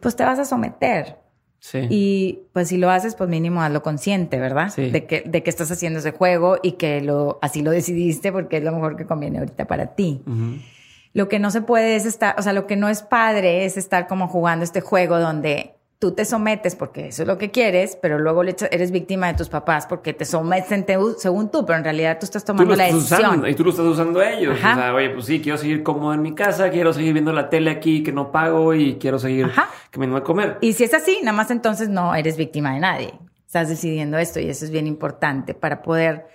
pues 0.00 0.16
te 0.16 0.24
vas 0.24 0.38
a 0.38 0.44
someter. 0.44 1.18
Sí. 1.58 1.86
Y 1.90 2.40
pues 2.52 2.68
si 2.68 2.76
lo 2.76 2.90
haces, 2.90 3.14
pues 3.14 3.30
mínimo 3.30 3.62
hazlo 3.62 3.82
consciente, 3.82 4.40
¿verdad? 4.40 4.70
Sí. 4.70 4.90
De, 4.90 5.06
que, 5.06 5.22
de 5.26 5.42
que 5.42 5.50
estás 5.50 5.70
haciendo 5.70 6.00
ese 6.00 6.10
juego 6.10 6.56
y 6.60 6.72
que 6.72 7.00
lo, 7.02 7.38
así 7.40 7.62
lo 7.62 7.70
decidiste 7.70 8.32
porque 8.32 8.56
es 8.56 8.64
lo 8.64 8.72
mejor 8.72 8.96
que 8.96 9.06
conviene 9.06 9.38
ahorita 9.38 9.66
para 9.66 9.94
ti. 9.94 10.22
Lo 11.12 11.28
que 11.28 11.38
no 11.38 11.50
se 11.50 11.60
puede 11.60 11.96
es 11.96 12.06
estar, 12.06 12.34
o 12.38 12.42
sea, 12.42 12.52
lo 12.54 12.66
que 12.66 12.76
no 12.76 12.88
es 12.88 13.02
padre 13.02 13.66
es 13.66 13.76
estar 13.76 14.08
como 14.08 14.26
jugando 14.26 14.64
este 14.64 14.80
juego 14.80 15.20
donde 15.20 15.76
tú 16.02 16.10
te 16.10 16.24
sometes 16.24 16.74
porque 16.74 17.06
eso 17.06 17.22
es 17.22 17.28
lo 17.28 17.38
que 17.38 17.52
quieres, 17.52 17.96
pero 18.02 18.18
luego 18.18 18.42
eres 18.42 18.90
víctima 18.90 19.28
de 19.28 19.34
tus 19.34 19.48
papás 19.48 19.86
porque 19.86 20.12
te 20.12 20.24
someten 20.24 20.84
según 21.16 21.48
tú, 21.48 21.64
pero 21.64 21.78
en 21.78 21.84
realidad 21.84 22.18
tú 22.18 22.24
estás 22.24 22.44
tomando 22.44 22.74
la 22.74 22.86
decisión. 22.86 23.48
y 23.48 23.54
tú 23.54 23.62
lo 23.62 23.70
estás 23.70 23.86
usando 23.86 24.18
a 24.18 24.32
ellos. 24.32 24.56
O 24.58 24.60
sea, 24.60 24.92
oye, 24.92 25.10
pues 25.10 25.26
sí, 25.26 25.40
quiero 25.40 25.58
seguir 25.58 25.84
cómodo 25.84 26.12
en 26.12 26.20
mi 26.20 26.34
casa, 26.34 26.70
quiero 26.70 26.92
seguir 26.92 27.12
viendo 27.12 27.32
la 27.32 27.48
tele 27.48 27.70
aquí 27.70 28.02
que 28.02 28.10
no 28.10 28.32
pago 28.32 28.74
y 28.74 28.96
quiero 28.96 29.20
seguir 29.20 29.52
que 29.92 30.00
me 30.00 30.16
a 30.16 30.24
comer. 30.24 30.58
Y 30.60 30.72
si 30.72 30.82
es 30.82 30.92
así, 30.92 31.20
nada 31.22 31.36
más 31.36 31.52
entonces 31.52 31.88
no 31.88 32.16
eres 32.16 32.36
víctima 32.36 32.74
de 32.74 32.80
nadie. 32.80 33.14
Estás 33.46 33.68
decidiendo 33.68 34.18
esto 34.18 34.40
y 34.40 34.48
eso 34.48 34.64
es 34.64 34.72
bien 34.72 34.88
importante 34.88 35.54
para 35.54 35.82
poder 35.82 36.26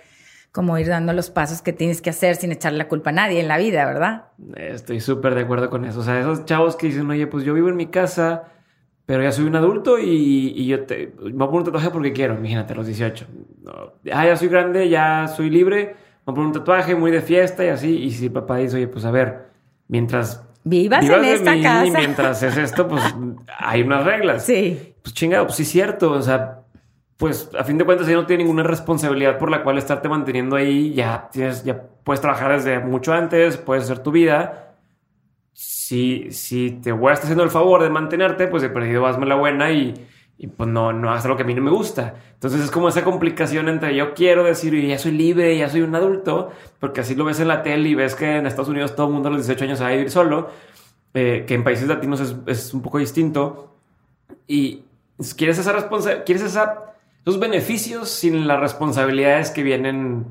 como 0.50 0.78
ir 0.78 0.86
dando 0.86 1.12
los 1.12 1.28
pasos 1.28 1.60
que 1.60 1.74
tienes 1.74 2.00
que 2.00 2.08
hacer 2.08 2.36
sin 2.36 2.52
echarle 2.52 2.78
la 2.78 2.88
culpa 2.88 3.10
a 3.10 3.12
nadie 3.12 3.38
en 3.38 3.48
la 3.48 3.58
vida, 3.58 3.84
¿verdad? 3.84 4.28
Estoy 4.56 5.00
súper 5.00 5.34
de 5.34 5.42
acuerdo 5.42 5.68
con 5.68 5.84
eso. 5.84 6.00
O 6.00 6.02
sea, 6.02 6.18
esos 6.18 6.46
chavos 6.46 6.74
que 6.74 6.86
dicen, 6.86 7.10
oye, 7.10 7.26
pues 7.26 7.44
yo 7.44 7.52
vivo 7.52 7.68
en 7.68 7.76
mi 7.76 7.88
casa 7.88 8.44
pero 9.08 9.22
ya 9.22 9.32
soy 9.32 9.46
un 9.46 9.56
adulto 9.56 9.98
y, 9.98 10.66
yo 10.66 10.84
te, 10.84 11.14
me 11.18 11.30
voy 11.32 11.46
a 11.46 11.46
poner 11.46 11.60
un 11.60 11.64
tatuaje 11.64 11.88
porque 11.88 12.12
quiero, 12.12 12.34
imagínate, 12.34 12.74
a 12.74 12.76
los 12.76 12.86
18. 12.86 13.26
ah, 14.12 14.26
ya 14.26 14.36
soy 14.36 14.48
grande, 14.48 14.86
ya 14.90 15.28
soy 15.28 15.48
libre, 15.48 15.78
me 15.86 15.92
voy 16.26 16.32
a 16.32 16.34
poner 16.34 16.46
un 16.48 16.52
tatuaje 16.52 16.94
muy 16.94 17.10
de 17.10 17.22
fiesta 17.22 17.64
y 17.64 17.68
así. 17.68 18.02
Y 18.02 18.10
si 18.10 18.28
papá 18.28 18.58
dice, 18.58 18.76
oye, 18.76 18.86
pues 18.86 19.06
a 19.06 19.10
ver, 19.10 19.46
mientras 19.88 20.46
vivas, 20.62 21.02
en 21.02 21.24
esta 21.24 21.58
casa. 21.58 21.86
Y 21.86 21.90
mientras 21.90 22.42
es 22.42 22.58
esto, 22.58 22.86
pues 22.86 23.02
hay 23.58 23.80
unas 23.80 24.04
reglas. 24.04 24.44
Sí. 24.44 24.92
Pues 25.00 25.14
chingado, 25.14 25.46
pues 25.46 25.56
sí 25.56 25.62
es 25.62 25.70
cierto. 25.70 26.12
O 26.12 26.20
sea, 26.20 26.64
pues 27.16 27.48
a 27.58 27.64
fin 27.64 27.78
de 27.78 27.86
cuentas 27.86 28.06
ya 28.08 28.14
no 28.14 28.26
tiene 28.26 28.44
ninguna 28.44 28.62
responsabilidad 28.62 29.38
por 29.38 29.50
la 29.50 29.62
cual 29.62 29.78
estarte 29.78 30.10
manteniendo 30.10 30.54
ahí. 30.54 30.92
Ya 30.92 31.30
tienes, 31.32 31.64
ya 31.64 31.80
puedes 32.04 32.20
trabajar 32.20 32.52
desde 32.52 32.78
mucho 32.80 33.14
antes, 33.14 33.56
puedes 33.56 33.84
hacer 33.84 34.00
tu 34.00 34.10
vida 34.10 34.67
si, 35.88 36.30
si 36.32 36.72
te 36.82 36.92
voy 36.92 37.08
a 37.08 37.14
estar 37.14 37.24
haciendo 37.24 37.44
el 37.44 37.50
favor 37.50 37.82
de 37.82 37.88
mantenerte, 37.88 38.46
pues 38.46 38.62
de 38.62 38.68
perdido 38.68 39.06
hazme 39.06 39.24
la 39.24 39.36
buena 39.36 39.70
y, 39.72 39.94
y 40.36 40.46
pues 40.48 40.68
no, 40.68 40.92
no 40.92 41.08
hagas 41.08 41.24
lo 41.24 41.34
que 41.34 41.44
a 41.44 41.46
mí 41.46 41.54
no 41.54 41.62
me 41.62 41.70
gusta. 41.70 42.14
Entonces 42.34 42.60
es 42.60 42.70
como 42.70 42.90
esa 42.90 43.04
complicación 43.04 43.70
entre 43.70 43.96
yo 43.96 44.12
quiero 44.12 44.44
decir, 44.44 44.78
ya 44.86 44.98
soy 44.98 45.12
libre, 45.12 45.56
ya 45.56 45.70
soy 45.70 45.80
un 45.80 45.94
adulto, 45.94 46.52
porque 46.78 47.00
así 47.00 47.14
lo 47.14 47.24
ves 47.24 47.40
en 47.40 47.48
la 47.48 47.62
tele 47.62 47.88
y 47.88 47.94
ves 47.94 48.14
que 48.14 48.36
en 48.36 48.46
Estados 48.46 48.68
Unidos 48.68 48.94
todo 48.94 49.06
el 49.06 49.14
mundo 49.14 49.30
a 49.30 49.32
los 49.32 49.46
18 49.46 49.64
años 49.64 49.80
va 49.80 49.86
a 49.86 49.92
vivir 49.92 50.10
solo, 50.10 50.50
eh, 51.14 51.44
que 51.48 51.54
en 51.54 51.64
países 51.64 51.88
latinos 51.88 52.20
es, 52.20 52.36
es, 52.46 52.74
un 52.74 52.82
poco 52.82 52.98
distinto. 52.98 53.74
Y 54.46 54.82
quieres 55.38 55.56
esa 55.56 55.72
responsabilidad, 55.72 56.26
quieres 56.26 56.44
esa, 56.44 56.96
esos 57.22 57.40
beneficios 57.40 58.10
sin 58.10 58.46
las 58.46 58.60
responsabilidades 58.60 59.50
que 59.50 59.62
vienen 59.62 60.26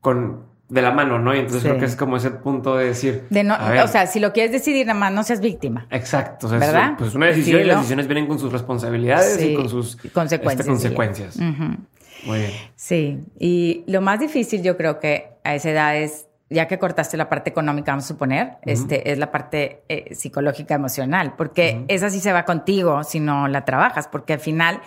con, 0.00 0.46
de 0.68 0.82
la 0.82 0.90
mano, 0.90 1.18
¿no? 1.18 1.34
Y 1.34 1.38
entonces 1.38 1.62
creo 1.62 1.78
que 1.78 1.84
es 1.84 1.94
como 1.94 2.16
ese 2.16 2.30
punto 2.30 2.76
de 2.76 2.86
decir. 2.86 3.24
De 3.30 3.44
no, 3.44 3.54
o 3.84 3.88
sea, 3.88 4.06
si 4.06 4.18
lo 4.18 4.32
quieres 4.32 4.52
decidir, 4.52 4.86
nada 4.86 4.98
más 4.98 5.12
no 5.12 5.22
seas 5.22 5.40
víctima. 5.40 5.86
Exacto. 5.90 6.46
O 6.46 6.50
sea, 6.50 6.58
¿verdad? 6.58 6.90
Es, 6.92 6.98
pues 6.98 7.14
una 7.14 7.26
decisión 7.26 7.60
y 7.60 7.64
las 7.64 7.76
decisiones 7.76 8.08
vienen 8.08 8.26
con 8.26 8.38
sus 8.38 8.52
responsabilidades 8.52 9.40
y 9.42 9.54
con 9.54 9.68
sus 9.68 9.96
consecuencias. 10.12 10.60
Este, 10.60 10.70
consecuencias. 10.70 11.36
Muy 11.36 12.38
bien. 12.38 12.50
Sí. 12.74 13.20
Y 13.38 13.84
lo 13.86 14.00
más 14.00 14.18
difícil, 14.18 14.62
yo 14.62 14.76
creo 14.76 14.98
que 14.98 15.28
a 15.44 15.54
esa 15.54 15.70
edad 15.70 15.96
es, 15.96 16.26
ya 16.50 16.66
que 16.66 16.78
cortaste 16.78 17.16
la 17.16 17.28
parte 17.28 17.50
económica, 17.50 17.92
vamos 17.92 18.04
a 18.04 18.08
suponer, 18.08 18.54
este, 18.62 19.12
es 19.12 19.18
la 19.18 19.30
parte 19.30 19.82
eh, 19.88 20.14
psicológica 20.14 20.74
emocional, 20.74 21.34
porque 21.36 21.84
esa 21.86 22.10
sí 22.10 22.18
se 22.18 22.32
va 22.32 22.44
contigo 22.44 23.04
si 23.04 23.20
no 23.20 23.46
la 23.46 23.64
trabajas, 23.64 24.08
porque 24.08 24.32
al 24.32 24.40
final 24.40 24.80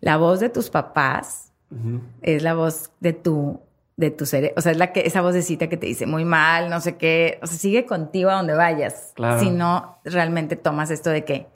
la 0.00 0.16
voz 0.16 0.40
de 0.40 0.48
tus 0.48 0.70
papás 0.70 1.52
es 2.22 2.42
la 2.42 2.54
voz 2.54 2.90
de 2.98 3.12
tu 3.12 3.60
de 4.00 4.10
tu 4.10 4.24
cerebro. 4.24 4.54
O 4.56 4.62
sea, 4.62 4.72
es 4.72 4.78
la 4.78 4.92
que, 4.92 5.00
esa 5.00 5.20
vocecita 5.20 5.68
que 5.68 5.76
te 5.76 5.86
dice 5.86 6.06
muy 6.06 6.24
mal, 6.24 6.70
no 6.70 6.80
sé 6.80 6.96
qué. 6.96 7.38
O 7.42 7.46
sea, 7.46 7.58
sigue 7.58 7.84
contigo 7.84 8.30
a 8.30 8.36
donde 8.36 8.54
vayas. 8.54 9.12
Si 9.38 9.50
no 9.50 9.98
realmente 10.04 10.56
tomas 10.56 10.90
esto 10.90 11.10
de 11.10 11.24
que 11.24 11.46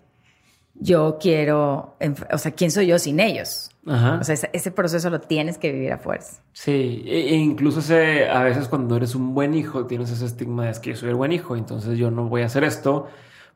yo 0.75 1.17
quiero, 1.19 1.97
o 2.31 2.39
sea, 2.39 2.53
¿quién 2.53 2.71
soy 2.71 2.87
yo 2.87 2.99
sin 2.99 3.19
ellos? 3.19 3.71
Ajá. 3.87 4.19
O 4.21 4.25
sea, 4.25 4.37
ese, 4.53 4.71
proceso 4.71 5.09
lo 5.09 5.21
tienes 5.21 5.57
que 5.57 5.73
vivir 5.73 5.93
a 5.93 5.99
fuerza. 5.99 6.43
Sí, 6.53 7.03
e, 7.07 7.31
e 7.31 7.35
incluso 7.37 7.81
ese, 7.81 8.29
a 8.29 8.43
veces 8.43 8.69
cuando 8.69 8.97
eres 8.97 9.15
un 9.15 9.35
buen 9.35 9.55
hijo 9.55 9.87
tienes 9.87 10.11
ese 10.11 10.27
estigma 10.27 10.67
de 10.67 10.81
que 10.81 10.91
yo 10.91 10.97
soy 10.97 11.09
el 11.11 11.15
buen 11.15 11.33
hijo, 11.33 11.57
entonces 11.57 11.97
yo 11.97 12.11
no 12.11 12.29
voy 12.29 12.43
a 12.43 12.47
hacer 12.47 12.65
esto 12.65 13.07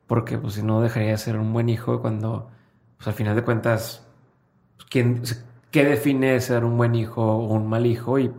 porque 0.07 0.39
pues 0.39 0.55
si 0.55 0.63
no 0.63 0.81
dejaría 0.81 1.11
de 1.11 1.17
ser 1.17 1.37
un 1.37 1.53
buen 1.53 1.69
hijo 1.69 2.01
cuando, 2.01 2.49
pues 2.97 3.07
al 3.07 3.13
final 3.13 3.35
de 3.35 3.43
cuentas, 3.43 4.03
pues, 4.77 4.87
¿quién, 4.89 5.21
¿qué 5.69 5.85
define 5.85 6.39
ser 6.39 6.63
un 6.65 6.77
buen 6.77 6.95
hijo 6.95 7.21
o 7.21 7.53
un 7.53 7.67
mal 7.67 7.85
hijo? 7.85 8.17
Y 8.17 8.31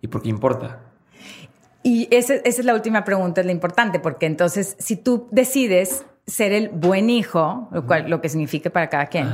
y 0.00 0.08
por 0.08 0.22
qué 0.22 0.28
importa. 0.28 0.80
Y 1.82 2.08
esa, 2.10 2.34
es 2.34 2.64
la 2.64 2.74
última 2.74 3.04
pregunta, 3.04 3.40
es 3.40 3.46
la 3.46 3.52
importante, 3.52 4.00
porque 4.00 4.26
entonces 4.26 4.76
si 4.78 4.96
tú 4.96 5.28
decides 5.30 6.04
ser 6.26 6.52
el 6.52 6.68
buen 6.68 7.10
hijo, 7.10 7.68
lo 7.70 7.86
cual 7.86 8.10
lo 8.10 8.20
que 8.20 8.28
significa 8.28 8.70
para 8.70 8.88
cada 8.88 9.06
quien, 9.06 9.28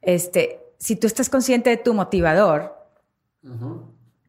este, 0.00 0.60
si 0.78 0.94
tú 0.94 1.08
estás 1.08 1.28
consciente 1.28 1.70
de 1.70 1.76
tu 1.76 1.92
motivador, 1.92 2.76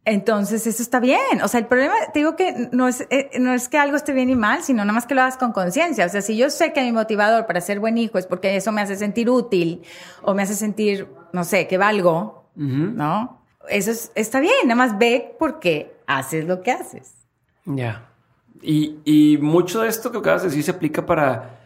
entonces 0.06 0.66
eso 0.68 0.82
está 0.82 1.00
bien. 1.00 1.42
O 1.44 1.48
sea, 1.48 1.60
el 1.60 1.68
problema, 1.68 1.94
te 2.12 2.20
digo 2.20 2.36
que 2.36 2.70
no 2.72 2.88
es, 2.88 3.08
eh, 3.10 3.30
no 3.40 3.54
es 3.54 3.70
que 3.70 3.78
algo 3.78 3.96
esté 3.96 4.14
bien 4.14 4.30
y 4.30 4.36
mal, 4.36 4.64
sino 4.64 4.84
nada 4.84 4.94
más 4.94 5.06
que 5.06 5.16
lo 5.16 5.22
hagas 5.22 5.38
con 5.38 5.52
conciencia. 5.52 6.06
O 6.06 6.10
sea, 6.10 6.22
si 6.22 6.36
yo 6.36 6.50
sé 6.50 6.74
que 6.74 6.82
mi 6.82 6.92
motivador 6.92 7.46
para 7.46 7.62
ser 7.62 7.80
buen 7.80 7.98
hijo 7.98 8.18
es 8.18 8.26
porque 8.26 8.56
eso 8.56 8.72
me 8.72 8.82
hace 8.82 8.96
sentir 8.96 9.30
útil 9.30 9.84
o 10.24 10.34
me 10.34 10.42
hace 10.42 10.56
sentir, 10.56 11.08
no 11.32 11.44
sé, 11.44 11.68
que 11.68 11.78
valgo, 11.78 12.50
¿no? 12.56 13.43
Eso 13.70 13.92
está 14.16 14.40
bien, 14.40 14.54
nada 14.66 14.76
más 14.76 14.98
ve 14.98 15.36
porque 15.40 15.96
haces 16.08 16.46
lo 16.46 16.62
que 16.62 16.72
haces. 16.72 17.14
Ya. 17.66 18.10
Y, 18.62 19.38
mucho 19.42 19.82
de 19.82 19.90
esto 19.90 20.12
que 20.12 20.20
acabas 20.20 20.44
de 20.44 20.50
decir 20.50 20.64
se 20.64 20.72
aplica 20.72 21.06
para 21.06 21.60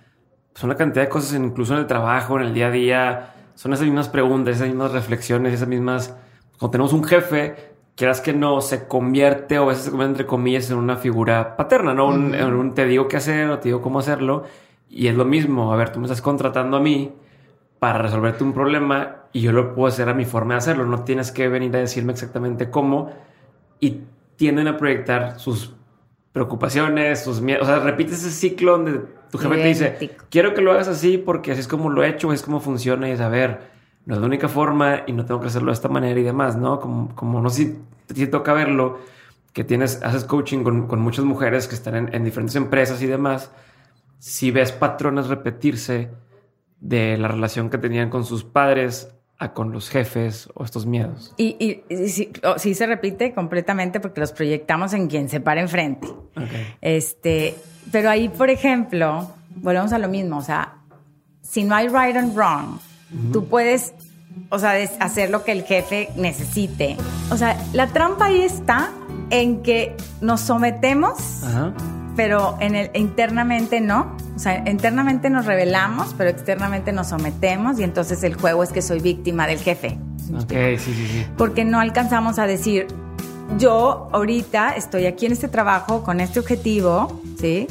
pues, 0.51 0.63
una 0.63 0.75
cantidad 0.75 1.03
de 1.03 1.09
cosas, 1.09 1.39
incluso 1.39 1.73
en 1.73 1.79
el 1.79 1.87
trabajo, 1.87 2.39
en 2.39 2.47
el 2.47 2.53
día 2.53 2.67
a 2.67 2.71
día. 2.71 3.33
Son 3.55 3.73
esas 3.73 3.85
mismas 3.85 4.09
preguntas, 4.09 4.55
esas 4.55 4.67
mismas 4.67 4.91
reflexiones, 4.91 5.53
esas 5.53 5.67
mismas. 5.67 6.15
Cuando 6.57 6.71
tenemos 6.71 6.93
un 6.93 7.03
jefe, 7.03 7.55
quieras 7.95 8.21
que 8.21 8.33
no, 8.33 8.61
se 8.61 8.87
convierte 8.87 9.59
o 9.59 9.63
a 9.63 9.67
veces 9.67 9.85
se 9.85 9.91
convierte 9.91 10.11
entre 10.11 10.25
comillas 10.25 10.69
en 10.71 10.77
una 10.77 10.97
figura 10.97 11.55
paterna, 11.55 11.93
¿no? 11.93 12.07
un, 12.07 12.73
te 12.73 12.85
digo 12.85 13.07
qué 13.07 13.17
hacer 13.17 13.49
o 13.49 13.59
te 13.59 13.69
digo 13.69 13.81
cómo 13.81 13.99
hacerlo. 13.99 14.43
Y 14.89 15.07
es 15.07 15.15
lo 15.15 15.25
mismo. 15.25 15.73
A 15.73 15.75
ver, 15.75 15.91
tú 15.91 15.99
me 15.99 16.05
estás 16.05 16.21
contratando 16.21 16.77
a 16.77 16.79
mí 16.79 17.13
para 17.79 17.99
resolverte 17.99 18.43
un 18.43 18.53
problema 18.53 19.16
y 19.33 19.41
yo 19.41 19.51
lo 19.51 19.73
puedo 19.73 19.87
hacer 19.87 20.09
a 20.09 20.13
mi 20.13 20.25
forma 20.25 20.55
de 20.55 20.59
hacerlo. 20.59 20.85
No 20.85 21.03
tienes 21.03 21.31
que 21.31 21.47
venir 21.47 21.75
a 21.75 21.79
decirme 21.79 22.13
exactamente 22.13 22.69
cómo 22.69 23.11
y 23.79 24.01
tienden 24.35 24.67
a 24.67 24.77
proyectar 24.77 25.39
sus 25.39 25.73
preocupaciones, 26.31 27.23
sus 27.23 27.41
miedos. 27.41 27.63
O 27.63 27.65
sea, 27.65 27.79
repites 27.79 28.19
ese 28.19 28.31
ciclo 28.31 28.73
donde 28.73 29.01
tu 29.31 29.37
jefe 29.37 29.55
te 29.55 29.67
dice, 29.67 30.17
quiero 30.29 30.53
que 30.53 30.61
lo 30.61 30.71
hagas 30.71 30.87
así 30.87 31.17
porque 31.17 31.51
así 31.51 31.61
es 31.61 31.67
como 31.67 31.89
lo 31.89 32.03
he 32.03 32.09
hecho, 32.09 32.31
es 32.31 32.43
como 32.43 32.59
funciona 32.59 33.09
y 33.09 33.11
es 33.11 33.21
a 33.21 33.29
ver, 33.29 33.59
no 34.05 34.15
es 34.15 34.21
la 34.21 34.27
única 34.27 34.47
forma 34.47 35.03
y 35.07 35.13
no 35.13 35.25
tengo 35.25 35.41
que 35.41 35.47
hacerlo 35.47 35.71
de 35.71 35.75
esta 35.75 35.89
manera 35.89 36.19
y 36.19 36.23
demás, 36.23 36.55
¿no? 36.55 36.79
Como, 36.79 37.13
como 37.15 37.41
no 37.41 37.49
sé 37.49 37.75
si 38.07 38.13
te 38.13 38.27
toca 38.27 38.53
verlo, 38.53 38.99
que 39.53 39.63
tienes, 39.63 40.01
haces 40.03 40.23
coaching 40.23 40.63
con, 40.63 40.87
con 40.87 41.01
muchas 41.01 41.25
mujeres 41.25 41.67
que 41.67 41.75
están 41.75 41.95
en, 41.95 42.15
en 42.15 42.23
diferentes 42.23 42.55
empresas 42.55 43.01
y 43.01 43.07
demás. 43.07 43.51
Si 44.19 44.51
ves 44.51 44.71
patrones 44.71 45.27
repetirse, 45.27 46.09
de 46.79 47.17
la 47.17 47.27
relación 47.27 47.69
que 47.69 47.77
tenían 47.77 48.09
con 48.09 48.23
sus 48.23 48.43
padres 48.43 49.13
a 49.39 49.53
con 49.53 49.71
los 49.71 49.89
jefes 49.89 50.49
o 50.55 50.63
estos 50.63 50.85
miedos. 50.85 51.33
Y, 51.37 51.83
y, 51.89 52.09
sí, 52.09 52.73
se 52.73 52.87
repite 52.87 53.33
completamente 53.33 53.99
porque 53.99 54.19
los 54.19 54.31
proyectamos 54.31 54.93
en 54.93 55.07
quien 55.07 55.29
se 55.29 55.39
para 55.39 55.61
enfrente. 55.61 56.07
Este, 56.81 57.55
pero 57.91 58.09
ahí, 58.09 58.29
por 58.29 58.49
ejemplo, 58.49 59.31
volvemos 59.55 59.93
a 59.93 59.99
lo 59.99 60.07
mismo, 60.07 60.37
o 60.37 60.41
sea, 60.41 60.75
si 61.41 61.63
no 61.63 61.75
hay 61.75 61.87
right 61.87 62.15
and 62.15 62.35
wrong, 62.35 62.79
tú 63.31 63.47
puedes 63.47 63.93
o 64.49 64.59
sea, 64.59 64.73
hacer 64.99 65.29
lo 65.29 65.43
que 65.43 65.51
el 65.51 65.63
jefe 65.63 66.09
necesite. 66.15 66.97
O 67.31 67.37
sea, 67.37 67.57
la 67.73 67.87
trampa 67.87 68.25
ahí 68.25 68.41
está 68.41 68.91
en 69.29 69.61
que 69.61 69.95
nos 70.21 70.41
sometemos, 70.41 71.43
pero 72.17 72.57
en 72.59 72.75
el, 72.75 72.91
internamente 72.95 73.79
no. 73.79 74.17
O 74.35 74.39
sea, 74.39 74.67
internamente 74.69 75.29
nos 75.29 75.45
rebelamos, 75.45 76.13
pero 76.17 76.29
externamente 76.29 76.91
nos 76.91 77.07
sometemos 77.07 77.79
y 77.79 77.83
entonces 77.83 78.23
el 78.23 78.33
juego 78.33 78.63
es 78.63 78.71
que 78.71 78.81
soy 78.81 78.99
víctima 78.99 79.47
del 79.47 79.59
jefe. 79.59 79.97
Ok, 80.35 80.51
sí, 80.77 80.93
sí, 80.93 81.07
sí. 81.07 81.25
Porque 81.37 81.63
no 81.63 81.79
alcanzamos 81.79 82.39
a 82.39 82.47
decir, 82.47 82.87
yo 83.57 84.09
ahorita 84.11 84.71
estoy 84.71 85.05
aquí 85.05 85.27
en 85.27 85.31
este 85.31 85.47
trabajo 85.47 86.03
con 86.03 86.19
este 86.19 86.39
objetivo, 86.39 87.21
¿sí? 87.39 87.67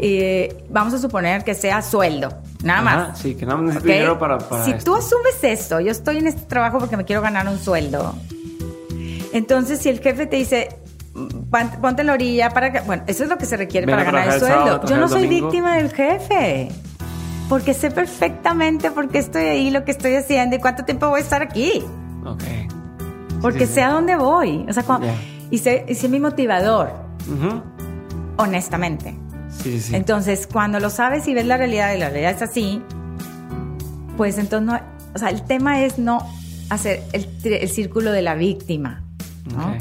y 0.00 0.48
vamos 0.70 0.94
a 0.94 0.98
suponer 0.98 1.44
que 1.44 1.54
sea 1.54 1.80
sueldo, 1.82 2.32
nada 2.62 2.82
más. 2.82 3.18
Sí, 3.18 3.34
que 3.34 3.46
no 3.46 3.58
necesito 3.58 3.92
dinero 3.92 4.18
para, 4.18 4.38
para 4.38 4.64
Si 4.64 4.72
tú 4.84 4.94
asumes 4.94 5.42
esto, 5.42 5.80
yo 5.80 5.90
estoy 5.90 6.18
en 6.18 6.26
este 6.26 6.42
trabajo 6.42 6.78
porque 6.78 6.96
me 6.96 7.04
quiero 7.04 7.22
ganar 7.22 7.48
un 7.48 7.58
sueldo. 7.58 8.14
Entonces, 9.32 9.80
si 9.80 9.88
el 9.88 10.00
jefe 10.00 10.26
te 10.26 10.36
dice, 10.36 10.77
ponte 11.50 12.02
en 12.02 12.06
la 12.06 12.12
orilla 12.12 12.50
para 12.50 12.72
que... 12.72 12.80
Bueno, 12.80 13.04
eso 13.06 13.24
es 13.24 13.30
lo 13.30 13.38
que 13.38 13.46
se 13.46 13.56
requiere 13.56 13.86
para 13.86 14.04
ganar 14.04 14.28
el 14.28 14.40
sueldo. 14.40 14.84
yo 14.84 14.96
no 14.96 15.08
soy 15.08 15.26
víctima 15.26 15.76
del 15.76 15.90
jefe. 15.92 16.68
Porque 17.48 17.72
sé 17.72 17.90
perfectamente 17.90 18.90
por 18.90 19.08
qué 19.08 19.18
estoy 19.18 19.44
ahí, 19.44 19.70
lo 19.70 19.84
que 19.84 19.92
estoy 19.92 20.14
haciendo 20.14 20.56
y 20.56 20.58
cuánto 20.58 20.84
tiempo 20.84 21.08
voy 21.08 21.20
a 21.20 21.22
estar 21.22 21.42
aquí. 21.42 21.82
Ok. 22.24 22.42
Porque 23.40 23.66
sé 23.66 23.82
a 23.82 23.90
dónde 23.90 24.16
voy. 24.16 24.66
O 24.68 24.72
sea, 24.72 24.84
y, 25.50 25.58
sé, 25.58 26.08
mi 26.08 26.20
motivador. 26.20 26.92
Honestamente. 28.36 29.14
Sí, 29.48 29.80
sí. 29.80 29.96
Entonces, 29.96 30.46
cuando 30.46 30.78
lo 30.78 30.90
sabes 30.90 31.26
y 31.26 31.34
ves 31.34 31.46
la 31.46 31.56
realidad 31.56 31.94
y 31.94 31.98
la 31.98 32.10
realidad 32.10 32.32
es 32.32 32.42
así, 32.42 32.82
pues 34.18 34.36
entonces 34.36 34.66
no. 34.66 34.78
O 35.14 35.18
sea, 35.18 35.30
el 35.30 35.42
tema 35.42 35.82
es 35.82 35.98
no 35.98 36.22
hacer 36.68 37.02
el, 37.12 37.68
círculo 37.68 38.12
de 38.12 38.20
la 38.20 38.34
víctima. 38.34 39.02
¿no? 39.56 39.74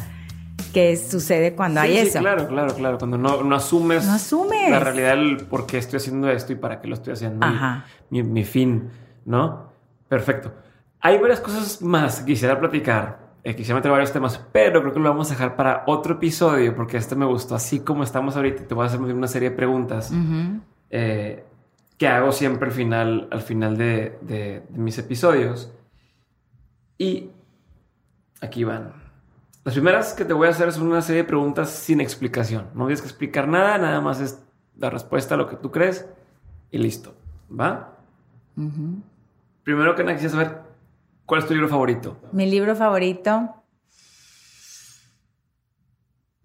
Que 0.73 0.95
sucede 0.97 1.55
cuando 1.55 1.79
hay 1.79 1.97
eso. 1.97 2.13
Sí, 2.13 2.19
claro, 2.19 2.47
claro, 2.47 2.75
claro. 2.75 2.97
Cuando 2.97 3.17
no, 3.17 3.43
no 3.43 3.55
asumes, 3.55 4.05
no 4.05 4.13
asumes 4.13 4.69
la 4.69 4.79
realidad 4.79 5.15
del 5.15 5.37
por 5.37 5.65
qué 5.65 5.77
estoy 5.77 5.97
haciendo 5.97 6.29
esto 6.29 6.53
y 6.53 6.55
para 6.55 6.81
qué 6.81 6.87
lo 6.87 6.95
estoy 6.95 7.13
haciendo. 7.13 7.45
Ajá. 7.45 7.85
Mi, 8.09 8.23
mi, 8.23 8.43
fin, 8.43 8.89
¿no? 9.25 9.71
Perfecto. 10.07 10.53
Hay 10.99 11.17
varias 11.19 11.39
cosas 11.39 11.81
más 11.81 12.19
que 12.19 12.33
quisiera 12.33 12.59
platicar 12.59 13.27
eh, 13.47 13.55
quisiera 13.55 13.75
meter 13.75 13.91
varios 13.91 14.11
temas, 14.11 14.45
pero 14.51 14.81
creo 14.81 14.93
que 14.93 14.99
lo 14.99 15.07
vamos 15.07 15.31
a 15.31 15.33
dejar 15.33 15.55
para 15.55 15.85
otro 15.87 16.15
episodio 16.15 16.75
porque 16.75 16.97
este 16.97 17.15
me 17.15 17.25
gustó. 17.25 17.55
Así 17.55 17.79
como 17.79 18.03
estamos 18.03 18.35
ahorita, 18.35 18.67
te 18.67 18.75
voy 18.75 18.83
a 18.83 18.87
hacer 18.87 18.99
una 18.99 19.27
serie 19.29 19.51
de 19.51 19.55
preguntas 19.55 20.11
eh, 20.89 21.45
que 21.97 22.07
hago 22.09 22.33
siempre 22.33 22.67
al 22.67 22.73
final, 22.73 23.29
al 23.31 23.41
final 23.41 23.77
de, 23.77 24.65
mis 24.71 24.97
episodios. 24.97 25.71
Y 26.97 27.29
aquí 28.41 28.65
van. 28.65 28.91
Las 29.67 29.73
primeras 29.73 30.13
que 30.13 30.23
te 30.23 30.31
voy 30.31 30.47
a 30.47 30.51
hacer 30.51 30.71
son 30.71 30.87
una 30.87 31.01
serie 31.01 31.23
de 31.23 31.27
preguntas 31.27 31.69
sin 31.69 31.99
explicación. 31.99 32.69
No 32.73 32.85
tienes 32.85 33.01
que 33.01 33.09
explicar 33.09 33.49
nada, 33.49 33.77
nada 33.77 33.99
más 33.99 34.21
es 34.21 34.41
la 34.77 34.89
respuesta 34.89 35.35
a 35.35 35.37
lo 35.37 35.49
que 35.49 35.57
tú 35.57 35.71
crees 35.71 36.07
y 36.71 36.77
listo. 36.77 37.17
¿Va? 37.51 37.97
Primero 39.63 39.93
que 39.93 40.05
nada, 40.05 40.15
quisiera 40.15 40.31
saber 40.31 40.61
¿Cuál 41.25 41.41
es 41.41 41.47
tu 41.47 41.53
libro 41.53 41.67
favorito? 41.67 42.17
Mi 42.31 42.49
libro 42.49 42.77
favorito. 42.77 43.61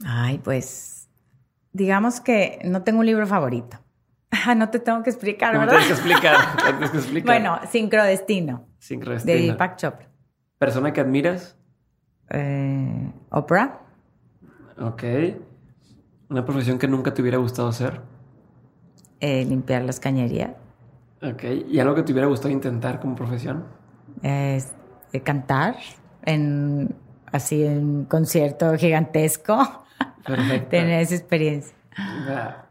Ay, 0.05 0.39
pues. 0.39 1.09
Digamos 1.71 2.21
que 2.21 2.59
no 2.65 2.83
tengo 2.83 2.99
un 2.99 3.07
libro 3.07 3.29
favorito. 3.29 3.79
Ah, 4.45 4.57
no 4.57 4.69
te 4.71 4.81
tengo 4.81 5.01
que 5.05 5.11
explicar, 5.11 5.57
¿verdad? 5.57 5.75
No 5.75 5.79
tienes 5.79 5.87
que 5.87 5.93
explicar. 5.93 6.57
tienes 6.57 6.91
que 6.91 6.97
explicar. 6.97 7.27
bueno, 7.27 7.61
Sincrodestino. 7.71 8.67
Sincrodestino. 8.79 9.37
De 9.37 9.43
Deepak 9.43 9.77
Chopra. 9.77 10.09
¿Persona 10.59 10.93
que 10.93 11.01
admiras? 11.01 11.57
Eh, 12.33 13.13
Oprah. 13.31 13.81
Ok. 14.79 15.05
¿Una 16.31 16.45
profesión 16.45 16.79
que 16.79 16.89
nunca 16.89 17.13
te 17.15 17.23
hubiera 17.23 17.39
gustado 17.39 17.69
hacer? 17.69 18.01
Eh, 19.21 19.45
limpiar 19.45 19.83
las 19.83 20.01
cañerías. 20.01 20.51
Ok. 21.23 21.45
¿Y 21.69 21.79
algo 21.79 21.95
que 21.95 22.03
te 22.03 22.13
hubiera 22.13 22.27
gustado 22.27 22.51
intentar 22.51 23.01
como 23.01 23.15
profesión? 23.15 23.65
es 24.23 24.73
cantar 25.25 25.77
en 26.25 26.95
así 27.33 27.65
en 27.65 28.05
concierto 28.05 28.77
gigantesco. 28.77 29.85
Tener 30.71 31.03
esa 31.03 31.15
experiencia. 31.15 31.75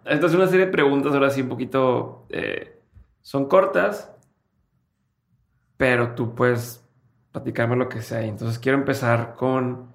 Entonces 0.05 0.37
una 0.37 0.47
serie 0.47 0.65
de 0.67 0.71
preguntas 0.71 1.13
ahora 1.13 1.29
sí 1.29 1.41
un 1.41 1.49
poquito 1.49 2.25
eh, 2.29 2.81
son 3.21 3.47
cortas, 3.47 4.11
pero 5.77 6.15
tú 6.15 6.33
puedes 6.33 6.83
platicarme 7.31 7.75
lo 7.75 7.89
que 7.89 8.01
sea. 8.01 8.21
Entonces 8.21 8.59
quiero 8.59 8.77
empezar 8.77 9.35
con 9.35 9.87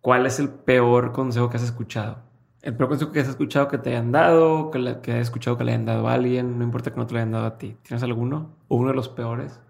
¿cuál 0.00 0.26
es 0.26 0.38
el 0.38 0.50
peor 0.50 1.12
consejo 1.12 1.48
que 1.48 1.56
has 1.56 1.62
escuchado? 1.62 2.18
El 2.60 2.76
peor 2.76 2.90
consejo 2.90 3.10
que 3.10 3.20
has 3.20 3.28
escuchado 3.28 3.68
que 3.68 3.78
te 3.78 3.90
hayan 3.90 4.12
dado, 4.12 4.70
que, 4.70 5.00
que 5.02 5.12
hayas 5.12 5.28
escuchado 5.28 5.56
que 5.56 5.64
le 5.64 5.72
hayan 5.72 5.86
dado 5.86 6.08
a 6.08 6.14
alguien, 6.14 6.58
no 6.58 6.64
importa 6.64 6.92
que 6.92 6.96
no 6.96 7.06
te 7.06 7.14
lo 7.14 7.18
hayan 7.18 7.32
dado 7.32 7.46
a 7.46 7.58
ti. 7.58 7.76
¿Tienes 7.82 8.02
alguno? 8.02 8.50
¿O 8.68 8.76
uno 8.76 8.90
de 8.90 8.94
los 8.94 9.08
peores? 9.08 9.60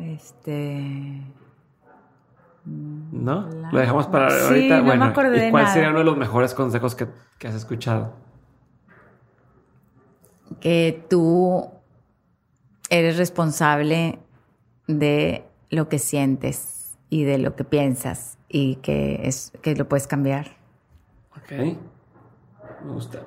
Este. 0.00 1.20
¿No? 2.64 3.48
Lo 3.72 3.78
dejamos 3.78 4.06
para 4.06 4.28
ahorita. 4.28 4.78
No 4.78 4.84
bueno, 4.84 5.12
me 5.14 5.48
¿y 5.48 5.50
cuál 5.50 5.68
sería 5.68 5.90
uno 5.90 5.98
de 5.98 6.04
los 6.04 6.16
mejores 6.16 6.54
consejos 6.54 6.94
que, 6.94 7.08
que 7.38 7.48
has 7.48 7.54
escuchado? 7.54 8.14
Que 10.60 11.04
tú 11.10 11.68
eres 12.88 13.16
responsable 13.16 14.21
de 14.98 15.44
lo 15.70 15.88
que 15.88 15.98
sientes 15.98 16.98
y 17.08 17.24
de 17.24 17.38
lo 17.38 17.56
que 17.56 17.64
piensas 17.64 18.38
y 18.48 18.76
que, 18.76 19.20
es, 19.24 19.52
que 19.62 19.74
lo 19.74 19.88
puedes 19.88 20.06
cambiar. 20.06 20.56
Ok, 21.36 21.52
me 22.84 22.92
gusta. 22.92 23.26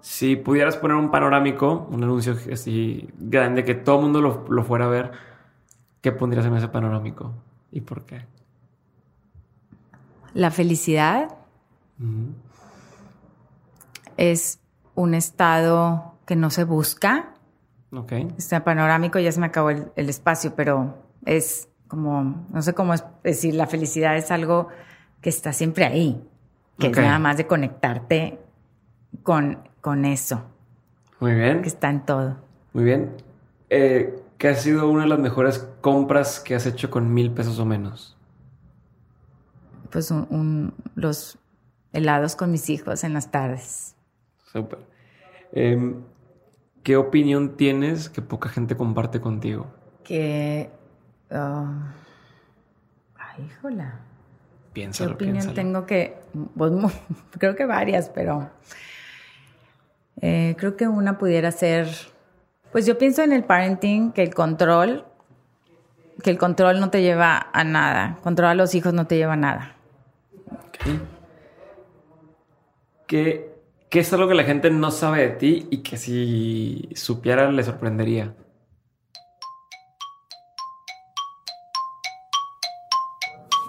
Si 0.00 0.36
pudieras 0.36 0.76
poner 0.76 0.96
un 0.96 1.10
panorámico, 1.10 1.86
un 1.90 2.02
anuncio 2.02 2.36
así 2.52 3.08
grande 3.18 3.64
que 3.64 3.74
todo 3.74 3.96
el 3.96 4.02
mundo 4.02 4.20
lo, 4.20 4.46
lo 4.48 4.64
fuera 4.64 4.86
a 4.86 4.88
ver, 4.88 5.12
¿Qué 6.00 6.12
pondrías 6.12 6.46
en 6.46 6.56
ese 6.56 6.68
panorámico 6.68 7.34
y 7.70 7.82
por 7.82 8.06
qué? 8.06 8.24
La 10.32 10.50
felicidad 10.50 11.36
es 14.16 14.60
un 14.94 15.14
estado 15.14 16.14
que 16.24 16.36
no 16.36 16.48
se 16.50 16.64
busca. 16.64 17.34
Ok. 17.92 18.12
Este 18.38 18.60
panorámico 18.60 19.18
ya 19.18 19.32
se 19.32 19.40
me 19.40 19.46
acabó 19.46 19.70
el, 19.70 19.90
espacio, 19.96 20.54
pero 20.54 21.02
es 21.26 21.68
como, 21.88 22.46
no 22.50 22.62
sé 22.62 22.72
cómo 22.72 22.94
es 22.94 23.04
decir, 23.24 23.54
la 23.54 23.66
felicidad 23.66 24.16
es 24.16 24.30
algo 24.30 24.68
que 25.20 25.28
está 25.28 25.52
siempre 25.52 25.84
ahí, 25.84 26.22
que 26.78 26.88
es 26.88 26.96
nada 26.96 27.18
más 27.18 27.36
de 27.36 27.46
conectarte 27.46 28.38
con, 29.22 29.58
con 29.80 30.04
eso. 30.04 30.42
Muy 31.18 31.34
bien. 31.34 31.62
Que 31.62 31.68
está 31.68 31.90
en 31.90 32.04
todo. 32.06 32.36
Muy 32.72 32.84
bien. 32.84 33.10
Eh, 33.68 34.22
¿Qué 34.38 34.48
ha 34.48 34.54
sido 34.54 34.88
una 34.88 35.02
de 35.02 35.08
las 35.08 35.18
mejores 35.18 35.58
compras 35.80 36.40
que 36.40 36.54
has 36.54 36.64
hecho 36.64 36.90
con 36.90 37.12
mil 37.12 37.30
pesos 37.32 37.58
o 37.58 37.66
menos? 37.66 38.16
Pues 39.90 40.10
un, 40.10 40.72
los 40.94 41.38
helados 41.92 42.36
con 42.36 42.50
mis 42.50 42.70
hijos 42.70 43.04
en 43.04 43.12
las 43.12 43.30
tardes. 43.30 43.96
Súper. 44.50 44.78
Em, 45.52 46.02
¿Qué 46.82 46.96
opinión 46.96 47.56
tienes 47.56 48.08
que 48.08 48.22
poca 48.22 48.48
gente 48.48 48.76
comparte 48.76 49.20
contigo? 49.20 49.66
Que... 50.04 50.70
Ah, 51.30 51.92
ay, 53.16 53.44
híjola. 53.46 54.00
Piénsalo, 54.72 55.16
¿Qué 55.16 55.24
opinión 55.24 55.54
tengo 55.54 55.86
que...? 55.86 56.16
Pues, 56.56 56.72
creo 57.38 57.54
que 57.54 57.66
varias, 57.66 58.08
pero... 58.08 58.50
Eh, 60.22 60.54
creo 60.58 60.76
que 60.76 60.86
una 60.86 61.16
pudiera 61.16 61.50
ser 61.50 61.88
pues 62.72 62.86
yo 62.86 62.98
pienso 62.98 63.22
en 63.22 63.32
el 63.32 63.44
parenting 63.44 64.12
que 64.12 64.22
el 64.22 64.32
control, 64.32 65.04
que 66.22 66.30
el 66.30 66.38
control 66.38 66.78
no 66.78 66.90
te 66.90 67.02
lleva 67.02 67.48
a 67.52 67.64
nada. 67.64 68.18
Controlar 68.22 68.52
a 68.52 68.54
los 68.54 68.74
hijos 68.74 68.94
no 68.94 69.06
te 69.06 69.16
lleva 69.16 69.32
a 69.32 69.36
nada. 69.36 69.74
¿Qué, 73.08 73.49
es 73.98 74.12
algo 74.12 74.28
que 74.28 74.34
la 74.34 74.44
gente 74.44 74.70
no 74.70 74.92
sabe 74.92 75.22
de 75.22 75.30
ti 75.30 75.66
y 75.68 75.78
que 75.78 75.96
si 75.96 76.88
supiera 76.94 77.50
le 77.50 77.64
sorprendería? 77.64 78.36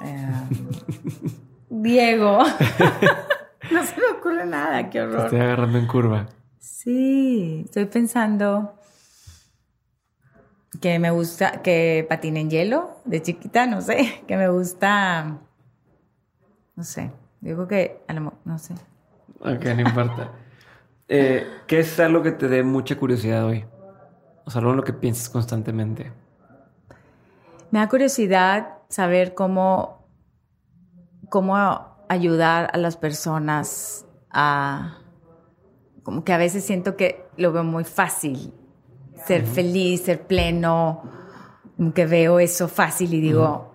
Eh, 0.03 0.31
Diego. 1.69 2.37
no 3.71 3.83
se 3.83 3.95
me 3.97 4.07
ocurre 4.15 4.45
nada, 4.45 4.91
qué 4.91 5.01
horror. 5.01 5.25
estoy 5.25 5.39
agarrando 5.39 5.79
en 5.79 5.87
curva. 5.87 6.27
Sí, 6.59 7.63
estoy 7.65 7.85
pensando 7.85 8.75
que 10.79 10.99
me 10.99 11.09
gusta 11.09 11.63
que 11.63 12.05
patine 12.07 12.41
en 12.41 12.49
hielo 12.51 13.01
de 13.05 13.23
chiquita, 13.23 13.65
no 13.65 13.81
sé, 13.81 14.23
que 14.27 14.37
me 14.37 14.49
gusta, 14.49 15.39
no 16.75 16.83
sé, 16.83 17.11
digo 17.39 17.67
que, 17.67 18.01
no 18.45 18.59
sé. 18.59 18.75
Ok, 19.41 19.65
no 19.75 19.81
importa. 19.81 20.31
Eh, 21.07 21.45
¿Qué 21.67 21.79
es 21.79 21.99
algo 21.99 22.21
que 22.21 22.31
te 22.31 22.47
dé 22.47 22.63
mucha 22.63 22.95
curiosidad 22.97 23.45
hoy? 23.45 23.65
O 24.45 24.51
sea, 24.51 24.59
algo 24.59 24.71
en 24.71 24.77
lo 24.77 24.83
que 24.83 24.93
piensas 24.93 25.29
constantemente. 25.29 26.11
Me 27.71 27.79
da 27.79 27.89
curiosidad 27.89 28.77
saber 28.87 29.33
cómo, 29.33 30.07
cómo 31.29 31.55
ayudar 32.07 32.69
a 32.73 32.77
las 32.77 32.97
personas 32.97 34.05
a... 34.29 34.99
Como 36.03 36.23
que 36.23 36.33
a 36.33 36.37
veces 36.37 36.63
siento 36.63 36.95
que 36.95 37.25
lo 37.37 37.51
veo 37.51 37.63
muy 37.63 37.83
fácil, 37.83 38.53
ser 39.25 39.45
feliz, 39.45 40.03
ser 40.03 40.21
pleno, 40.27 41.03
como 41.77 41.93
que 41.93 42.05
veo 42.05 42.39
eso 42.39 42.67
fácil 42.67 43.13
y 43.13 43.21
digo, 43.21 43.73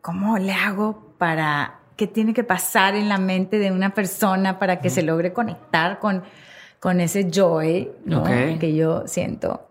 ¿cómo 0.00 0.38
le 0.38 0.52
hago 0.52 1.14
para 1.18 1.79
qué 2.00 2.06
tiene 2.06 2.32
que 2.32 2.44
pasar 2.44 2.94
en 2.94 3.10
la 3.10 3.18
mente 3.18 3.58
de 3.58 3.70
una 3.70 3.92
persona 3.92 4.58
para 4.58 4.80
que 4.80 4.88
se 4.88 5.02
logre 5.02 5.34
conectar 5.34 5.98
con, 5.98 6.22
con 6.78 6.98
ese 6.98 7.30
joy 7.30 7.90
que 8.58 8.74
yo 8.74 9.06
siento 9.06 9.68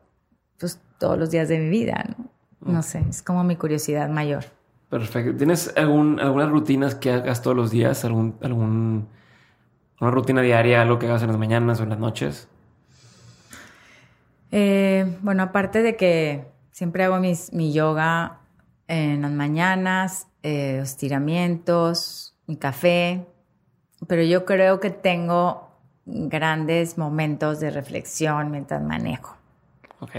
pues, 0.60 0.80
todos 1.00 1.18
los 1.18 1.32
días 1.32 1.50
de 1.50 1.58
mi 1.58 1.70
vida? 1.70 2.06
¿no? 2.08 2.72
no 2.72 2.84
sé, 2.84 3.04
es 3.10 3.24
como 3.24 3.44
mi 3.44 3.56
curiosidad 3.56 4.10
mayor. 4.10 4.46
Perfecto. 4.92 5.36
¿Tienes 5.38 5.74
algún, 5.76 6.20
algunas 6.20 6.52
rutinas 6.52 6.94
que 6.94 7.12
hagas 7.12 7.42
todos 7.42 7.58
los 7.58 7.72
días? 7.72 8.06
¿Algún, 8.06 8.38
algún, 8.44 9.08
¿Una 10.00 10.12
rutina 10.12 10.44
diaria, 10.44 10.84
algo 10.84 11.00
que 11.00 11.08
hagas 11.08 11.24
en 11.24 11.30
las 11.30 11.38
mañanas 11.40 11.80
o 11.80 11.84
en 11.84 11.90
las 11.90 11.98
noches? 11.98 12.48
Eh, 14.52 15.18
bueno, 15.24 15.42
aparte 15.42 15.82
de 15.82 15.96
que 15.96 16.46
siempre 16.70 17.06
hago 17.06 17.18
mis, 17.18 17.52
mi 17.54 17.74
yoga 17.74 18.38
en 18.90 19.22
las 19.22 19.32
mañanas, 19.32 20.28
eh, 20.42 20.80
estiramientos, 20.82 22.36
mi 22.48 22.58
café, 22.58 23.26
pero 24.08 24.24
yo 24.24 24.46
creo 24.46 24.80
que 24.80 24.90
tengo 24.90 25.70
grandes 26.06 26.98
momentos 26.98 27.60
de 27.60 27.70
reflexión 27.70 28.50
mientras 28.50 28.82
manejo. 28.82 29.38
Ok. 30.00 30.16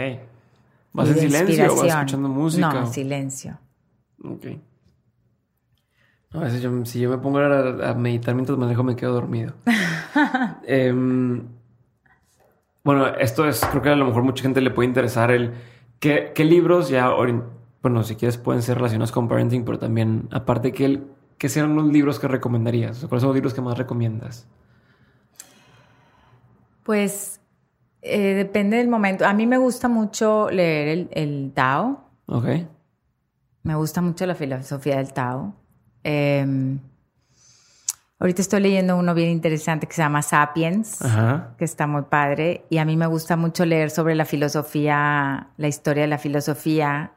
¿Vas 0.92 1.08
en 1.08 1.18
silencio 1.18 1.72
o 1.72 1.76
vas 1.76 1.86
escuchando 1.86 2.28
música? 2.28 2.72
No, 2.72 2.80
en 2.80 2.86
silencio. 2.86 3.58
Ok. 4.22 4.46
a 6.32 6.38
veces 6.38 6.62
yo, 6.62 6.84
si 6.84 7.00
yo 7.00 7.10
me 7.10 7.18
pongo 7.18 7.40
a, 7.40 7.94
meditar 7.94 8.36
mientras 8.36 8.56
manejo 8.56 8.84
me 8.84 8.94
quedo 8.94 9.12
dormido. 9.14 9.54
Em, 10.64 11.42
bueno, 12.84 13.08
esto 13.08 13.48
es, 13.48 13.64
creo 13.64 13.82
que 13.82 13.88
a 13.88 13.96
lo 13.96 14.04
mejor 14.04 14.22
mucha 14.22 14.42
gente 14.42 14.60
le 14.60 14.70
puede 14.70 14.88
interesar 14.88 15.32
el 15.32 15.54
qué, 15.98 16.32
qué 16.34 16.44
libros 16.44 16.88
ya, 16.88 17.10
bueno, 17.82 18.02
si 18.02 18.16
quieres 18.16 18.36
pueden 18.36 18.62
ser 18.62 18.76
relacionados 18.76 19.12
con 19.12 19.28
parenting, 19.28 19.64
pero 19.64 19.78
también 19.78 20.28
aparte 20.30 20.72
que, 20.72 21.02
¿qué 21.38 21.48
sean 21.48 21.74
los 21.74 21.86
libros 21.86 22.18
que 22.18 22.28
recomendarías? 22.28 23.06
¿Cuáles 23.06 23.22
son 23.22 23.28
los 23.28 23.34
libros 23.34 23.54
que 23.54 23.60
más 23.60 23.78
recomiendas? 23.78 24.46
Pues 26.82 27.40
eh, 28.02 28.34
depende 28.34 28.76
del 28.76 28.88
momento. 28.88 29.26
A 29.26 29.32
mí 29.32 29.46
me 29.46 29.58
gusta 29.58 29.88
mucho 29.88 30.50
leer 30.50 30.88
el, 30.88 31.08
el 31.12 31.52
Tao. 31.54 32.04
Ok. 32.26 32.46
Me 33.62 33.74
gusta 33.74 34.00
mucho 34.00 34.26
la 34.26 34.34
filosofía 34.34 34.96
del 34.96 35.12
Tao. 35.12 35.54
Em, 36.02 36.78
ahorita 38.18 38.40
estoy 38.40 38.60
leyendo 38.60 38.96
uno 38.96 39.14
bien 39.14 39.30
interesante 39.30 39.86
que 39.86 39.94
se 39.94 40.02
llama 40.02 40.22
Sapiens, 40.22 40.98
que 41.58 41.64
está 41.64 41.86
muy 41.86 42.02
padre. 42.02 42.64
Y 42.70 42.78
a 42.78 42.84
mí 42.84 42.96
me 42.96 43.06
gusta 43.06 43.36
mucho 43.36 43.66
leer 43.66 43.90
sobre 43.90 44.14
la 44.14 44.24
filosofía, 44.24 45.48
la 45.56 45.68
historia 45.68 46.02
de 46.02 46.08
la 46.08 46.18
filosofía, 46.18 47.12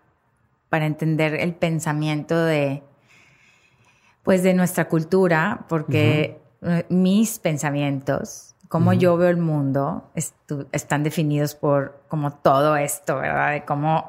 para 0.74 0.88
entender 0.88 1.36
el 1.36 1.53
pensamiento 1.53 2.43
de, 2.43 2.82
pues, 4.24 4.41
de 4.41 4.55
nuestra 4.55 4.89
cultura, 4.89 5.65
porque 5.69 6.41
mis 6.89 7.38
pensamientos 7.38 8.55
cómo 8.69 8.91
yo 8.93 9.15
veo 9.17 9.30
el 9.30 9.38
mundo 9.38 10.09
están 10.71 11.03
definidos 11.03 11.53
por 11.53 12.01
como 12.07 12.34
todo 12.34 12.76
esto, 12.76 13.17
¿verdad? 13.17 13.51
De 13.51 13.65
cómo 13.65 14.07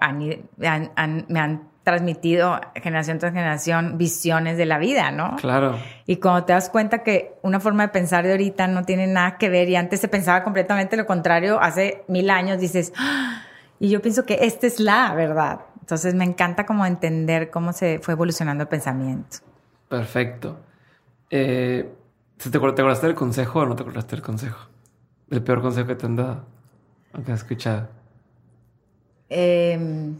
me 0.56 1.38
han 1.38 1.68
transmitido 1.82 2.58
generación 2.76 3.18
tras 3.18 3.34
generación 3.34 3.98
visiones 3.98 4.56
de 4.56 4.64
la 4.64 4.78
vida, 4.78 5.10
¿no? 5.10 5.36
Claro. 5.36 5.76
Y 6.06 6.16
cuando 6.16 6.44
te 6.44 6.54
das 6.54 6.70
cuenta 6.70 7.02
que 7.02 7.34
una 7.42 7.60
forma 7.60 7.82
de 7.82 7.88
pensar 7.90 8.24
de 8.24 8.30
ahorita 8.30 8.66
no 8.68 8.84
tiene 8.84 9.06
nada 9.06 9.36
que 9.36 9.50
ver 9.50 9.68
y 9.68 9.76
antes 9.76 10.00
se 10.00 10.08
pensaba 10.08 10.42
completamente 10.42 10.96
lo 10.96 11.04
contrario, 11.04 11.60
hace 11.60 12.04
mil 12.08 12.30
años 12.30 12.58
dices, 12.58 12.90
¡Ah! 12.96 13.42
y 13.78 13.90
yo 13.90 14.00
pienso 14.00 14.24
que 14.24 14.46
esta 14.46 14.66
es 14.66 14.80
la 14.80 15.12
verdad. 15.12 15.60
Entonces 15.85 16.14
me 16.14 16.24
encanta 16.24 16.64
como 16.64 16.87
entender 16.87 17.51
cómo 17.51 17.74
se 17.74 17.99
fue 17.99 18.14
evolucionando 18.14 18.62
el 18.62 18.68
pensamiento. 18.68 19.37
Perfecto. 19.87 20.57
Eh, 21.28 21.95
¿Te, 22.39 22.57
acordaste 22.57 23.07
del 23.07 23.14
consejo 23.14 23.59
o 23.59 23.66
no 23.66 23.76
te 23.76 23.82
acordaste 23.82 24.16
del 24.16 24.24
consejo? 24.24 24.66
El 25.28 25.43
peor 25.43 25.61
consejo 25.61 25.87
que 25.89 25.95
te 25.95 26.07
han 26.07 26.16
dado, 26.16 26.47
aunque 27.12 27.32
has 27.32 27.41
escuchado. 27.41 27.91
Em, 29.28 30.16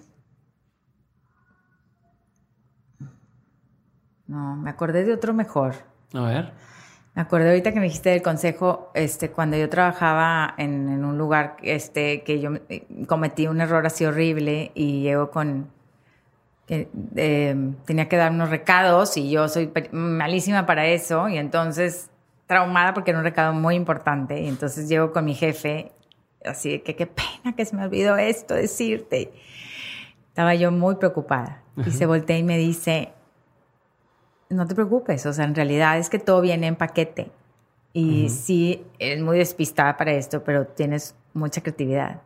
no, 4.27 4.57
me 4.57 4.69
acordé 4.69 5.05
de 5.05 5.15
otro 5.15 5.33
mejor. 5.33 5.77
A 6.13 6.21
ver. 6.21 6.53
Me 7.15 7.23
acordé 7.23 7.49
ahorita 7.49 7.73
que 7.73 7.79
me 7.79 7.87
dijiste 7.87 8.11
del 8.11 8.23
consejo, 8.23 8.91
este, 8.95 9.31
cuando 9.31 9.57
yo 9.57 9.69
trabajaba 9.69 10.55
en, 10.59 11.05
un 11.05 11.17
lugar, 11.17 11.57
este, 11.63 12.23
que 12.23 12.41
yo 12.41 12.51
eh, 12.69 12.87
cometí 13.07 13.47
un 13.47 13.61
error 13.61 13.87
así 13.87 14.05
horrible 14.05 14.73
y 14.75 15.03
llego 15.03 15.31
con, 15.31 15.71
que 16.67 16.89
em, 17.15 17.75
tenía 17.85 18.09
que 18.09 18.17
dar 18.17 18.33
unos 18.33 18.51
recados 18.51 19.17
y 19.17 19.31
yo 19.31 19.49
soy 19.49 19.71
malísima 19.93 20.67
para 20.67 20.87
eso 20.87 21.29
y 21.29 21.39
entonces 21.39 22.11
traumada 22.47 22.95
porque 22.95 23.11
era 23.13 23.19
un 23.21 23.25
recado 23.25 23.53
muy 23.53 23.77
importante. 23.77 24.41
Y 24.41 24.49
entonces 24.49 24.89
llego 24.89 25.13
con 25.13 25.25
mi 25.25 25.35
jefe, 25.35 25.93
así 26.45 26.73
de 26.73 26.83
que 26.83 26.97
qué 26.97 27.07
pena 27.07 27.55
que 27.57 27.65
se 27.65 27.77
me 27.77 27.85
olvidó 27.85 28.17
esto 28.17 28.55
decirte. 28.55 29.33
Estaba 30.29 30.57
yo 30.57 30.73
muy 30.73 30.97
preocupada. 30.97 31.63
Y 31.87 31.91
se 31.91 32.07
voltea 32.07 32.39
y 32.39 32.45
me 32.45 32.59
dice, 32.59 33.14
no 34.55 34.67
te 34.67 34.75
preocupes, 34.75 35.27
o 35.27 35.33
sea, 35.33 35.45
en 35.45 35.55
realidad 35.55 35.99
es 35.99 36.09
que 36.09 36.19
todo 36.19 36.41
viene 36.41 36.67
en 36.67 36.77
paquete. 36.77 37.31
Y 37.93 38.29
sí, 38.29 38.85
eres 38.99 39.23
muy 39.23 39.39
despistada 39.39 39.97
para 39.97 40.13
esto, 40.13 40.43
pero 40.43 40.67
tienes 40.67 41.15
mucha 41.33 41.61
creatividad. 41.61 42.23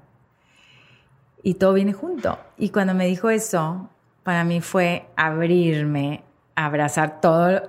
Y 1.43 1.55
todo 1.55 1.74
viene 1.74 1.93
junto. 1.93 2.39
Y 2.57 2.70
cuando 2.70 2.95
me 2.95 3.07
dijo 3.07 3.29
eso, 3.29 3.91
para 4.22 4.45
mí 4.45 4.62
fue 4.62 5.07
abrirme, 5.14 6.22
abrazar 6.55 7.20
todo 7.20 7.61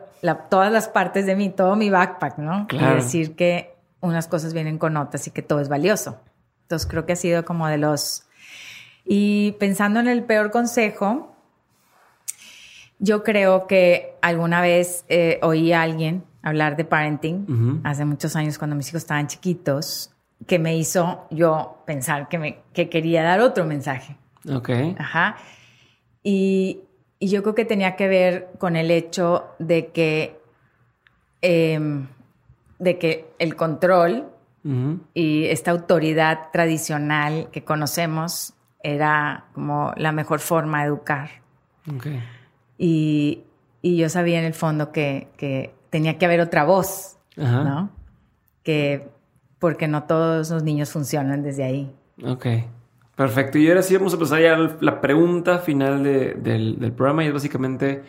todas 0.49 0.71
las 0.71 0.87
partes 0.87 1.25
de 1.25 1.35
mí, 1.35 1.49
todo 1.49 1.75
mi 1.75 1.89
backpack, 1.89 2.37
¿no? 2.37 2.67
Claro. 2.67 2.93
Y 2.93 2.95
decir 3.01 3.35
que 3.35 3.75
unas 4.01 4.27
cosas 4.27 4.53
vienen 4.53 4.77
con 4.77 4.97
otras 4.97 5.27
y 5.27 5.31
que 5.31 5.41
todo 5.41 5.59
es 5.59 5.69
valioso. 5.69 6.19
Entonces 6.63 6.87
creo 6.87 7.05
que 7.05 7.13
ha 7.13 7.17
sido 7.17 7.45
como 7.45 7.67
de 7.67 7.77
los... 7.77 8.23
Y 9.05 9.53
pensando 9.53 9.99
en 9.99 10.07
el 10.07 10.23
peor 10.23 10.51
consejo, 10.51 11.28
yo 12.99 13.23
creo 13.23 13.65
que 13.65 14.15
alguna 14.21 14.61
vez 14.61 15.05
eh, 15.07 15.39
oí 15.41 15.71
a 15.71 15.81
alguien 15.81 16.23
hablar 16.41 16.77
de 16.77 16.85
parenting, 16.85 17.81
hace 17.83 18.05
muchos 18.05 18.35
años 18.35 18.57
cuando 18.57 18.75
mis 18.75 18.87
hijos 18.89 19.01
estaban 19.01 19.27
chiquitos, 19.27 20.11
que 20.47 20.59
me 20.59 20.77
hizo 20.77 21.27
yo 21.31 21.83
pensar 21.85 22.29
que, 22.29 22.37
me, 22.37 22.59
que 22.73 22.89
quería 22.89 23.23
dar 23.23 23.41
otro 23.41 23.65
mensaje. 23.65 24.15
Ok. 24.49 24.69
Ajá. 24.97 25.35
Y, 26.23 26.81
y 27.19 27.27
yo 27.27 27.43
creo 27.43 27.55
que 27.55 27.65
tenía 27.65 27.95
que 27.95 28.07
ver 28.07 28.49
con 28.57 28.75
el 28.75 28.91
hecho 28.91 29.47
de 29.59 29.87
que, 29.87 30.39
em, 31.41 32.07
de 32.79 32.97
que 32.97 33.33
el 33.39 33.55
control 33.55 34.27
y 35.15 35.45
esta 35.45 35.71
autoridad 35.71 36.51
tradicional 36.53 37.49
que 37.51 37.63
conocemos 37.63 38.53
era 38.83 39.45
como 39.53 39.93
la 39.95 40.11
mejor 40.11 40.39
forma 40.39 40.81
de 40.81 40.87
educar. 40.87 41.29
Y, 42.79 43.43
yo 43.83 44.09
sabía 44.09 44.39
en 44.39 44.45
el 44.45 44.53
fondo 44.55 44.91
que, 44.91 45.71
tenía 45.91 46.17
que 46.17 46.25
haber 46.25 46.41
otra 46.41 46.63
voz, 46.63 47.17
¿no? 47.35 47.91
Que 48.63 49.07
porque 49.59 49.87
no 49.87 50.03
todos 50.03 50.49
los 50.49 50.63
niños 50.63 50.89
funcionan 50.89 51.43
desde 51.43 51.63
ahí. 51.63 51.93
Ok. 52.23 52.47
Perfecto. 53.19 53.57
Y 53.57 53.67
ahora 53.67 53.83
sí 53.83 53.97
vamos 53.97 54.13
a 54.13 54.17
pasar 54.17 54.39
ya 54.39 54.53
a 54.53 54.77
la 54.79 55.01
pregunta 55.01 55.59
final 55.59 56.03
del, 56.03 56.93
programa 56.95 57.25
y 57.25 57.27
es 57.27 57.33
básicamente, 57.33 58.01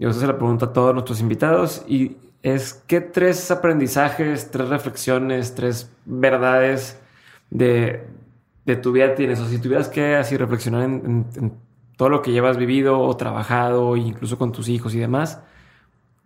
yo 0.00 0.08
a 0.08 0.10
hacer 0.10 0.26
la 0.26 0.36
pregunta 0.36 0.66
a 0.66 0.72
todos 0.72 0.92
nuestros 0.92 1.20
invitados 1.20 1.84
y 1.86 2.16
es 2.42 2.82
¿qué 2.88 3.00
tres 3.00 3.52
aprendizajes, 3.52 4.50
tres 4.50 4.68
reflexiones, 4.68 5.54
tres 5.54 5.92
verdades 6.06 7.00
de, 7.50 8.04
tu 8.82 8.90
vida 8.90 9.14
tienes? 9.14 9.38
O 9.38 9.46
si 9.46 9.58
tuvieras 9.60 9.88
que 9.88 10.16
así 10.16 10.36
reflexionar 10.36 10.82
en, 10.82 11.54
todo 12.00 12.08
lo 12.08 12.22
que 12.22 12.32
llevas 12.32 12.56
vivido 12.56 12.98
o 12.98 13.14
trabajado, 13.14 13.94
incluso 13.94 14.38
con 14.38 14.52
tus 14.52 14.70
hijos 14.70 14.94
y 14.94 14.98
demás, 14.98 15.40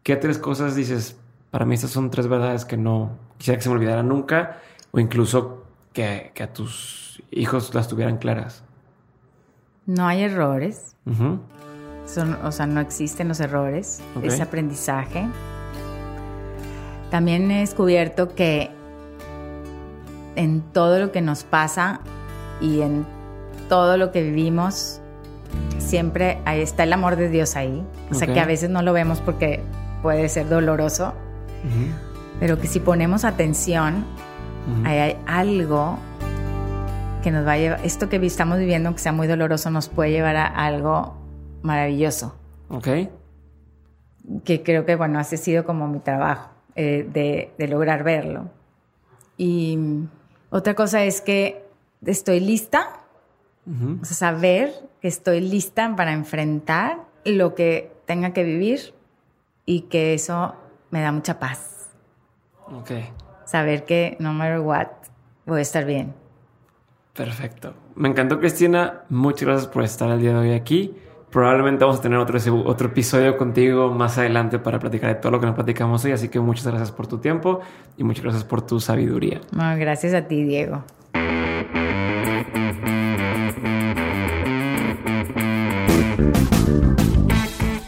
¿qué 0.05 0.15
tres 0.15 0.39
cosas 0.39 0.77
dices? 0.77 1.17
Para 1.51 1.65
mí 1.65 1.75
estas 1.75 1.91
son 1.91 2.13
tres 2.13 2.29
verdades 2.29 2.65
que 2.65 2.77
no 2.77 3.19
quisiera 3.39 3.59
que 3.59 3.65
se 3.65 3.71
me 3.71 3.75
olvidaran 3.75 4.07
nunca 4.07 4.59
o 4.93 5.01
incluso 5.01 5.65
que, 5.93 6.31
que 6.33 6.45
a 6.45 6.53
tus 6.53 7.21
hijos 7.33 7.75
las 7.75 7.89
tuvieran 7.89 8.19
claras? 8.19 8.63
No 9.85 10.07
hay 10.07 10.23
errores. 10.23 10.95
Son, 12.07 12.35
o 12.45 12.53
sea, 12.53 12.67
no 12.67 12.79
existen 12.79 13.27
los 13.27 13.41
errores. 13.41 14.01
Es 14.23 14.41
aprendizaje. 14.41 15.27
También 17.11 17.51
he 17.51 17.59
descubierto 17.59 18.37
que 18.37 18.71
en 20.37 20.61
todo 20.73 21.01
lo 21.01 21.11
que 21.11 21.21
nos 21.21 21.43
pasa 21.43 21.99
y 22.61 22.83
en 22.83 23.05
todo 23.69 23.97
lo 23.97 24.13
que 24.13 24.23
vivimos 24.23 25.01
siempre 25.79 26.39
ahí 26.45 26.61
está 26.61 26.83
el 26.85 26.93
amor 26.93 27.17
de 27.17 27.29
Dios 27.29 27.57
ahí. 27.57 27.85
O 28.11 28.15
sea 28.15 28.33
que 28.33 28.41
a 28.41 28.47
veces 28.47 28.71
no 28.71 28.83
lo 28.83 28.93
vemos 28.93 29.21
porque 29.21 29.63
puede 30.03 30.29
ser 30.29 30.49
doloroso, 30.49 31.15
pero 32.41 32.59
que 32.61 32.67
si 32.67 32.81
ponemos 32.81 33.25
atención, 33.25 34.05
ahí 34.85 34.99
hay 34.99 35.17
algo 35.27 35.99
que 37.23 37.31
nos 37.31 37.47
va 37.47 37.53
a 37.53 37.59
llevar, 37.59 37.81
esto 37.85 38.09
que 38.11 38.17
estamos 38.27 38.59
viviendo, 38.59 38.93
que 38.93 38.99
sea 38.99 39.13
muy 39.13 39.27
doloroso, 39.27 39.71
nos 39.71 39.89
puede 39.89 40.11
llevar 40.11 40.37
a 40.37 40.47
algo 40.47 41.15
maravilloso, 41.63 42.35
Ok. 42.69 42.89
que 44.45 44.63
creo 44.63 44.85
que, 44.85 44.95
bueno, 44.97 45.19
ha 45.19 45.25
sido 45.25 45.65
como 45.65 45.89
mi 45.89 46.01
trabajo, 46.01 46.51
eh, 46.77 47.09
de, 47.11 47.51
de 47.57 47.69
lograr 47.69 48.05
verlo. 48.05 48.51
Y 49.39 49.79
otra 50.51 50.75
cosa 50.75 51.03
es 51.05 51.23
que 51.23 51.65
estoy 52.05 52.41
lista, 52.41 52.91
O 53.67 54.05
sea, 54.05 54.17
saber 54.17 54.73
que 55.01 55.09
estoy 55.09 55.41
lista 55.41 55.95
para 55.97 56.13
enfrentar 56.13 56.99
lo 57.25 57.55
que 57.55 57.93
tenga 58.07 58.33
que 58.33 58.45
vivir 58.45 58.95
y 59.65 59.83
que 59.83 60.15
eso 60.15 60.55
me 60.91 61.01
da 61.01 61.13
mucha 61.13 61.39
paz. 61.39 61.91
Ok. 62.67 62.91
Saber 63.47 63.85
que 63.85 64.17
no 64.21 64.33
matter 64.33 64.61
what, 64.61 64.89
voy 65.47 65.61
a 65.61 65.63
estar 65.63 65.85
bien. 65.85 66.15
Perfecto. 67.15 67.75
Me 67.95 68.09
encantó, 68.09 68.39
Cristina. 68.39 69.05
Muchas 69.09 69.49
gracias 69.49 69.67
por 69.69 69.85
estar 69.85 70.11
el 70.11 70.21
día 70.21 70.33
de 70.33 70.39
hoy 70.39 70.53
aquí. 70.53 70.95
Probablemente 71.31 71.85
vamos 71.85 72.01
a 72.01 72.03
tener 72.03 72.19
otro, 72.19 72.39
otro 72.65 72.89
episodio 72.89 73.37
contigo 73.37 73.91
más 73.91 74.19
adelante 74.19 74.59
para 74.59 74.79
platicar 74.79 75.15
de 75.15 75.21
todo 75.21 75.33
lo 75.33 75.41
que 75.41 75.47
nos 75.47 75.55
platicamos 75.55 76.05
hoy. 76.05 76.13
Así 76.13 76.29
que 76.29 76.39
muchas 76.39 76.67
gracias 76.67 76.93
por 76.93 77.07
tu 77.07 77.19
tiempo 77.19 77.61
y 77.97 78.05
muchas 78.05 78.23
gracias 78.23 78.45
por 78.45 78.63
tu 78.63 78.79
sabiduría. 78.79 79.41
No, 79.53 79.77
gracias 79.77 80.15
a 80.15 80.29
ti, 80.29 80.45
Diego. 80.45 80.85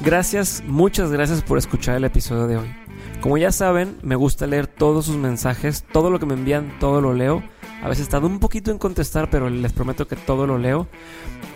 Gracias, 0.06 0.62
muchas 0.68 1.10
gracias 1.10 1.42
por 1.42 1.58
escuchar 1.58 1.96
el 1.96 2.04
episodio 2.04 2.46
de 2.46 2.58
hoy. 2.58 2.72
Como 3.20 3.38
ya 3.38 3.50
saben, 3.50 3.96
me 4.02 4.14
gusta 4.14 4.46
leer 4.46 4.68
todos 4.68 5.06
sus 5.06 5.16
mensajes, 5.16 5.82
todo 5.92 6.10
lo 6.10 6.20
que 6.20 6.26
me 6.26 6.34
envían, 6.34 6.78
todo 6.78 7.00
lo 7.00 7.12
leo. 7.12 7.42
A 7.82 7.88
veces 7.88 8.08
tardo 8.08 8.28
un 8.28 8.38
poquito 8.38 8.70
en 8.70 8.78
contestar, 8.78 9.30
pero 9.30 9.50
les 9.50 9.72
prometo 9.72 10.06
que 10.06 10.14
todo 10.14 10.46
lo 10.46 10.58
leo. 10.58 10.86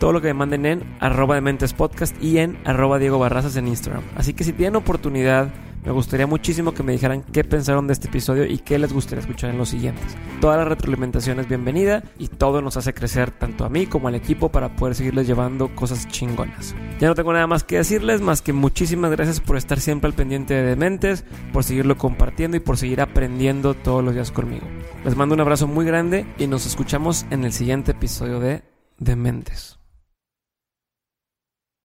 Todo 0.01 0.13
lo 0.13 0.21
que 0.21 0.27
me 0.27 0.35
manden 0.35 0.67
en 0.67 0.97
arroba 0.99 1.37
de 1.37 1.43
mentes 1.43 1.75
podcast 1.75 2.21
y 2.21 2.39
en 2.39 2.59
arroba 2.65 2.99
Diego 2.99 3.21
Barrazas 3.21 3.55
en 3.55 3.69
Instagram. 3.69 4.03
Así 4.17 4.35
que 4.35 4.43
si 4.43 4.53
tienen 4.53 4.75
oportunidad, 4.75 5.51
me 5.85 5.93
gustaría 5.93 6.27
muchísimo 6.27 6.73
que 6.73 6.83
me 6.83 6.93
dijeran 6.93 7.23
qué 7.23 7.43
pensaron 7.43 7.87
de 7.87 7.95
este 7.95 8.09
episodio 8.09 8.45
y 8.45 8.59
qué 8.59 8.79
les 8.79 8.93
gustaría 8.93 9.21
escuchar 9.21 9.51
en 9.51 9.59
los 9.59 9.71
siguientes. 9.71 10.17
Toda 10.41 10.59
la 10.59 10.65
retroalimentación 10.65 11.41
es 11.41 11.49
bienvenida 11.49 12.03
y 12.19 12.29
todo 12.29 12.61
nos 12.61 12.77
hace 12.77 12.93
crecer 12.93 13.31
tanto 13.31 13.65
a 13.65 13.71
mí 13.71 13.87
como 13.87 14.09
al 14.09 14.15
equipo 14.15 14.51
para 14.51 14.77
poder 14.77 14.95
seguirles 14.95 15.27
llevando 15.27 15.75
cosas 15.75 16.07
chingonas. 16.09 16.75
Ya 16.99 17.09
no 17.09 17.15
tengo 17.15 17.33
nada 17.33 17.47
más 17.47 17.65
que 17.65 17.79
decirles, 17.79 18.21
más 18.21 18.43
que 18.43 18.53
muchísimas 18.53 19.11
gracias 19.11 19.41
por 19.41 19.57
estar 19.57 19.81
siempre 19.81 20.09
al 20.09 20.15
pendiente 20.15 20.55
de 20.55 20.63
Dementes, 20.63 21.25
por 21.53 21.65
seguirlo 21.65 21.97
compartiendo 21.97 22.57
y 22.57 22.61
por 22.61 22.77
seguir 22.77 23.01
aprendiendo 23.01 23.75
todos 23.75 24.05
los 24.05 24.15
días 24.15 24.31
conmigo. 24.31 24.67
Les 25.05 25.17
mando 25.17 25.35
un 25.35 25.41
abrazo 25.41 25.67
muy 25.67 25.87
grande 25.87 26.27
y 26.39 26.47
nos 26.47 26.67
escuchamos 26.67 27.27
en 27.31 27.45
el 27.45 27.53
siguiente 27.53 27.93
episodio 27.93 28.39
de 28.39 28.63
Dementes. 28.99 29.80